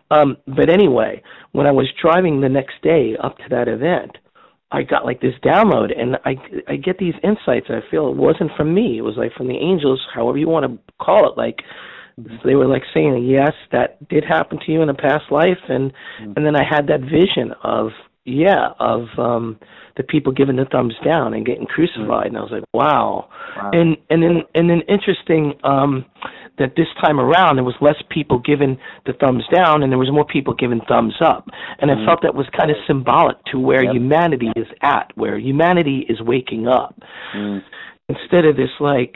Um 0.10 0.38
but 0.48 0.70
anyway, 0.70 1.22
when 1.52 1.68
I 1.68 1.72
was 1.72 1.88
driving 2.02 2.42
the 2.42 2.50
next 2.50 2.82
day 2.82 3.16
up 3.22 3.38
to 3.40 3.44
that 3.50 3.68
event, 3.68 4.18
I 4.72 4.82
got 4.84 5.06
like 5.06 5.22
this 5.22 5.36
download 5.44 5.92
and 6.00 6.16
I 6.26 6.36
I 6.68 6.78
get 6.78 6.98
these 6.98 7.16
insights. 7.24 7.68
I 7.70 7.82
feel 7.92 8.10
it 8.10 8.16
wasn't 8.16 8.52
from 8.58 8.74
me. 8.74 8.98
It 8.98 9.02
was 9.02 9.18
like 9.18 9.34
from 9.34 9.48
the 9.48 9.58
angels, 9.58 10.02
however 10.16 10.38
you 10.38 10.48
want 10.48 10.66
to 10.66 10.94
call 11.04 11.30
it 11.30 11.38
like 11.38 11.60
they 12.46 12.56
were 12.56 12.68
like 12.68 12.84
saying, 12.94 13.26
"Yes, 13.26 13.54
that 13.72 14.08
did 14.08 14.24
happen 14.24 14.60
to 14.60 14.72
you 14.72 14.82
in 14.82 14.90
a 14.90 14.94
past 14.94 15.32
life," 15.32 15.58
and 15.68 15.92
mm-hmm. 15.92 16.34
and 16.36 16.46
then 16.46 16.56
I 16.56 16.64
had 16.64 16.88
that 16.88 17.02
vision 17.02 17.54
of 17.64 17.90
yeah 18.26 18.70
of 18.80 19.08
um 19.18 19.60
the 19.98 20.04
people 20.04 20.32
giving 20.32 20.56
the 20.56 20.66
thumbs 20.72 20.96
down 21.06 21.34
and 21.34 21.46
getting 21.46 21.66
crucified, 21.68 22.28
and 22.28 22.38
I 22.38 22.42
was 22.42 22.52
like, 22.52 22.64
wow. 22.74 23.30
wow. 23.56 23.70
And 23.74 23.98
and 24.10 24.24
then 24.24 24.42
and 24.56 24.70
then 24.70 24.82
interesting 24.88 25.54
um 25.64 26.06
that 26.58 26.74
this 26.76 26.88
time 27.04 27.20
around 27.20 27.56
there 27.56 27.64
was 27.64 27.76
less 27.82 27.96
people 28.10 28.40
giving 28.40 28.78
the 29.06 29.14
thumbs 29.14 29.44
down 29.54 29.82
and 29.84 29.92
there 29.92 30.00
was 30.00 30.12
more 30.12 30.26
people 30.26 30.54
giving 30.54 30.82
thumbs 30.88 31.16
up, 31.24 31.48
and 31.80 31.92
I 31.92 31.96
mm-hmm. 31.96 32.06
felt 32.06 32.22
that 32.24 32.36
was 32.36 32.48
kind 32.58 32.72
of 32.72 32.78
symbolic 32.88 33.38
to 33.52 33.60
where 33.60 33.84
yep. 33.84 33.94
humanity 33.94 34.52
is 34.56 34.68
at, 34.82 35.12
where 35.16 35.38
humanity 35.38 36.06
is 36.10 36.22
waking 36.22 36.68
up. 36.68 36.96
Mm. 37.36 37.62
Instead 38.10 38.46
of 38.46 38.58
this 38.58 38.70
like 38.80 39.14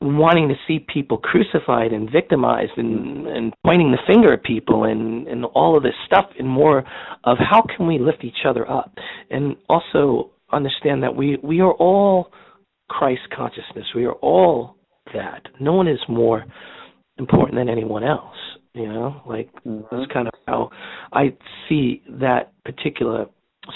wanting 0.00 0.48
to 0.48 0.54
see 0.66 0.84
people 0.92 1.16
crucified 1.16 1.92
and 1.92 2.10
victimized 2.10 2.72
and, 2.76 3.26
and 3.26 3.54
pointing 3.64 3.90
the 3.90 3.98
finger 4.06 4.32
at 4.34 4.42
people 4.42 4.84
and, 4.84 5.26
and 5.28 5.44
all 5.46 5.76
of 5.76 5.82
this 5.82 5.94
stuff 6.06 6.26
and 6.38 6.48
more 6.48 6.84
of 7.24 7.38
how 7.38 7.62
can 7.62 7.86
we 7.86 7.98
lift 7.98 8.22
each 8.22 8.44
other 8.46 8.70
up 8.70 8.92
and 9.30 9.56
also 9.68 10.30
understand 10.52 11.02
that 11.02 11.14
we, 11.14 11.38
we 11.42 11.60
are 11.60 11.72
all 11.72 12.30
Christ 12.88 13.22
consciousness. 13.34 13.86
We 13.94 14.04
are 14.04 14.12
all 14.14 14.76
that. 15.14 15.42
No 15.60 15.72
one 15.72 15.88
is 15.88 15.98
more 16.08 16.44
important 17.18 17.58
than 17.58 17.68
anyone 17.68 18.04
else. 18.04 18.36
You 18.74 18.88
know, 18.88 19.22
like 19.24 19.48
mm-hmm. 19.64 19.82
that's 19.90 20.12
kind 20.12 20.26
of 20.26 20.34
how 20.48 20.70
I 21.12 21.36
see 21.68 22.02
that 22.08 22.52
particular 22.64 23.26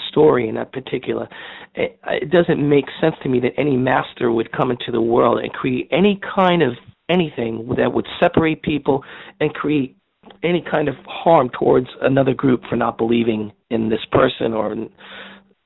story 0.09 0.47
in 0.47 0.55
that 0.55 0.71
particular 0.71 1.27
it, 1.75 1.99
it 2.05 2.31
doesn't 2.31 2.67
make 2.67 2.85
sense 3.01 3.15
to 3.23 3.29
me 3.29 3.39
that 3.39 3.53
any 3.57 3.77
master 3.77 4.31
would 4.31 4.51
come 4.51 4.71
into 4.71 4.91
the 4.91 5.01
world 5.01 5.39
and 5.39 5.51
create 5.53 5.87
any 5.91 6.19
kind 6.35 6.61
of 6.61 6.73
anything 7.09 7.67
that 7.77 7.93
would 7.93 8.07
separate 8.19 8.61
people 8.61 9.03
and 9.39 9.53
create 9.53 9.95
any 10.43 10.63
kind 10.69 10.87
of 10.87 10.95
harm 11.07 11.49
towards 11.57 11.87
another 12.01 12.33
group 12.33 12.61
for 12.69 12.75
not 12.75 12.97
believing 12.97 13.51
in 13.69 13.89
this 13.89 14.05
person 14.11 14.53
or 14.53 14.71
in, 14.71 14.89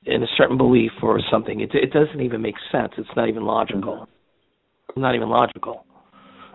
in 0.06 0.22
a 0.22 0.26
certain 0.36 0.56
belief 0.56 0.92
or 1.02 1.20
something. 1.30 1.60
It, 1.60 1.70
it 1.74 1.92
doesn't 1.92 2.20
even 2.20 2.40
make 2.40 2.54
sense. 2.72 2.92
It's 2.96 3.08
not 3.16 3.28
even 3.28 3.44
logical. 3.44 4.08
It's 4.88 4.98
not 4.98 5.14
even 5.14 5.28
logical. 5.28 5.84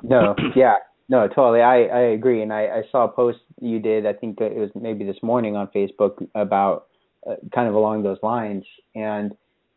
No, 0.03 0.36
yeah, 0.55 0.75
no, 1.08 1.27
totally. 1.27 1.62
I 1.62 1.84
I 1.84 1.99
agree, 2.12 2.41
and 2.41 2.53
I 2.53 2.65
I 2.65 2.82
saw 2.91 3.05
a 3.05 3.08
post 3.08 3.39
you 3.60 3.79
did. 3.79 4.05
I 4.05 4.13
think 4.13 4.39
it 4.39 4.55
was 4.55 4.69
maybe 4.79 5.03
this 5.03 5.17
morning 5.21 5.55
on 5.55 5.67
Facebook 5.75 6.25
about 6.36 6.86
uh, 7.30 7.36
kind 7.54 7.68
of 7.68 7.76
along 7.76 8.04
those 8.04 8.18
lines. 8.24 8.63
And 8.96 9.34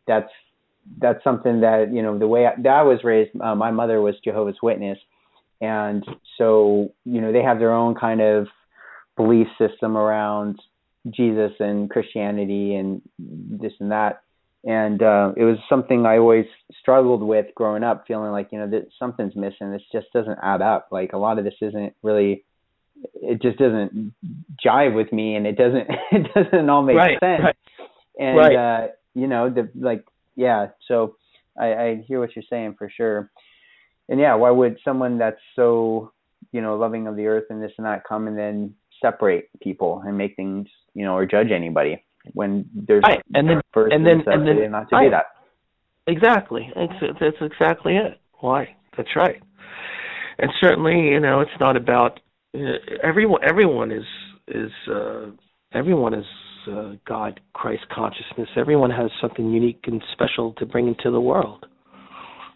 that's 0.07 0.29
that's 0.99 1.23
something 1.23 1.61
that 1.61 1.93
you 1.93 2.01
know 2.01 2.17
the 2.17 2.27
way 2.27 2.45
I, 2.45 2.53
that 2.61 2.69
I 2.69 2.83
was 2.83 3.03
raised. 3.03 3.31
Uh, 3.39 3.55
my 3.55 3.71
mother 3.71 4.01
was 4.01 4.15
Jehovah's 4.23 4.57
Witness, 4.61 4.97
and 5.61 6.03
so 6.37 6.93
you 7.05 7.21
know 7.21 7.31
they 7.31 7.41
have 7.41 7.59
their 7.59 7.73
own 7.73 7.95
kind 7.95 8.21
of 8.21 8.47
belief 9.15 9.47
system 9.57 9.95
around 9.95 10.59
Jesus 11.09 11.51
and 11.59 11.89
Christianity 11.89 12.75
and 12.75 13.01
this 13.19 13.73
and 13.79 13.91
that. 13.91 14.23
And 14.65 15.01
uh, 15.03 15.33
it 15.35 15.43
was 15.43 15.57
something 15.67 16.05
I 16.05 16.17
always 16.17 16.45
struggled 16.79 17.21
with 17.21 17.47
growing 17.53 17.83
up, 17.83 18.05
feeling 18.07 18.31
like 18.31 18.49
you 18.51 18.59
know 18.59 18.69
that 18.69 18.87
something's 18.97 19.35
missing. 19.35 19.71
This 19.71 19.81
just 19.91 20.07
doesn't 20.13 20.39
add 20.41 20.61
up. 20.61 20.87
Like 20.91 21.13
a 21.13 21.17
lot 21.17 21.37
of 21.37 21.45
this 21.45 21.55
isn't 21.61 21.93
really 22.01 22.45
it 23.15 23.41
just 23.41 23.57
doesn't 23.57 24.13
jive 24.65 24.95
with 24.95 25.11
me 25.11 25.35
and 25.35 25.45
it 25.45 25.57
doesn't 25.57 25.87
it 26.11 26.27
doesn't 26.33 26.69
all 26.69 26.83
make 26.83 26.95
right, 26.95 27.19
sense 27.19 27.41
right, 27.43 27.55
and 28.19 28.37
right. 28.37 28.55
uh 28.55 28.87
you 29.13 29.27
know 29.27 29.49
the 29.49 29.69
like 29.75 30.05
yeah 30.35 30.67
so 30.87 31.15
i 31.59 31.73
i 31.73 32.03
hear 32.07 32.19
what 32.19 32.35
you're 32.35 32.43
saying 32.49 32.75
for 32.77 32.89
sure 32.89 33.31
and 34.09 34.19
yeah 34.19 34.35
why 34.35 34.49
would 34.49 34.77
someone 34.83 35.17
that's 35.17 35.39
so 35.55 36.11
you 36.51 36.61
know 36.61 36.75
loving 36.75 37.07
of 37.07 37.15
the 37.15 37.25
earth 37.25 37.45
and 37.49 37.61
this 37.61 37.71
and 37.77 37.85
that 37.85 38.03
come 38.07 38.27
and 38.27 38.37
then 38.37 38.73
separate 39.01 39.49
people 39.61 40.01
and 40.05 40.17
make 40.17 40.35
things 40.35 40.67
you 40.93 41.05
know 41.05 41.15
or 41.15 41.25
judge 41.25 41.51
anybody 41.51 42.03
when 42.33 42.65
there's 42.73 43.03
right. 43.07 43.21
and 43.33 43.49
then 43.49 43.61
and 43.75 44.05
then 44.05 44.23
and 44.27 44.47
then 44.47 44.71
not 44.71 44.89
to 44.89 44.97
do 45.03 45.09
that 45.09 45.25
exactly 46.07 46.71
that's, 46.75 46.93
that's 47.19 47.37
exactly 47.41 47.97
it 47.97 48.19
Why? 48.43 48.75
That's 48.97 49.15
right. 49.15 49.41
And 50.37 50.51
certainly, 50.59 50.99
you 50.99 51.19
know, 51.21 51.39
it's 51.39 51.59
not 51.61 51.77
about 51.77 52.19
everyone. 53.03 53.41
Everyone 53.43 53.91
is 53.91 54.05
is 54.47 54.71
uh, 54.91 55.27
everyone 55.73 56.13
is 56.13 56.25
uh, 56.71 56.93
God, 57.05 57.39
Christ 57.53 57.83
consciousness. 57.93 58.49
Everyone 58.55 58.89
has 58.89 59.11
something 59.21 59.51
unique 59.51 59.83
and 59.85 60.03
special 60.13 60.53
to 60.53 60.65
bring 60.65 60.87
into 60.87 61.11
the 61.11 61.21
world. 61.21 61.65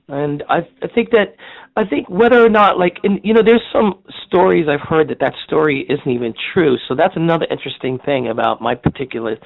And 0.07 0.43
I, 0.49 0.59
I 0.81 0.87
think 0.93 1.11
that, 1.11 1.35
I 1.75 1.83
think 1.85 2.09
whether 2.09 2.43
or 2.43 2.49
not, 2.49 2.79
like, 2.79 2.97
in, 3.03 3.19
you 3.23 3.33
know, 3.33 3.41
there's 3.45 3.63
some 3.73 4.01
stories 4.25 4.67
I've 4.69 4.87
heard 4.87 5.09
that 5.09 5.19
that 5.19 5.33
story 5.45 5.85
isn't 5.89 6.09
even 6.09 6.33
true. 6.53 6.77
So 6.87 6.95
that's 6.95 7.15
another 7.15 7.45
interesting 7.51 7.99
thing 8.05 8.29
about 8.29 8.61
my 8.61 8.73
particular 8.73 9.37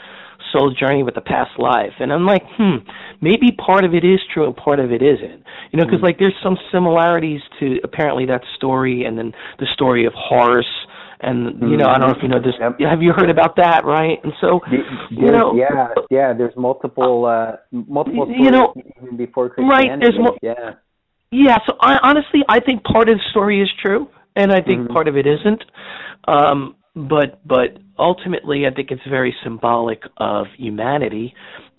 soul 0.52 0.74
journey 0.78 1.04
with 1.04 1.16
the 1.16 1.22
past 1.22 1.52
life. 1.58 1.94
And 2.00 2.14
I'm 2.14 2.26
like, 2.26 2.44
hmm, 2.58 2.78
maybe 3.22 3.52
part 3.58 3.86
of 3.86 3.94
it 3.94 4.04
is 4.04 4.20
true 4.34 4.46
and 4.46 4.56
part 4.56 4.80
of 4.80 4.92
it 4.92 5.02
isn't. 5.02 5.44
You 5.72 5.80
know, 5.80 5.86
because 5.86 5.98
mm-hmm. 5.98 6.06
like 6.06 6.20
there's 6.20 6.36
some 6.44 6.58
similarities 6.72 7.42
to 7.60 7.78
apparently 7.84 8.26
that 8.28 8.42
story 8.56 9.04
and 9.06 9.18
then 9.18 9.34
the 9.60 9.68
story 9.74 10.06
of 10.06 10.14
Horus 10.16 10.68
and 11.22 11.62
you 11.62 11.78
know, 11.78 11.86
I 11.86 11.98
don't 11.98 12.10
know 12.10 12.16
if 12.16 12.24
you 12.24 12.30
know 12.30 12.40
this. 12.40 12.56
Have 12.60 13.02
you 13.02 13.14
heard 13.14 13.30
about 13.30 13.56
that? 13.58 13.86
Right? 13.86 14.20
And 14.24 14.34
so, 14.42 14.60
you 15.10 15.32
know, 15.32 15.54
yeah, 15.56 15.90
yeah. 16.10 16.34
There's 16.34 16.56
multiple, 16.56 17.26
uh, 17.26 17.58
multiple. 17.72 18.28
You 18.30 18.52
know, 18.52 18.74
even 19.02 19.18
before 19.18 19.50
Christianity. 19.50 19.90
Right? 19.90 20.00
There's 20.00 20.20
mo- 20.20 20.38
yeah. 20.42 20.74
Yeah. 21.32 21.58
So 21.68 21.76
I 21.80 21.98
honestly, 22.04 22.42
I 22.50 22.60
think 22.60 22.84
part 22.84 23.10
of 23.10 23.18
the 23.18 23.24
story 23.32 23.62
is 23.62 23.70
true, 23.82 24.08
and 24.36 24.52
I 24.52 24.62
think 24.62 24.82
mm-hmm. 24.82 24.94
part 24.94 25.08
of 25.08 25.16
it 25.16 25.26
isn't. 25.28 25.64
Um, 26.28 26.76
but 26.96 27.46
but 27.48 27.78
ultimately, 27.98 28.66
I 28.66 28.74
think 28.74 28.92
it's 28.92 29.02
very 29.10 29.36
symbolic 29.44 30.02
of 30.18 30.48
humanity 30.58 31.34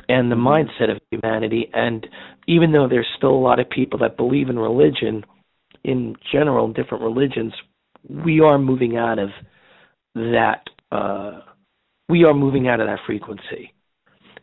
and 0.08 0.30
the 0.30 0.36
mm-hmm. 0.36 0.46
mindset 0.46 0.90
of 0.90 1.00
humanity. 1.10 1.70
And 1.72 2.06
even 2.46 2.72
though 2.72 2.88
there's 2.88 3.08
still 3.16 3.30
a 3.30 3.44
lot 3.44 3.60
of 3.60 3.68
people 3.68 3.98
that 4.00 4.16
believe 4.16 4.48
in 4.48 4.58
religion, 4.58 5.24
in 5.84 6.16
general, 6.32 6.72
different 6.72 7.02
religions, 7.04 7.52
we 8.08 8.40
are 8.40 8.58
moving 8.58 8.96
out 8.96 9.18
of 9.18 9.30
that 10.14 10.62
uh, 10.90 11.40
we 12.08 12.24
are 12.24 12.34
moving 12.34 12.68
out 12.68 12.80
of 12.80 12.86
that 12.86 12.98
frequency. 13.06 13.72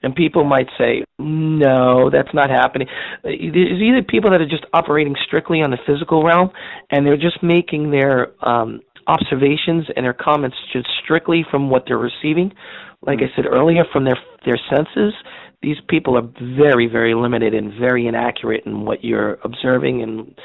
And 0.01 0.15
people 0.15 0.45
might 0.45 0.67
say, 0.77 1.03
no, 1.19 2.09
that's 2.09 2.33
not 2.33 2.49
happening. 2.49 2.87
There's 3.23 3.81
either 3.81 4.01
people 4.07 4.31
that 4.31 4.39
are 4.39 4.47
just 4.47 4.65
operating 4.73 5.13
strictly 5.27 5.61
on 5.61 5.71
the 5.71 5.77
physical 5.85 6.23
realm 6.23 6.51
and 6.89 7.05
they're 7.05 7.17
just 7.17 7.43
making 7.43 7.91
their 7.91 8.31
um, 8.47 8.79
observations 9.07 9.85
and 9.95 10.05
their 10.05 10.13
comments 10.13 10.55
just 10.71 10.87
strictly 11.03 11.45
from 11.51 11.69
what 11.69 11.83
they're 11.85 11.97
receiving. 11.97 12.53
Like 13.01 13.19
I 13.19 13.35
said 13.35 13.45
earlier, 13.45 13.83
from 13.91 14.05
their 14.05 14.17
their 14.45 14.59
senses, 14.69 15.13
these 15.61 15.77
people 15.89 16.17
are 16.17 16.29
very, 16.57 16.87
very 16.87 17.13
limited 17.13 17.53
and 17.53 17.73
very 17.79 18.07
inaccurate 18.07 18.63
in 18.65 18.85
what 18.85 19.03
you're 19.03 19.37
observing, 19.43 20.01
and 20.01 20.37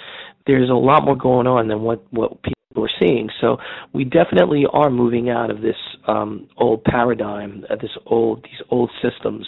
there's 0.47 0.71
a 0.71 0.75
lot 0.75 1.05
more 1.05 1.17
going 1.17 1.47
on 1.47 1.69
than 1.69 1.83
what 1.83 2.05
what 2.13 2.43
people 2.43 2.54
we're 2.75 2.89
seeing. 3.01 3.29
So 3.41 3.59
we 3.93 4.05
definitely 4.05 4.65
are 4.73 4.91
moving 4.91 5.31
out 5.31 5.51
of 5.51 5.61
this 5.61 5.77
um, 6.07 6.49
old 6.57 6.85
paradigm, 6.85 7.65
uh, 7.71 7.77
this 7.77 7.91
old 8.07 8.43
these 8.45 8.61
old 8.71 8.91
systems, 9.03 9.47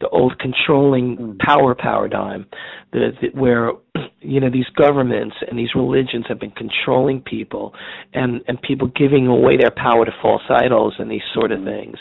the 0.00 0.08
old 0.08 0.38
controlling 0.38 1.16
hmm. 1.16 1.36
power 1.38 1.74
paradigm, 1.74 2.46
the, 2.92 3.10
the, 3.20 3.38
where 3.38 3.72
you 4.20 4.40
know 4.40 4.50
these 4.50 4.68
governments 4.76 5.36
and 5.48 5.58
these 5.58 5.74
religions 5.74 6.24
have 6.28 6.40
been 6.40 6.52
controlling 6.52 7.20
people, 7.20 7.74
and 8.12 8.40
and 8.48 8.60
people 8.62 8.90
giving 8.96 9.26
away 9.26 9.56
their 9.56 9.70
power 9.70 10.04
to 10.04 10.12
false 10.22 10.42
idols 10.48 10.94
and 10.98 11.10
these 11.10 11.22
sort 11.34 11.52
of 11.52 11.62
things. 11.64 11.96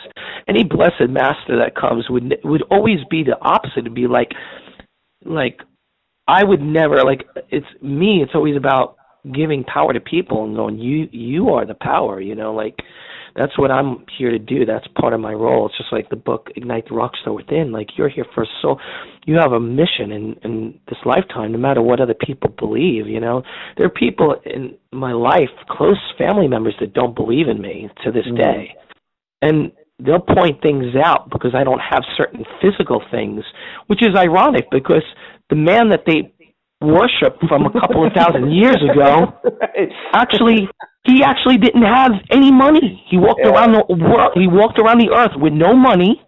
Any 0.48 0.64
blessed 0.64 1.10
master 1.10 1.58
that 1.60 1.76
comes 1.76 2.10
would 2.10 2.36
would 2.44 2.64
always 2.72 3.00
be 3.10 3.24
the 3.24 3.38
opposite. 3.42 3.84
to 3.84 3.92
be 3.92 4.08
like 4.08 4.32
like 5.26 5.60
I 6.28 6.44
would 6.44 6.62
never 6.62 7.04
like 7.04 7.26
it's 7.50 7.68
me. 7.82 8.22
It's 8.24 8.34
always 8.34 8.56
about 8.56 8.98
giving 9.32 9.64
power 9.64 9.94
to 9.94 10.00
people 10.00 10.44
and 10.44 10.56
going, 10.56 10.80
you 10.80 11.08
you 11.12 11.50
are 11.50 11.66
the 11.66 11.76
power. 11.76 12.20
You 12.20 12.36
know, 12.36 12.54
like 12.54 12.76
that's 13.36 13.58
what 13.58 13.72
I'm 13.72 14.06
here 14.18 14.30
to 14.32 14.40
do. 14.40 14.66
That's 14.66 14.86
part 15.00 15.14
of 15.14 15.20
my 15.20 15.34
role. 15.34 15.68
It's 15.68 15.78
just 15.78 15.92
like 15.92 16.10
the 16.10 16.16
book 16.16 16.50
Ignite 16.56 16.86
the 16.86 16.96
Rockstar 16.96 17.36
Within. 17.36 17.72
Like 17.72 17.98
you're 17.98 18.10
here 18.10 18.26
for 18.34 18.46
so 18.62 18.78
you 19.26 19.36
have 19.36 19.54
a 19.54 19.60
mission 19.60 20.12
in 20.12 20.36
in 20.44 20.80
this 20.88 21.00
lifetime, 21.06 21.52
no 21.52 21.58
matter 21.58 21.82
what 21.82 22.00
other 22.00 22.16
people 22.16 22.54
believe. 22.58 23.08
You 23.08 23.20
know, 23.20 23.44
there 23.78 23.86
are 23.86 23.90
people 23.90 24.36
in 24.46 24.76
my 24.92 25.14
life, 25.14 25.50
close 25.70 26.00
family 26.18 26.48
members 26.48 26.76
that 26.80 26.94
don't 26.94 27.16
believe 27.16 27.48
in 27.48 27.62
me 27.62 27.90
to 28.04 28.12
this 28.12 28.26
mm-hmm. 28.26 28.42
day, 28.42 28.76
and 29.42 29.72
they'll 30.00 30.20
point 30.20 30.62
things 30.62 30.96
out 31.04 31.30
because 31.30 31.56
I 31.56 31.64
don't 31.64 31.80
have 31.80 32.04
certain 32.18 32.46
physical 32.62 33.02
things, 33.12 33.44
which 33.88 34.02
is 34.02 34.16
ironic 34.18 34.66
because 34.72 35.04
the 35.50 35.56
man 35.56 35.90
that 35.90 36.04
they 36.06 36.33
worship 36.84 37.40
from 37.48 37.66
a 37.66 37.72
couple 37.72 38.06
of 38.06 38.14
thousand 38.14 38.52
years 38.62 38.78
ago. 38.84 39.34
Actually 40.14 40.68
he 41.06 41.24
actually 41.24 41.58
didn't 41.58 41.84
have 41.84 42.12
any 42.32 42.52
money. 42.52 43.04
He 43.10 43.18
walked 43.18 43.42
yeah. 43.44 43.52
around 43.52 43.74
the 43.74 43.84
world 43.96 44.32
he 44.36 44.48
walked 44.48 44.80
around 44.80 45.00
the 45.00 45.12
earth 45.16 45.36
with 45.36 45.54
no 45.54 45.76
money. 45.76 46.22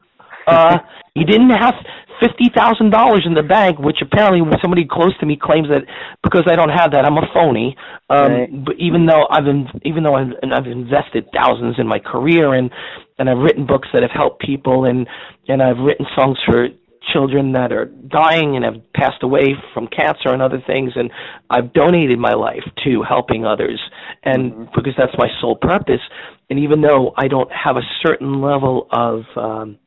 Uh 0.47 0.79
he 1.13 1.23
didn't 1.23 1.49
have 1.49 1.73
fifty 2.19 2.51
thousand 2.55 2.91
dollars 2.91 3.23
in 3.25 3.33
the 3.33 3.43
bank 3.43 3.79
which 3.79 3.97
apparently 4.01 4.39
somebody 4.61 4.85
close 4.89 5.17
to 5.19 5.25
me 5.25 5.37
claims 5.41 5.67
that 5.67 5.83
because 6.23 6.43
i 6.47 6.55
don't 6.55 6.69
have 6.69 6.91
that 6.91 7.03
i'm 7.05 7.17
a 7.17 7.27
phony. 7.33 7.75
Um 8.09 8.31
right. 8.31 8.65
but 8.65 8.75
even 8.79 9.05
though 9.05 9.27
i've 9.29 9.43
been 9.43 9.67
even 9.83 10.03
though 10.03 10.15
I've, 10.15 10.31
I've 10.43 10.67
invested 10.67 11.27
thousands 11.33 11.75
in 11.77 11.87
my 11.87 11.99
career 11.99 12.53
and 12.53 12.71
and 13.19 13.29
i've 13.29 13.39
written 13.39 13.65
books 13.65 13.87
that 13.93 14.01
have 14.01 14.11
helped 14.11 14.41
people 14.41 14.85
and 14.85 15.07
and 15.47 15.61
i've 15.61 15.77
written 15.79 16.05
songs 16.15 16.37
for 16.45 16.67
children 17.13 17.53
that 17.53 17.71
are 17.71 17.85
dying 17.85 18.55
and 18.55 18.65
have 18.65 18.81
passed 18.93 19.23
away 19.23 19.55
from 19.73 19.87
cancer 19.87 20.29
and 20.29 20.41
other 20.41 20.61
things 20.65 20.93
and 20.95 21.11
I've 21.49 21.73
donated 21.73 22.19
my 22.19 22.33
life 22.33 22.63
to 22.83 23.03
helping 23.07 23.45
others 23.45 23.79
and 24.23 24.51
mm-hmm. 24.51 24.63
because 24.75 24.93
that's 24.97 25.13
my 25.17 25.27
sole 25.41 25.55
purpose 25.55 26.01
and 26.49 26.59
even 26.59 26.81
though 26.81 27.13
I 27.17 27.27
don't 27.27 27.51
have 27.51 27.77
a 27.77 27.87
certain 28.05 28.41
level 28.41 28.87
of 28.91 29.23
um 29.35 29.77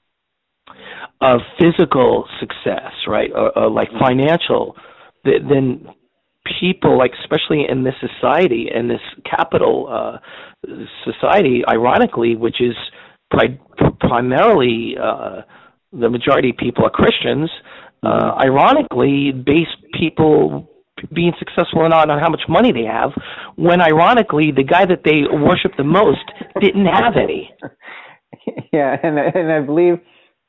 of 1.20 1.40
physical 1.58 2.28
success 2.40 2.92
right 3.06 3.30
or, 3.34 3.56
or 3.58 3.70
like 3.70 3.88
mm-hmm. 3.88 4.04
financial 4.04 4.76
then 5.24 5.86
people 6.60 6.96
like 6.96 7.12
especially 7.20 7.64
in 7.68 7.84
this 7.84 7.94
society 8.00 8.68
in 8.72 8.88
this 8.88 9.00
capital 9.24 9.88
uh 9.90 10.18
society 11.04 11.62
ironically 11.68 12.36
which 12.36 12.60
is 12.60 12.74
pri- 13.30 13.58
primarily 14.00 14.94
uh 15.00 15.42
the 15.92 16.08
majority 16.08 16.50
of 16.50 16.56
people 16.56 16.84
are 16.84 16.90
Christians. 16.90 17.50
Uh, 18.02 18.08
mm-hmm. 18.08 18.40
ironically, 18.40 19.32
base 19.32 19.68
people 19.98 20.68
being 21.14 21.32
successful 21.38 21.80
or 21.80 21.88
not 21.88 22.10
on 22.10 22.18
how 22.18 22.28
much 22.28 22.42
money 22.48 22.72
they 22.72 22.84
have, 22.84 23.12
when 23.56 23.80
ironically 23.80 24.52
the 24.54 24.64
guy 24.64 24.84
that 24.84 25.02
they 25.04 25.22
worship 25.30 25.72
the 25.76 25.84
most 25.84 26.24
didn't 26.60 26.86
have 26.86 27.16
any. 27.16 27.52
Yeah, 28.72 28.96
and 29.02 29.18
and 29.18 29.52
I 29.52 29.60
believe 29.60 30.00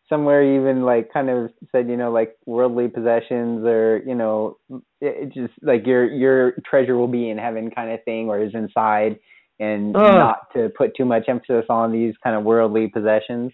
somewhere 0.09 0.43
even 0.43 0.83
like 0.83 1.13
kind 1.13 1.29
of 1.29 1.51
said 1.71 1.87
you 1.87 1.95
know 1.95 2.11
like 2.11 2.35
worldly 2.45 2.87
possessions 2.87 3.65
or 3.65 4.01
you 4.05 4.15
know 4.15 4.57
it 4.99 5.31
just 5.33 5.53
like 5.61 5.85
your 5.85 6.05
your 6.05 6.53
treasure 6.65 6.97
will 6.97 7.07
be 7.07 7.29
in 7.29 7.37
heaven 7.37 7.69
kind 7.71 7.91
of 7.91 8.03
thing 8.03 8.27
or 8.27 8.41
is 8.41 8.53
inside 8.53 9.19
and 9.59 9.93
not 9.93 10.51
to 10.53 10.69
put 10.77 10.95
too 10.95 11.05
much 11.05 11.25
emphasis 11.27 11.65
on 11.69 11.91
these 11.91 12.15
kind 12.23 12.35
of 12.35 12.43
worldly 12.43 12.87
possessions 12.87 13.51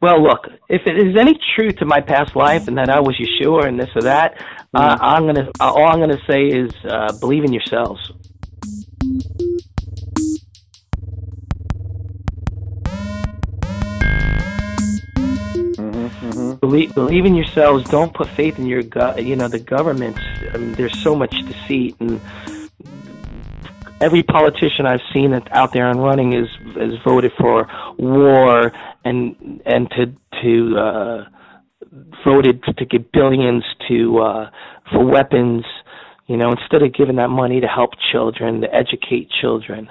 well, 0.00 0.22
look, 0.22 0.48
if 0.68 0.86
it 0.86 0.98
is 0.98 1.16
any 1.16 1.38
truth 1.54 1.76
to 1.76 1.86
my 1.86 2.00
past 2.00 2.36
life 2.36 2.68
and 2.68 2.76
that 2.78 2.90
I 2.90 3.00
was 3.00 3.16
Yeshua 3.16 3.66
and 3.66 3.80
this 3.80 3.90
or 3.94 4.02
that, 4.02 4.40
uh, 4.74 4.94
mm-hmm. 4.94 5.04
I'm 5.04 5.26
gonna 5.26 5.50
uh, 5.58 5.72
all 5.72 5.86
I'm 5.86 6.00
gonna 6.00 6.20
say 6.26 6.44
is 6.46 6.70
uh, 6.84 7.12
believe 7.18 7.44
in 7.44 7.52
yourselves. 7.52 8.12
Mm-hmm, 15.76 16.06
mm-hmm. 16.06 16.54
Believe, 16.56 16.94
believe 16.94 17.24
in 17.24 17.34
yourselves. 17.34 17.88
Don't 17.88 18.12
put 18.12 18.28
faith 18.28 18.58
in 18.58 18.66
your, 18.66 18.82
go- 18.82 19.16
you 19.16 19.36
know, 19.36 19.48
the 19.48 19.58
government. 19.58 20.18
I 20.52 20.58
mean, 20.58 20.72
there's 20.72 20.98
so 21.02 21.14
much 21.14 21.34
deceit 21.46 21.96
and 22.00 22.20
every 24.00 24.22
politician 24.22 24.86
I've 24.86 25.00
seen 25.14 25.32
out 25.50 25.72
there 25.72 25.90
and 25.90 26.02
running 26.02 26.32
is 26.32 26.48
is 26.76 26.92
voted 27.06 27.32
for 27.38 27.68
war 27.98 28.72
and 29.04 29.62
and 29.64 29.90
to 29.90 30.06
to 30.42 30.78
uh, 30.78 31.24
voted 32.24 32.62
to 32.64 32.84
give 32.84 33.10
billions 33.12 33.64
to 33.88 34.18
uh, 34.18 34.50
for 34.92 35.04
weapons. 35.04 35.64
You 36.26 36.36
know, 36.36 36.50
instead 36.50 36.82
of 36.82 36.92
giving 36.92 37.16
that 37.16 37.28
money 37.28 37.60
to 37.60 37.68
help 37.68 37.90
children, 38.10 38.60
to 38.62 38.74
educate 38.74 39.28
children, 39.40 39.88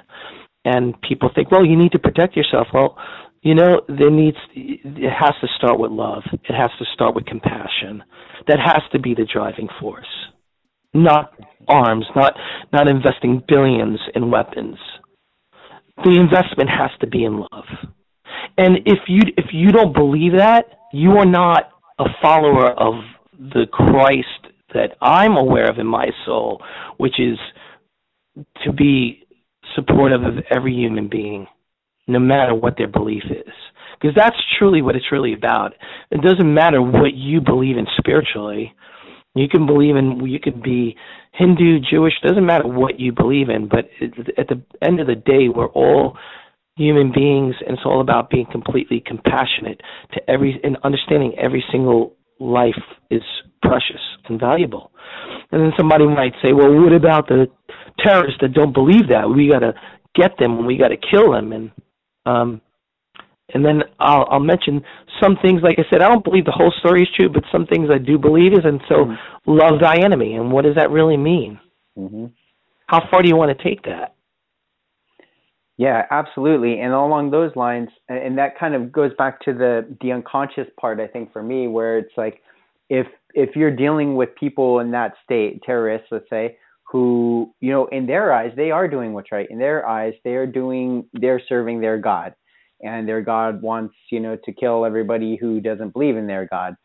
and 0.66 1.00
people 1.00 1.30
think, 1.34 1.50
well, 1.50 1.64
you 1.64 1.78
need 1.78 1.92
to 1.92 1.98
protect 1.98 2.36
yourself. 2.36 2.66
Well, 2.74 2.98
you 3.40 3.54
know, 3.54 3.80
there 3.88 4.10
needs 4.10 4.36
it 4.54 5.10
has 5.10 5.34
to 5.40 5.48
start 5.56 5.78
with 5.78 5.92
love. 5.92 6.24
It 6.32 6.54
has 6.54 6.70
to 6.78 6.84
start 6.92 7.14
with 7.14 7.24
compassion. 7.24 8.02
That 8.48 8.58
has 8.60 8.82
to 8.92 8.98
be 8.98 9.14
the 9.14 9.26
driving 9.32 9.68
force 9.80 10.06
not 10.96 11.32
arms, 11.68 12.06
not 12.14 12.34
not 12.72 12.88
investing 12.88 13.42
billions 13.46 13.98
in 14.14 14.30
weapons. 14.30 14.76
The 16.04 16.18
investment 16.18 16.70
has 16.70 16.90
to 17.00 17.06
be 17.06 17.24
in 17.24 17.40
love. 17.40 17.64
And 18.58 18.78
if 18.86 19.00
you 19.08 19.22
if 19.36 19.46
you 19.52 19.70
don't 19.70 19.94
believe 19.94 20.32
that, 20.36 20.64
you 20.92 21.12
are 21.12 21.26
not 21.26 21.70
a 21.98 22.04
follower 22.22 22.70
of 22.70 22.94
the 23.38 23.66
Christ, 23.70 24.52
that 24.74 24.96
I'm 25.00 25.36
aware 25.36 25.70
of 25.70 25.78
in 25.78 25.86
my 25.86 26.08
soul, 26.24 26.62
which 26.98 27.18
is 27.18 27.38
to 28.64 28.72
be 28.72 29.26
supportive 29.74 30.22
of 30.22 30.44
every 30.54 30.74
human 30.74 31.08
being, 31.08 31.46
no 32.06 32.18
matter 32.18 32.54
what 32.54 32.76
their 32.76 32.88
belief 32.88 33.24
is. 33.30 33.52
Because 33.98 34.14
that's 34.14 34.36
truly 34.58 34.82
what 34.82 34.94
it's 34.94 35.10
really 35.10 35.32
about. 35.32 35.72
It 36.10 36.20
doesn't 36.20 36.52
matter 36.52 36.82
what 36.82 37.14
you 37.14 37.40
believe 37.40 37.78
in 37.78 37.86
spiritually. 37.96 38.74
You 39.36 39.48
can 39.48 39.66
believe 39.66 39.96
in, 39.96 40.24
you 40.26 40.40
could 40.40 40.62
be 40.62 40.96
Hindu, 41.32 41.80
Jewish, 41.90 42.14
doesn't 42.26 42.44
matter 42.46 42.66
what 42.66 42.98
you 42.98 43.12
believe 43.12 43.50
in, 43.50 43.68
but 43.68 43.90
at 44.38 44.48
the 44.48 44.62
end 44.80 44.98
of 45.00 45.06
the 45.06 45.14
day, 45.14 45.48
we're 45.54 45.68
all 45.68 46.16
human 46.76 47.12
beings, 47.12 47.54
and 47.66 47.76
it's 47.76 47.86
all 47.86 48.00
about 48.00 48.30
being 48.30 48.46
completely 48.50 49.02
compassionate 49.04 49.80
to 50.12 50.30
every 50.30 50.60
and 50.64 50.76
understanding 50.84 51.34
every 51.38 51.64
single 51.70 52.14
life 52.40 52.74
is 53.10 53.22
precious 53.62 54.00
and 54.28 54.40
valuable. 54.40 54.90
And 55.52 55.60
then 55.60 55.72
somebody 55.76 56.06
might 56.06 56.32
say, 56.42 56.52
"Well, 56.52 56.72
what 56.82 56.92
about 56.92 57.28
the 57.28 57.46
terrorists 57.98 58.38
that 58.40 58.52
don't 58.54 58.72
believe 58.72 59.08
that? 59.08 59.28
We 59.28 59.48
got 59.48 59.60
to 59.60 59.74
get 60.14 60.38
them 60.38 60.58
and 60.58 60.66
we 60.66 60.76
got 60.76 60.88
to 60.88 60.96
kill 60.96 61.32
them." 61.32 61.52
And 61.52 61.70
um, 62.26 62.60
and 63.54 63.64
then 63.64 63.82
I'll, 64.00 64.26
I'll 64.30 64.40
mention 64.40 64.82
some 65.22 65.36
things. 65.40 65.62
Like 65.62 65.78
I 65.78 65.84
said, 65.90 66.02
I 66.02 66.08
don't 66.08 66.24
believe 66.24 66.44
the 66.44 66.52
whole 66.52 66.72
story 66.80 67.02
is 67.02 67.08
true, 67.14 67.28
but 67.28 67.44
some 67.52 67.66
things 67.66 67.88
I 67.92 67.98
do 67.98 68.18
believe 68.18 68.52
is. 68.52 68.64
And 68.64 68.80
so, 68.88 68.94
mm-hmm. 69.06 69.50
love 69.50 69.80
thy 69.80 69.96
enemy. 69.96 70.34
And 70.34 70.50
what 70.50 70.64
does 70.64 70.74
that 70.76 70.90
really 70.90 71.16
mean? 71.16 71.60
Mm-hmm. 71.96 72.26
How 72.86 73.08
far 73.10 73.22
do 73.22 73.28
you 73.28 73.36
want 73.36 73.56
to 73.56 73.64
take 73.64 73.84
that? 73.84 74.14
Yeah, 75.78 76.02
absolutely. 76.10 76.80
And 76.80 76.92
along 76.92 77.30
those 77.30 77.54
lines, 77.54 77.88
and 78.08 78.38
that 78.38 78.58
kind 78.58 78.74
of 78.74 78.90
goes 78.90 79.12
back 79.18 79.40
to 79.42 79.52
the 79.52 79.86
the 80.00 80.12
unconscious 80.12 80.68
part, 80.80 81.00
I 81.00 81.06
think, 81.06 81.32
for 81.32 81.42
me, 81.42 81.68
where 81.68 81.98
it's 81.98 82.16
like 82.16 82.40
if 82.88 83.06
if 83.34 83.54
you're 83.54 83.74
dealing 83.74 84.16
with 84.16 84.30
people 84.40 84.78
in 84.78 84.90
that 84.92 85.12
state, 85.22 85.62
terrorists, 85.64 86.08
let's 86.10 86.30
say, 86.30 86.56
who 86.90 87.52
you 87.60 87.70
know, 87.70 87.86
in 87.86 88.06
their 88.06 88.32
eyes, 88.32 88.52
they 88.56 88.70
are 88.70 88.88
doing 88.88 89.12
what's 89.12 89.32
right. 89.32 89.46
In 89.50 89.58
their 89.58 89.86
eyes, 89.86 90.14
they 90.24 90.34
are 90.34 90.46
doing, 90.46 91.04
they're 91.12 91.42
serving 91.46 91.80
their 91.80 91.98
God, 91.98 92.34
and 92.82 93.08
their 93.08 93.22
God 93.22 93.62
wants 93.62 93.94
you 94.10 94.20
know 94.20 94.36
to 94.44 94.52
kill 94.52 94.84
everybody 94.84 95.36
who 95.36 95.60
doesn't 95.60 95.92
believe 95.92 96.16
in 96.16 96.26
their 96.26 96.46
God. 96.46 96.76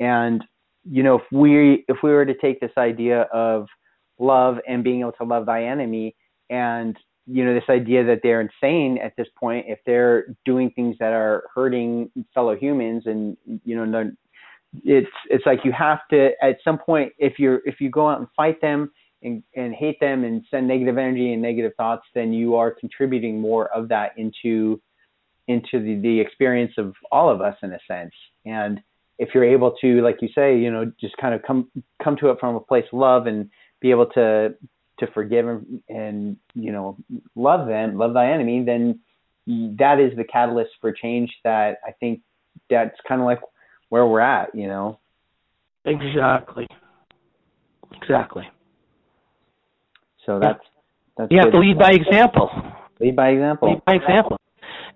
And 0.00 0.42
you 0.88 1.02
know, 1.02 1.16
if 1.16 1.22
we 1.32 1.84
if 1.88 1.98
we 2.02 2.10
were 2.10 2.26
to 2.26 2.34
take 2.34 2.60
this 2.60 2.72
idea 2.76 3.22
of 3.32 3.66
love 4.18 4.58
and 4.68 4.84
being 4.84 5.00
able 5.00 5.12
to 5.12 5.24
love 5.24 5.46
thy 5.46 5.64
enemy 5.64 6.14
and 6.50 6.96
you 7.26 7.44
know 7.44 7.54
this 7.54 7.64
idea 7.68 8.04
that 8.04 8.20
they're 8.22 8.40
insane 8.40 8.98
at 8.98 9.16
this 9.16 9.26
point 9.38 9.64
if 9.68 9.78
they're 9.86 10.26
doing 10.44 10.70
things 10.70 10.96
that 11.00 11.12
are 11.12 11.44
hurting 11.54 12.10
fellow 12.34 12.54
humans 12.54 13.04
and 13.06 13.36
you 13.64 13.74
know 13.74 14.10
it's 14.84 15.10
it's 15.30 15.46
like 15.46 15.64
you 15.64 15.72
have 15.72 16.00
to 16.10 16.30
at 16.42 16.58
some 16.62 16.78
point 16.78 17.12
if 17.18 17.38
you're 17.38 17.60
if 17.64 17.80
you 17.80 17.90
go 17.90 18.08
out 18.08 18.18
and 18.18 18.28
fight 18.36 18.60
them 18.60 18.90
and, 19.22 19.42
and 19.56 19.74
hate 19.74 19.98
them 20.00 20.22
and 20.22 20.44
send 20.50 20.68
negative 20.68 20.98
energy 20.98 21.32
and 21.32 21.40
negative 21.40 21.72
thoughts 21.76 22.04
then 22.14 22.32
you 22.32 22.54
are 22.56 22.70
contributing 22.70 23.40
more 23.40 23.68
of 23.68 23.88
that 23.88 24.12
into 24.16 24.80
into 25.46 25.80
the, 25.80 26.00
the 26.02 26.20
experience 26.20 26.72
of 26.78 26.94
all 27.12 27.30
of 27.30 27.40
us 27.40 27.56
in 27.62 27.72
a 27.72 27.78
sense 27.86 28.14
and 28.44 28.80
if 29.18 29.30
you're 29.34 29.44
able 29.44 29.74
to 29.80 30.02
like 30.02 30.16
you 30.20 30.28
say 30.34 30.58
you 30.58 30.70
know 30.70 30.90
just 31.00 31.16
kind 31.18 31.34
of 31.34 31.42
come 31.42 31.70
come 32.02 32.16
to 32.16 32.30
it 32.30 32.38
from 32.40 32.56
a 32.56 32.60
place 32.60 32.84
of 32.92 32.98
love 32.98 33.26
and 33.26 33.50
be 33.80 33.90
able 33.90 34.06
to 34.06 34.54
to 34.98 35.06
forgive 35.12 35.46
and, 35.48 35.82
and 35.88 36.36
you 36.54 36.72
know 36.72 36.96
love 37.34 37.66
them, 37.66 37.96
love 37.96 38.14
thy 38.14 38.32
enemy, 38.32 38.64
then 38.64 39.00
that 39.78 40.00
is 40.00 40.16
the 40.16 40.24
catalyst 40.24 40.70
for 40.80 40.92
change. 40.92 41.30
That 41.44 41.78
I 41.86 41.92
think 41.92 42.20
that's 42.70 42.96
kind 43.06 43.20
of 43.20 43.26
like 43.26 43.40
where 43.88 44.06
we're 44.06 44.20
at, 44.20 44.54
you 44.54 44.68
know. 44.68 44.98
Exactly. 45.84 46.66
Exactly. 48.00 48.44
So 50.24 50.38
that's 50.40 50.60
that's. 51.16 51.30
You 51.30 51.38
have 51.42 51.52
to 51.52 51.58
lead 51.58 51.78
by 51.78 51.90
example. 51.90 52.50
Lead 53.00 53.16
by 53.16 53.30
example. 53.30 53.70
Lead 53.70 53.84
by 53.84 53.94
example. 53.94 54.40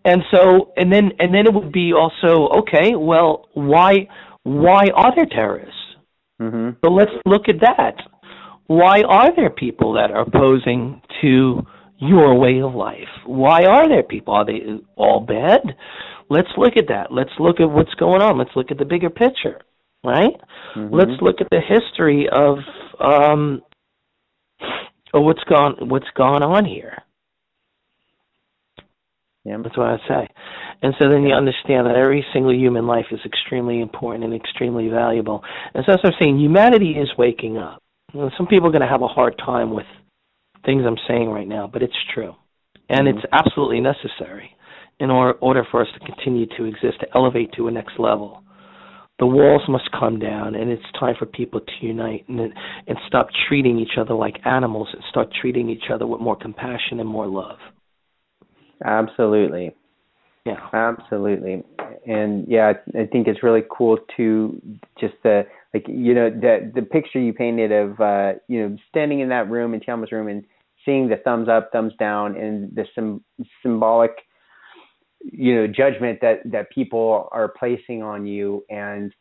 And 0.05 0.22
so, 0.32 0.72
and 0.76 0.92
then, 0.92 1.12
and 1.18 1.34
then 1.34 1.46
it 1.46 1.55
would 1.55 1.72
be 1.72 1.92
also 1.92 2.61
okay. 2.61 2.94
Well, 2.94 3.49
why, 3.55 4.09
why 4.44 4.86
are 4.94 5.14
there 5.14 5.26
terrorists? 5.26 5.74
Mm-hmm. 6.40 6.78
So 6.84 6.90
let's 6.90 7.11
look 7.26 7.49
at 7.49 7.61
that 7.61 7.96
why 8.68 9.01
are 9.09 9.34
there 9.34 9.51
people 9.51 9.94
that 9.94 10.11
are 10.11 10.20
opposing 10.22 11.01
to 11.22 11.62
your 11.99 12.38
way 12.38 12.61
of 12.61 12.74
life? 12.74 13.09
Why 13.26 13.62
are 13.64 13.88
there 13.88 14.03
people? 14.03 14.34
Are 14.34 14.44
they 14.44 14.61
all 14.94 15.20
bad? 15.20 15.74
Let's 16.30 16.49
look 16.57 16.74
at 16.76 16.88
that. 16.88 17.11
Let's 17.11 17.32
look 17.40 17.61
at 17.61 17.70
what's 17.70 17.94
going 17.94 18.22
on. 18.22 18.38
Let's 18.38 18.55
look 18.55 18.70
at 18.70 18.78
the 18.78 18.84
bigger 18.84 19.09
picture, 19.09 19.62
right? 20.05 20.34
Mm-hmm. 20.76 20.94
Let's 20.94 21.20
look 21.22 21.36
at 21.40 21.49
the 21.51 21.61
history 21.66 22.28
of 22.30 22.59
um 23.01 23.62
of 25.14 25.22
what's 25.22 25.42
gone 25.49 25.88
what's 25.88 26.11
gone 26.14 26.42
on 26.42 26.66
here. 26.66 26.99
Yeah, 29.49 29.57
that's 29.62 29.76
what 29.76 29.88
I 29.88 29.96
say. 30.07 30.28
And 30.82 30.94
so 30.99 31.09
then 31.09 31.22
you 31.22 31.34
understand 31.34 31.86
that 31.86 31.96
every 31.96 32.24
single 32.32 32.55
human 32.55 32.86
life 32.86 33.07
is 33.11 33.20
extremely 33.24 33.80
important 33.80 34.24
and 34.24 34.34
extremely 34.34 34.88
valuable. 34.88 35.42
And 35.74 35.84
so 35.86 35.94
as 35.94 35.99
I'm 36.05 36.12
saying, 36.20 36.38
humanity 36.38 36.92
is 36.92 37.09
waking 37.16 37.57
up 37.57 37.82
some 38.12 38.46
people 38.49 38.68
are 38.68 38.72
going 38.72 38.82
to 38.82 38.88
have 38.88 39.03
a 39.03 39.09
hard 39.09 39.36
time 39.38 39.74
with 39.74 39.86
things 40.64 40.82
I'm 40.86 40.96
saying 41.07 41.28
right 41.28 41.49
now, 41.49 41.68
but 41.70 41.82
it's 41.82 41.92
true. 42.14 42.34
And 42.88 43.07
mm-hmm. 43.07 43.18
it's 43.18 43.26
absolutely 43.32 43.80
necessary 43.80 44.51
in 44.99 45.11
or- 45.11 45.34
order 45.34 45.64
for 45.70 45.82
us 45.82 45.88
to 45.94 46.07
continue 46.07 46.46
to 46.57 46.64
exist, 46.64 47.01
to 47.01 47.07
elevate 47.14 47.53
to 47.57 47.68
a 47.68 47.70
next 47.70 47.99
level. 47.99 48.42
The 49.18 49.26
walls 49.26 49.62
must 49.68 49.90
come 49.99 50.20
down, 50.20 50.55
and 50.55 50.70
it's 50.70 50.82
time 50.99 51.16
for 51.18 51.26
people 51.26 51.61
to 51.61 51.86
unite 51.86 52.28
and, 52.28 52.40
and 52.40 52.99
stop 53.09 53.28
treating 53.49 53.78
each 53.78 53.99
other 53.99 54.14
like 54.14 54.36
animals 54.46 54.88
and 54.92 55.03
start 55.11 55.28
treating 55.40 55.68
each 55.68 55.90
other 55.92 56.07
with 56.07 56.20
more 56.20 56.36
compassion 56.36 57.01
and 57.01 57.09
more 57.09 57.26
love. 57.26 57.59
Absolutely. 58.85 59.74
Yeah. 60.45 60.68
Absolutely. 60.72 61.62
And 62.07 62.47
yeah, 62.49 62.72
I 62.99 63.07
think 63.07 63.29
it's 63.29 63.43
really 63.43 63.64
cool 63.70 63.99
to 64.16 64.61
just 64.99 65.14
the 65.22 65.47
like 65.74 65.85
you 65.87 66.14
know 66.14 66.31
the 66.31 66.70
the 66.74 66.83
picture 66.83 67.20
you 67.20 67.33
painted 67.35 67.70
of 67.70 68.01
uh 68.01 68.33
you 68.49 68.62
know 68.66 68.76
standing 68.89 69.20
in 69.20 69.29
that 69.29 69.51
room 69.51 69.74
in 69.74 69.81
Tiamo's 69.81 70.11
room 70.12 70.29
and 70.29 70.45
seeing 70.85 71.09
the 71.09 71.16
thumbs 71.16 71.49
up, 71.49 71.70
thumbs 71.70 71.93
down, 71.99 72.37
and 72.37 72.74
the 72.74 72.87
sim- 72.95 73.22
symbolic 73.62 74.12
you 75.20 75.55
know 75.55 75.66
judgment 75.66 76.20
that 76.22 76.41
that 76.47 76.70
people 76.70 77.29
are 77.33 77.49
placing 77.49 78.03
on 78.03 78.26
you 78.26 78.64
and 78.70 79.12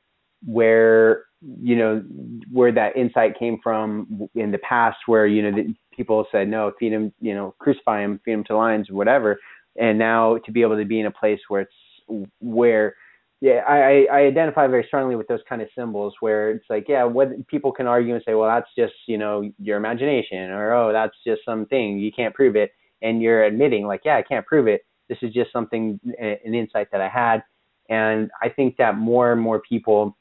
where 0.45 1.25
you 1.61 1.75
know 1.75 2.03
where 2.51 2.71
that 2.71 2.95
insight 2.95 3.37
came 3.37 3.57
from 3.61 4.29
in 4.35 4.51
the 4.51 4.59
past 4.59 4.97
where 5.07 5.27
you 5.27 5.41
know 5.41 5.51
the, 5.51 5.73
people 5.97 6.25
said 6.31 6.47
no 6.47 6.71
feed 6.79 6.93
him 6.93 7.11
you 7.19 7.33
know 7.33 7.53
crucify 7.59 8.01
him 8.01 8.19
feed 8.23 8.33
him 8.33 8.43
to 8.43 8.55
lions 8.55 8.89
whatever 8.89 9.37
and 9.75 9.97
now 9.99 10.37
to 10.45 10.51
be 10.51 10.61
able 10.61 10.77
to 10.77 10.85
be 10.85 10.99
in 10.99 11.07
a 11.07 11.11
place 11.11 11.39
where 11.49 11.61
it's 11.61 12.27
where 12.39 12.95
yeah, 13.39 13.61
I, 13.67 14.07
I 14.11 14.19
identify 14.21 14.65
very 14.67 14.83
strongly 14.87 15.15
with 15.15 15.27
those 15.27 15.41
kind 15.47 15.61
of 15.61 15.67
symbols 15.77 16.15
where 16.21 16.51
it's 16.51 16.65
like, 16.69 16.85
yeah, 16.89 17.03
what 17.03 17.47
people 17.47 17.71
can 17.71 17.85
argue 17.85 18.15
and 18.15 18.23
say, 18.25 18.33
well, 18.33 18.49
that's 18.49 18.69
just, 18.75 18.95
you 19.05 19.17
know, 19.17 19.51
your 19.59 19.77
imagination 19.77 20.49
or, 20.49 20.73
oh, 20.73 20.91
that's 20.91 21.15
just 21.25 21.45
something, 21.45 21.99
you 21.99 22.11
can't 22.11 22.33
prove 22.33 22.55
it. 22.55 22.71
And 23.03 23.21
you're 23.21 23.43
admitting 23.43 23.85
like, 23.85 24.01
yeah, 24.05 24.17
I 24.17 24.23
can't 24.23 24.45
prove 24.45 24.67
it. 24.67 24.81
This 25.07 25.19
is 25.21 25.33
just 25.33 25.53
something, 25.53 25.99
an 26.19 26.55
insight 26.55 26.87
that 26.91 26.99
I 26.99 27.09
had. 27.09 27.43
And 27.89 28.31
I 28.41 28.49
think 28.49 28.75
that 28.77 28.97
more 28.97 29.31
and 29.31 29.39
more 29.39 29.61
people 29.61 30.17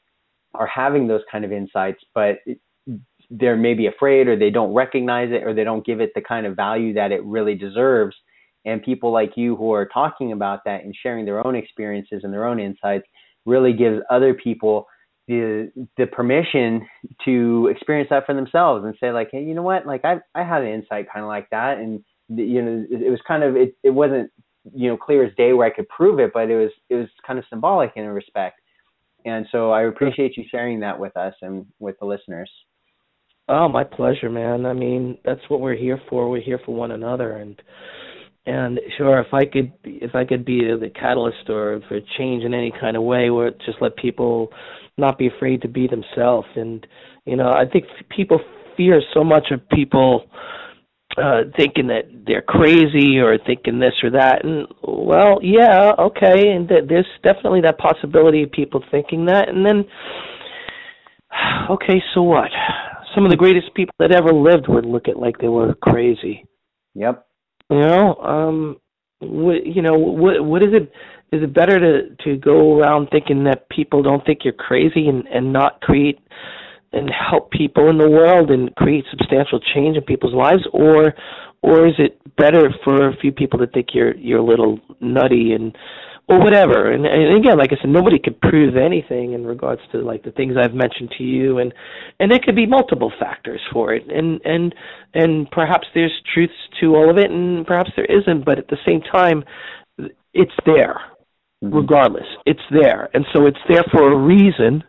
are 0.53 0.67
having 0.67 1.07
those 1.07 1.21
kind 1.31 1.43
of 1.43 1.51
insights, 1.51 2.03
but 2.13 2.37
they're 3.29 3.57
maybe 3.57 3.87
afraid 3.87 4.27
or 4.27 4.37
they 4.37 4.49
don't 4.49 4.73
recognize 4.73 5.29
it 5.31 5.43
or 5.43 5.53
they 5.53 5.63
don't 5.63 5.85
give 5.85 5.99
it 5.99 6.11
the 6.15 6.21
kind 6.21 6.45
of 6.45 6.55
value 6.55 6.93
that 6.93 7.11
it 7.11 7.23
really 7.25 7.55
deserves. 7.55 8.15
And 8.65 8.81
people 8.81 9.11
like 9.11 9.31
you 9.35 9.55
who 9.55 9.73
are 9.73 9.85
talking 9.85 10.31
about 10.31 10.61
that 10.65 10.83
and 10.83 10.95
sharing 11.01 11.25
their 11.25 11.45
own 11.45 11.55
experiences 11.55 12.21
and 12.23 12.33
their 12.33 12.45
own 12.45 12.59
insights 12.59 13.05
really 13.45 13.73
gives 13.73 14.01
other 14.09 14.33
people 14.33 14.87
the 15.27 15.71
the 15.97 16.07
permission 16.07 16.87
to 17.25 17.69
experience 17.69 18.09
that 18.09 18.25
for 18.25 18.33
themselves 18.33 18.85
and 18.85 18.95
say 18.97 19.11
like 19.11 19.27
hey 19.31 19.43
you 19.43 19.53
know 19.53 19.61
what? 19.61 19.85
Like 19.85 20.05
i 20.05 20.15
i 20.35 20.43
had 20.43 20.61
an 20.61 20.69
insight 20.69 21.07
kind 21.11 21.23
of 21.23 21.27
like 21.27 21.49
that. 21.49 21.79
And 21.79 22.03
you 22.29 22.61
know 22.61 22.85
it, 22.89 23.01
it 23.01 23.09
was 23.09 23.19
kind 23.27 23.43
of 23.43 23.55
it, 23.55 23.75
it 23.83 23.89
wasn't 23.89 24.31
you 24.73 24.89
know 24.89 24.97
clear 24.97 25.25
as 25.25 25.35
day 25.35 25.53
where 25.53 25.65
i 25.65 25.73
could 25.73 25.87
prove 25.87 26.19
it 26.19 26.31
but 26.33 26.49
it 26.49 26.57
was 26.57 26.71
it 26.89 26.95
was 26.95 27.07
kind 27.25 27.39
of 27.39 27.45
symbolic 27.49 27.91
in 27.95 28.05
a 28.05 28.13
respect. 28.13 28.61
And 29.25 29.45
so 29.51 29.71
i 29.71 29.83
appreciate 29.83 30.37
you 30.37 30.45
sharing 30.49 30.79
that 30.81 30.97
with 30.97 31.15
us 31.17 31.33
and 31.41 31.65
with 31.79 31.97
the 31.99 32.05
listeners 32.05 32.49
oh 33.49 33.67
my 33.67 33.83
pleasure 33.83 34.29
man. 34.29 34.65
I 34.65 34.73
mean 34.73 35.17
that's 35.23 35.41
what 35.47 35.61
we're 35.61 35.75
here 35.75 36.01
for. 36.09 36.29
We're 36.29 36.41
here 36.41 36.59
for 36.65 36.75
one 36.75 36.91
another. 36.91 37.33
And 37.33 37.61
and 38.45 38.79
sure 38.97 39.19
if 39.19 39.33
i 39.33 39.43
could 39.45 39.71
if 39.83 40.15
i 40.15 40.23
could 40.23 40.45
be 40.45 40.61
the 40.61 40.89
catalyst 40.89 41.49
or 41.49 41.81
for 41.87 41.99
change 42.17 42.43
in 42.43 42.53
any 42.53 42.71
kind 42.79 42.95
of 42.95 43.03
way 43.03 43.29
where 43.29 43.51
just 43.65 43.81
let 43.81 43.95
people 43.97 44.49
not 44.97 45.17
be 45.17 45.27
afraid 45.27 45.61
to 45.61 45.67
be 45.67 45.87
themselves. 45.87 46.47
And 46.55 46.85
you 47.25 47.35
know 47.35 47.51
i 47.51 47.65
think 47.65 47.85
people 48.15 48.39
fear 48.75 49.01
so 49.13 49.23
much 49.23 49.47
of 49.51 49.67
people 49.69 50.25
uh 51.17 51.43
thinking 51.57 51.87
that 51.87 52.03
they're 52.25 52.41
crazy 52.41 53.17
or 53.17 53.37
thinking 53.45 53.79
this 53.79 53.93
or 54.03 54.11
that. 54.11 54.43
And 54.43 54.67
well 54.83 55.39
yeah 55.41 55.93
okay. 55.99 56.51
And 56.51 56.67
th- 56.67 56.85
there's 56.87 57.07
definitely 57.23 57.61
that 57.61 57.77
possibility 57.77 58.43
of 58.43 58.51
people 58.51 58.83
thinking 58.91 59.25
that. 59.25 59.49
And 59.49 59.65
then 59.65 59.85
okay 61.69 62.01
so 62.13 62.21
what 62.21 62.51
some 63.15 63.25
of 63.25 63.31
the 63.31 63.37
greatest 63.37 63.73
people 63.73 63.93
that 63.99 64.11
ever 64.11 64.33
lived 64.33 64.67
would 64.67 64.85
look 64.85 65.07
at 65.07 65.17
like 65.17 65.37
they 65.39 65.47
were 65.47 65.73
crazy. 65.75 66.45
Yep. 66.95 67.25
You 67.69 67.79
know, 67.79 68.15
um, 68.15 68.77
what 69.19 69.65
you 69.65 69.81
know, 69.81 69.97
what 69.97 70.43
what 70.43 70.63
is 70.63 70.69
it? 70.73 70.91
Is 71.35 71.43
it 71.43 71.53
better 71.53 71.79
to 71.79 72.15
to 72.23 72.37
go 72.37 72.79
around 72.79 73.09
thinking 73.11 73.43
that 73.45 73.69
people 73.69 74.01
don't 74.01 74.25
think 74.25 74.39
you're 74.43 74.53
crazy 74.53 75.07
and 75.07 75.27
and 75.27 75.51
not 75.51 75.81
create 75.81 76.19
and 76.93 77.09
help 77.09 77.51
people 77.51 77.89
in 77.89 77.97
the 77.97 78.09
world 78.09 78.49
and 78.49 78.73
create 78.75 79.03
substantial 79.11 79.59
change 79.73 79.97
in 79.97 80.03
people's 80.03 80.33
lives, 80.33 80.63
or 80.71 81.13
or 81.61 81.87
is 81.87 81.95
it 81.97 82.19
better 82.37 82.69
for 82.83 83.09
a 83.09 83.17
few 83.17 83.31
people 83.31 83.59
to 83.59 83.67
think 83.67 83.87
you're 83.93 84.15
you're 84.15 84.39
a 84.39 84.45
little 84.45 84.79
nutty 85.01 85.53
and 85.53 85.75
or 86.27 86.39
whatever. 86.39 86.91
And, 86.91 87.05
and 87.05 87.37
again, 87.37 87.57
like 87.57 87.71
I 87.71 87.77
said, 87.81 87.89
nobody 87.89 88.19
could 88.19 88.39
prove 88.41 88.75
anything 88.75 89.33
in 89.33 89.45
regards 89.45 89.81
to 89.91 89.99
like 89.99 90.23
the 90.23 90.31
things 90.31 90.55
I've 90.57 90.73
mentioned 90.73 91.13
to 91.17 91.23
you, 91.23 91.59
and 91.59 91.73
and 92.19 92.31
there 92.31 92.39
could 92.43 92.55
be 92.55 92.65
multiple 92.65 93.11
factors 93.19 93.61
for 93.71 93.93
it, 93.93 94.03
and 94.11 94.41
and 94.43 94.75
and 95.13 95.49
perhaps 95.51 95.87
there's 95.93 96.13
truths 96.33 96.53
to 96.81 96.95
all 96.95 97.09
of 97.09 97.17
it, 97.17 97.31
and 97.31 97.65
perhaps 97.65 97.91
there 97.95 98.05
isn't. 98.05 98.45
But 98.45 98.59
at 98.59 98.67
the 98.67 98.77
same 98.85 99.01
time, 99.01 99.43
it's 100.33 100.51
there, 100.65 100.99
mm-hmm. 101.63 101.73
regardless. 101.73 102.27
It's 102.45 102.59
there, 102.71 103.09
and 103.13 103.25
so 103.33 103.45
it's 103.45 103.57
there 103.69 103.85
for 103.91 104.11
a 104.11 104.17
reason 104.17 104.83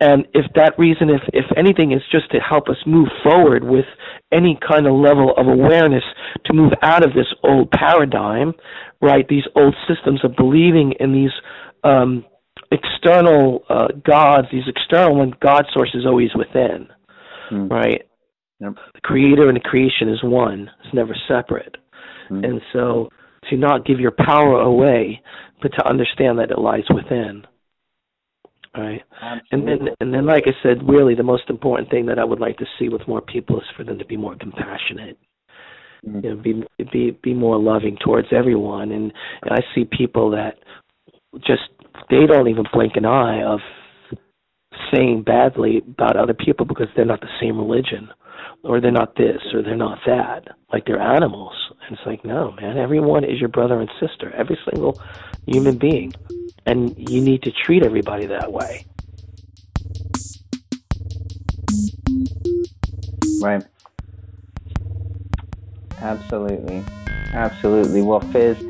and 0.00 0.26
if 0.32 0.46
that 0.54 0.78
reason, 0.78 1.10
if, 1.10 1.20
if 1.32 1.44
anything, 1.56 1.92
is 1.92 2.00
just 2.10 2.30
to 2.32 2.38
help 2.38 2.68
us 2.68 2.76
move 2.86 3.08
forward 3.22 3.64
with 3.64 3.84
any 4.32 4.58
kind 4.66 4.86
of 4.86 4.94
level 4.94 5.34
of 5.36 5.46
awareness 5.46 6.04
to 6.46 6.54
move 6.54 6.72
out 6.82 7.04
of 7.04 7.12
this 7.12 7.26
old 7.44 7.70
paradigm, 7.70 8.54
right? 9.02 9.28
These 9.28 9.44
old 9.54 9.74
systems 9.86 10.24
of 10.24 10.36
believing 10.36 10.94
in 10.98 11.12
these 11.12 11.32
um, 11.84 12.24
external 12.72 13.64
uh, 13.68 13.88
gods, 14.06 14.48
these 14.50 14.66
external 14.66 15.18
when 15.18 15.34
God 15.42 15.66
source 15.74 15.90
is 15.94 16.06
always 16.06 16.30
within, 16.34 16.88
mm. 17.52 17.70
right? 17.70 18.02
Yep. 18.60 18.74
The 18.94 19.00
creator 19.02 19.48
and 19.48 19.56
the 19.56 19.60
creation 19.60 20.08
is 20.08 20.22
one. 20.22 20.70
It's 20.84 20.94
never 20.94 21.14
separate. 21.28 21.76
Mm. 22.30 22.44
And 22.44 22.60
so 22.72 23.10
to 23.50 23.56
not 23.56 23.84
give 23.84 24.00
your 24.00 24.12
power 24.12 24.60
away, 24.60 25.22
but 25.60 25.72
to 25.78 25.88
understand 25.88 26.38
that 26.38 26.50
it 26.50 26.58
lies 26.58 26.84
within. 26.94 27.44
Right. 28.76 29.02
Absolutely. 29.20 29.48
And 29.50 29.66
then 29.66 29.94
and 30.00 30.14
then 30.14 30.26
like 30.26 30.44
I 30.46 30.52
said, 30.62 30.88
really 30.88 31.14
the 31.14 31.24
most 31.24 31.50
important 31.50 31.90
thing 31.90 32.06
that 32.06 32.18
I 32.18 32.24
would 32.24 32.40
like 32.40 32.56
to 32.58 32.66
see 32.78 32.88
with 32.88 33.06
more 33.08 33.20
people 33.20 33.58
is 33.58 33.66
for 33.76 33.82
them 33.82 33.98
to 33.98 34.04
be 34.04 34.16
more 34.16 34.36
compassionate. 34.36 35.18
Mm-hmm. 36.06 36.20
You 36.24 36.34
know, 36.34 36.36
be 36.36 36.64
be 36.92 37.18
be 37.22 37.34
more 37.34 37.58
loving 37.58 37.96
towards 38.02 38.28
everyone 38.32 38.92
and, 38.92 39.12
and 39.42 39.50
I 39.50 39.58
see 39.74 39.84
people 39.84 40.30
that 40.30 40.58
just 41.38 41.62
they 42.10 42.26
don't 42.26 42.48
even 42.48 42.64
blink 42.72 42.92
an 42.96 43.04
eye 43.04 43.42
of 43.42 43.60
saying 44.94 45.22
badly 45.24 45.82
about 45.86 46.16
other 46.16 46.34
people 46.34 46.64
because 46.64 46.86
they're 46.94 47.04
not 47.04 47.20
the 47.20 47.28
same 47.40 47.58
religion 47.58 48.08
or 48.64 48.80
they're 48.80 48.90
not 48.90 49.16
this 49.16 49.40
or 49.52 49.62
they're 49.62 49.76
not 49.76 49.98
that 50.06 50.48
like 50.72 50.84
they're 50.86 51.00
animals 51.00 51.54
and 51.86 51.96
it's 51.96 52.06
like 52.06 52.24
no 52.24 52.52
man 52.52 52.78
everyone 52.78 53.24
is 53.24 53.38
your 53.38 53.48
brother 53.48 53.80
and 53.80 53.90
sister 54.00 54.32
every 54.34 54.58
single 54.70 55.00
human 55.46 55.76
being 55.76 56.12
and 56.66 56.94
you 56.96 57.20
need 57.20 57.42
to 57.42 57.50
treat 57.50 57.82
everybody 57.82 58.26
that 58.26 58.52
way. 58.52 58.86
Right. 63.42 63.64
Absolutely. 66.00 66.84
Absolutely. 67.32 68.02
Well, 68.02 68.20
Fizz, 68.20 68.62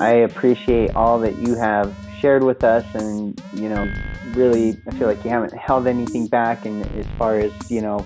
I 0.00 0.10
appreciate 0.10 0.94
all 0.94 1.18
that 1.20 1.36
you 1.36 1.54
have 1.54 1.94
shared 2.20 2.42
with 2.42 2.64
us 2.64 2.84
and, 2.94 3.40
you 3.52 3.68
know, 3.68 3.92
really, 4.34 4.76
I 4.86 4.90
feel 4.92 5.06
like 5.06 5.22
you 5.24 5.30
haven't 5.30 5.54
held 5.54 5.86
anything 5.86 6.26
back 6.26 6.64
and 6.64 6.84
as 6.96 7.06
far 7.18 7.38
as, 7.38 7.52
you 7.70 7.80
know, 7.80 8.04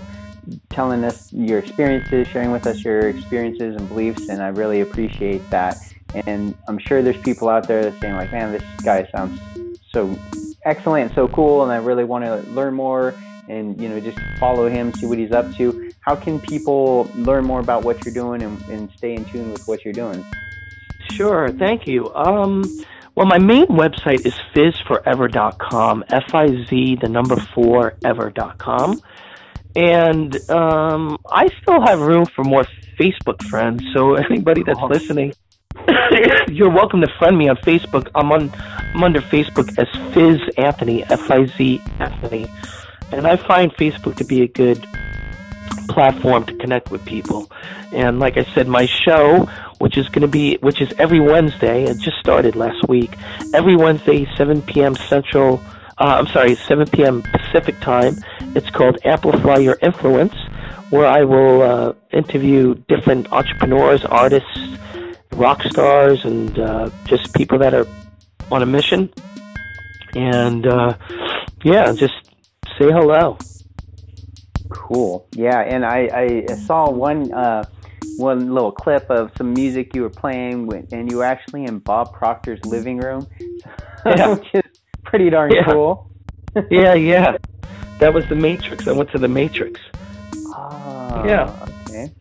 telling 0.69 1.03
us 1.03 1.31
your 1.31 1.59
experiences, 1.59 2.27
sharing 2.27 2.51
with 2.51 2.65
us 2.67 2.83
your 2.83 3.09
experiences 3.09 3.75
and 3.75 3.87
beliefs, 3.87 4.29
and 4.29 4.41
I 4.41 4.49
really 4.49 4.81
appreciate 4.81 5.47
that. 5.49 5.77
And 6.13 6.55
I'm 6.67 6.79
sure 6.79 7.01
there's 7.01 7.21
people 7.21 7.49
out 7.49 7.67
there 7.67 7.83
that 7.83 7.99
saying 8.01 8.15
like, 8.15 8.31
man, 8.31 8.51
this 8.51 8.63
guy 8.83 9.07
sounds 9.11 9.39
so 9.91 10.17
excellent 10.63 11.13
so 11.15 11.27
cool, 11.27 11.63
and 11.63 11.71
I 11.71 11.77
really 11.77 12.03
want 12.03 12.25
to 12.25 12.37
learn 12.51 12.73
more 12.73 13.15
and 13.47 13.81
you 13.81 13.89
know 13.89 13.99
just 13.99 14.17
follow 14.39 14.69
him, 14.69 14.93
see 14.93 15.07
what 15.07 15.17
he's 15.17 15.31
up 15.31 15.53
to. 15.55 15.91
How 16.01 16.15
can 16.15 16.39
people 16.39 17.09
learn 17.15 17.45
more 17.45 17.59
about 17.59 17.83
what 17.83 18.05
you're 18.05 18.13
doing 18.13 18.43
and, 18.43 18.61
and 18.69 18.89
stay 18.95 19.15
in 19.15 19.25
tune 19.25 19.51
with 19.51 19.67
what 19.67 19.83
you're 19.83 19.93
doing? 19.93 20.23
Sure, 21.11 21.49
thank 21.49 21.87
you. 21.87 22.13
Um, 22.13 22.63
well, 23.15 23.25
my 23.25 23.39
main 23.39 23.65
website 23.65 24.25
is 24.25 24.33
fizzforever.com, 24.53 26.05
F-I-Z, 26.09 26.95
the 27.01 27.09
number 27.09 27.35
four, 27.35 27.95
ever.com. 28.05 29.01
And 29.75 30.49
um, 30.49 31.17
I 31.29 31.49
still 31.61 31.81
have 31.81 31.99
room 31.99 32.25
for 32.25 32.43
more 32.43 32.65
Facebook 32.99 33.43
friends, 33.43 33.83
so 33.93 34.13
anybody 34.29 34.63
that's 34.63 34.81
listening, 34.81 35.33
you're 36.49 36.69
welcome 36.69 37.01
to 37.01 37.07
friend 37.17 37.37
me 37.37 37.49
on 37.49 37.57
Facebook. 37.57 38.09
I'm 38.15 38.31
on 38.31 38.51
I'm 38.93 39.03
under 39.03 39.21
Facebook 39.21 39.77
as 39.77 39.87
Fizz 40.13 40.41
Anthony, 40.57 41.03
F 41.03 41.29
I 41.29 41.45
Z 41.45 41.81
Anthony. 41.99 42.49
And 43.11 43.25
I 43.25 43.37
find 43.37 43.73
Facebook 43.75 44.15
to 44.17 44.23
be 44.23 44.41
a 44.41 44.47
good 44.47 44.85
platform 45.87 46.45
to 46.45 46.53
connect 46.55 46.91
with 46.91 47.03
people. 47.05 47.51
And 47.91 48.19
like 48.19 48.37
I 48.37 48.43
said, 48.53 48.67
my 48.67 48.85
show, 48.85 49.45
which 49.79 49.97
is 49.97 50.07
going 50.09 50.21
to 50.21 50.27
be, 50.27 50.57
which 50.57 50.81
is 50.81 50.93
every 50.99 51.19
Wednesday, 51.19 51.85
it 51.85 51.97
just 51.99 52.19
started 52.19 52.55
last 52.55 52.87
week. 52.87 53.15
Every 53.53 53.75
Wednesday, 53.75 54.27
7 54.35 54.61
p.m. 54.61 54.95
Central, 54.95 55.61
uh, 55.97 56.17
I'm 56.19 56.27
sorry, 56.27 56.55
7 56.55 56.87
p.m. 56.87 57.23
Pacific 57.23 57.79
time. 57.79 58.15
It's 58.55 58.69
called 58.69 58.99
Amplify 59.05 59.57
Your 59.57 59.77
Influence, 59.81 60.35
where 60.91 61.07
I 61.07 61.23
will 61.23 61.61
uh, 61.63 61.93
interview 62.11 62.75
different 62.87 63.31
entrepreneurs, 63.31 64.05
artists, 64.05 64.77
rock 65.39 65.63
stars 65.63 66.25
and 66.25 66.59
uh, 66.59 66.89
just 67.05 67.33
people 67.33 67.57
that 67.59 67.73
are 67.73 67.87
on 68.51 68.61
a 68.61 68.65
mission. 68.65 69.11
And 70.15 70.67
uh, 70.67 70.97
yeah, 71.63 71.91
just 71.93 72.13
say 72.77 72.91
hello. 72.91 73.37
Cool. 74.69 75.27
Yeah, 75.33 75.61
and 75.61 75.85
I, 75.85 76.45
I 76.49 76.55
saw 76.55 76.89
one 76.89 77.33
uh, 77.33 77.63
one 78.17 78.53
little 78.53 78.71
clip 78.71 79.09
of 79.09 79.31
some 79.37 79.53
music 79.53 79.95
you 79.95 80.01
were 80.01 80.09
playing, 80.09 80.71
and 80.91 81.09
you 81.09 81.17
were 81.17 81.23
actually 81.23 81.65
in 81.65 81.79
Bob 81.79 82.13
Proctor's 82.13 82.63
living 82.65 82.97
room, 82.97 83.27
yeah. 84.05 84.33
which 84.33 84.47
is 84.53 84.63
pretty 85.03 85.29
darn 85.29 85.51
yeah. 85.51 85.63
cool. 85.71 86.11
yeah, 86.69 86.93
yeah. 86.93 87.37
That 87.99 88.13
was 88.13 88.27
the 88.27 88.35
Matrix. 88.35 88.87
I 88.87 88.91
went 88.93 89.11
to 89.11 89.17
the 89.17 89.27
Matrix. 89.27 89.79
Oh, 90.35 91.23
yeah. 91.27 91.68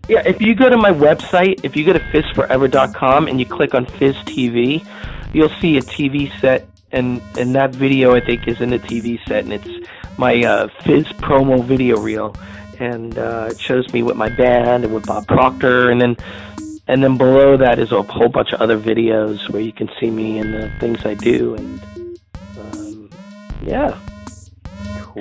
Yeah, 0.09 0.23
if 0.27 0.41
you 0.41 0.55
go 0.55 0.69
to 0.69 0.77
my 0.77 0.91
website, 0.91 1.65
if 1.65 1.77
you 1.77 1.85
go 1.85 1.93
to 1.93 2.01
fizzforever.com 2.01 3.29
and 3.29 3.39
you 3.39 3.47
click 3.47 3.75
on 3.75 3.87
Fizz 3.87 4.17
TV, 4.17 4.87
you'll 5.33 5.55
see 5.61 5.77
a 5.77 5.83
TV 5.83 6.31
set, 6.41 6.69
and 6.93 7.21
and 7.39 7.55
that 7.55 7.75
video 7.75 8.15
I 8.15 8.21
think 8.21 8.49
is 8.49 8.61
in 8.61 8.71
the 8.71 8.79
TV 8.79 9.19
set, 9.27 9.45
and 9.45 9.53
it's 9.53 9.89
my 10.19 10.43
uh, 10.43 10.69
Fizz 10.85 11.07
promo 11.19 11.65
video 11.65 12.01
reel, 12.01 12.35
and 12.79 13.19
uh, 13.19 13.49
it 13.51 13.61
shows 13.61 13.93
me 13.93 14.03
with 14.03 14.17
my 14.17 14.29
band 14.29 14.85
and 14.85 14.95
with 14.95 15.07
Bob 15.07 15.27
Proctor, 15.27 15.91
and 15.91 16.01
then 16.01 16.17
and 16.87 17.05
then 17.05 17.17
below 17.19 17.57
that 17.57 17.79
is 17.79 17.93
a 17.93 18.03
whole 18.03 18.29
bunch 18.29 18.53
of 18.53 18.61
other 18.61 18.79
videos 18.79 19.49
where 19.51 19.63
you 19.63 19.73
can 19.73 19.91
see 20.01 20.11
me 20.11 20.39
and 20.39 20.55
the 20.55 20.71
things 20.81 21.05
I 21.05 21.15
do, 21.15 21.55
and 21.55 21.81
um, 22.59 23.11
yeah. 23.63 23.99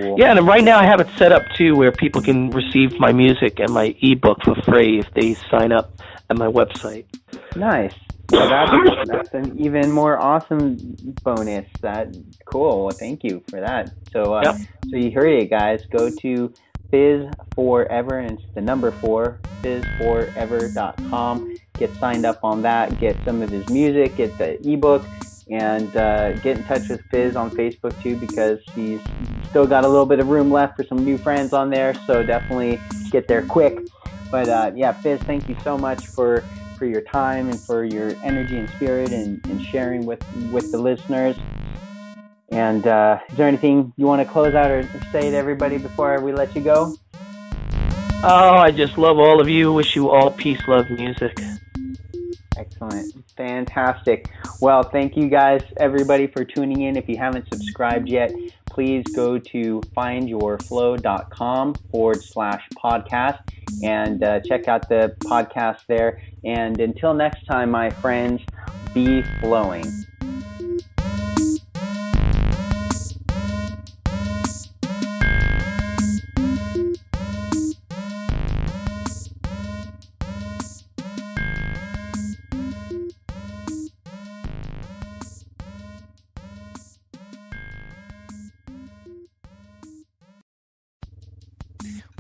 Cool. 0.01 0.19
Yeah, 0.19 0.37
and 0.37 0.47
right 0.47 0.63
now 0.63 0.77
I 0.79 0.85
have 0.85 0.99
it 0.99 1.07
set 1.17 1.31
up 1.31 1.43
too 1.55 1.75
where 1.75 1.91
people 1.91 2.21
can 2.21 2.49
receive 2.51 2.99
my 2.99 3.11
music 3.11 3.59
and 3.59 3.73
my 3.73 3.95
ebook 4.01 4.43
for 4.43 4.55
free 4.63 4.99
if 4.99 5.11
they 5.13 5.33
sign 5.49 5.71
up 5.71 5.91
at 6.29 6.37
my 6.37 6.47
website. 6.47 7.05
Nice. 7.55 7.93
Well, 8.31 8.49
that's, 8.49 8.71
that's 9.09 9.33
an 9.33 9.57
even 9.59 9.91
more 9.91 10.19
awesome 10.19 10.95
bonus. 11.23 11.65
That 11.81 12.15
cool. 12.45 12.91
thank 12.91 13.23
you 13.23 13.43
for 13.49 13.59
that. 13.59 13.91
So, 14.11 14.35
uh, 14.35 14.41
yep. 14.43 14.55
so 14.89 14.97
you 14.97 15.11
heard 15.11 15.41
it, 15.41 15.49
guys. 15.49 15.85
Go 15.89 16.09
to 16.09 16.53
Fizz 16.91 17.27
Forever, 17.55 18.19
and 18.19 18.39
it's 18.39 18.53
the 18.53 18.61
number 18.61 18.91
four, 18.91 19.39
fizzforever.com. 19.61 21.57
Get 21.77 21.93
signed 21.95 22.25
up 22.25 22.43
on 22.43 22.61
that. 22.63 22.99
Get 22.99 23.15
some 23.25 23.41
of 23.41 23.49
his 23.49 23.67
music. 23.69 24.17
Get 24.17 24.37
the 24.37 24.59
ebook 24.67 25.03
and 25.49 25.95
uh, 25.95 26.33
get 26.39 26.57
in 26.57 26.63
touch 26.65 26.89
with 26.89 27.01
Fizz 27.09 27.35
on 27.35 27.51
Facebook 27.51 27.99
too 28.01 28.15
because 28.17 28.59
he's 28.75 28.99
still 29.49 29.67
got 29.67 29.85
a 29.85 29.87
little 29.87 30.05
bit 30.05 30.19
of 30.19 30.27
room 30.27 30.51
left 30.51 30.75
for 30.75 30.83
some 30.83 31.03
new 31.03 31.17
friends 31.17 31.53
on 31.53 31.69
there. 31.69 31.93
So 32.05 32.23
definitely 32.23 32.79
get 33.11 33.27
there 33.27 33.43
quick. 33.43 33.79
But 34.29 34.49
uh, 34.49 34.71
yeah, 34.75 34.91
Fizz, 34.91 35.21
thank 35.21 35.47
you 35.47 35.55
so 35.63 35.77
much 35.77 36.07
for 36.07 36.43
for 36.77 36.85
your 36.85 37.01
time 37.01 37.49
and 37.49 37.59
for 37.59 37.83
your 37.83 38.13
energy 38.23 38.57
and 38.57 38.69
spirit 38.69 39.11
and, 39.11 39.43
and 39.47 39.63
sharing 39.65 40.05
with 40.05 40.23
with 40.51 40.71
the 40.71 40.77
listeners. 40.77 41.35
And 42.49 42.87
uh, 42.87 43.19
is 43.29 43.37
there 43.37 43.47
anything 43.47 43.93
you 43.97 44.05
want 44.05 44.25
to 44.25 44.31
close 44.31 44.53
out 44.53 44.71
or 44.71 44.83
say 45.11 45.31
to 45.31 45.35
everybody 45.35 45.77
before 45.77 46.21
we 46.21 46.31
let 46.31 46.55
you 46.55 46.61
go? 46.61 46.95
Oh, 48.23 48.57
I 48.57 48.71
just 48.71 48.97
love 48.97 49.19
all 49.19 49.41
of 49.41 49.49
you. 49.49 49.73
Wish 49.73 49.95
you 49.95 50.09
all 50.09 50.31
peace, 50.31 50.61
love, 50.67 50.89
music. 50.89 51.39
Excellent. 52.58 53.14
Fantastic. 53.36 54.30
Well, 54.62 54.84
thank 54.84 55.16
you 55.16 55.30
guys, 55.30 55.62
everybody, 55.78 56.28
for 56.28 56.43
tuning 56.43 56.82
in. 56.82 56.97
If 56.97 57.08
you 57.08 57.18
haven't 57.18 57.47
subscribed 57.53 58.10
yet, 58.10 58.32
please 58.66 59.03
go 59.16 59.38
to 59.38 59.82
findyourflow.com 59.95 61.76
forward 61.91 62.24
slash 62.24 62.68
podcast 62.76 63.39
and 63.84 64.24
uh, 64.24 64.39
check 64.41 64.68
out 64.68 64.89
the 64.89 65.16
podcast 65.24 65.86
there. 65.88 66.22
And 66.43 66.80
until 66.80 67.14
next 67.14 67.45
time, 67.45 67.72
my 67.72 67.89
friends, 67.89 68.41
be 68.93 69.22
flowing. 69.39 69.86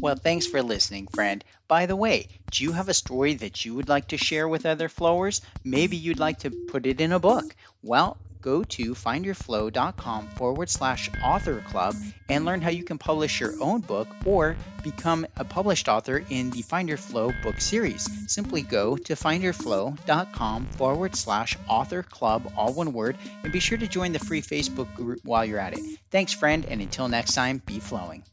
Well, 0.07 0.15
thanks 0.15 0.47
for 0.47 0.63
listening, 0.63 1.07
friend. 1.07 1.43
By 1.67 1.85
the 1.85 1.97
way, 1.97 2.29
do 2.49 2.63
you 2.63 2.71
have 2.71 2.87
a 2.87 2.93
story 2.93 3.33
that 3.33 3.65
you 3.65 3.75
would 3.75 3.89
like 3.89 4.07
to 4.07 4.17
share 4.17 4.47
with 4.47 4.65
other 4.65 4.87
flowers? 4.87 5.41
Maybe 5.65 5.97
you'd 5.97 6.17
like 6.17 6.39
to 6.39 6.49
put 6.49 6.85
it 6.85 7.01
in 7.01 7.11
a 7.11 7.19
book. 7.19 7.53
Well, 7.83 8.15
go 8.41 8.63
to 8.63 8.95
findyourflow.com 8.95 10.29
forward 10.29 10.69
slash 10.69 11.09
author 11.21 11.61
club 11.67 11.93
and 12.29 12.45
learn 12.45 12.61
how 12.61 12.69
you 12.69 12.85
can 12.85 12.97
publish 12.97 13.41
your 13.41 13.61
own 13.61 13.81
book 13.81 14.07
or 14.23 14.55
become 14.81 15.27
a 15.35 15.43
published 15.43 15.89
author 15.89 16.23
in 16.29 16.51
the 16.51 16.61
Find 16.61 16.87
Your 16.87 16.97
Flow 16.97 17.33
book 17.43 17.59
series. 17.59 18.07
Simply 18.31 18.61
go 18.61 18.95
to 18.95 19.13
findyourflow.com 19.13 20.67
forward 20.67 21.17
slash 21.17 21.57
author 21.67 22.01
club, 22.01 22.49
all 22.55 22.71
one 22.71 22.93
word, 22.93 23.17
and 23.43 23.51
be 23.51 23.59
sure 23.59 23.77
to 23.77 23.87
join 23.89 24.13
the 24.13 24.19
free 24.19 24.41
Facebook 24.41 24.95
group 24.95 25.19
while 25.25 25.43
you're 25.43 25.59
at 25.59 25.73
it. 25.73 25.81
Thanks, 26.11 26.31
friend, 26.31 26.63
and 26.63 26.79
until 26.79 27.09
next 27.09 27.33
time, 27.33 27.61
be 27.65 27.81
flowing. 27.81 28.23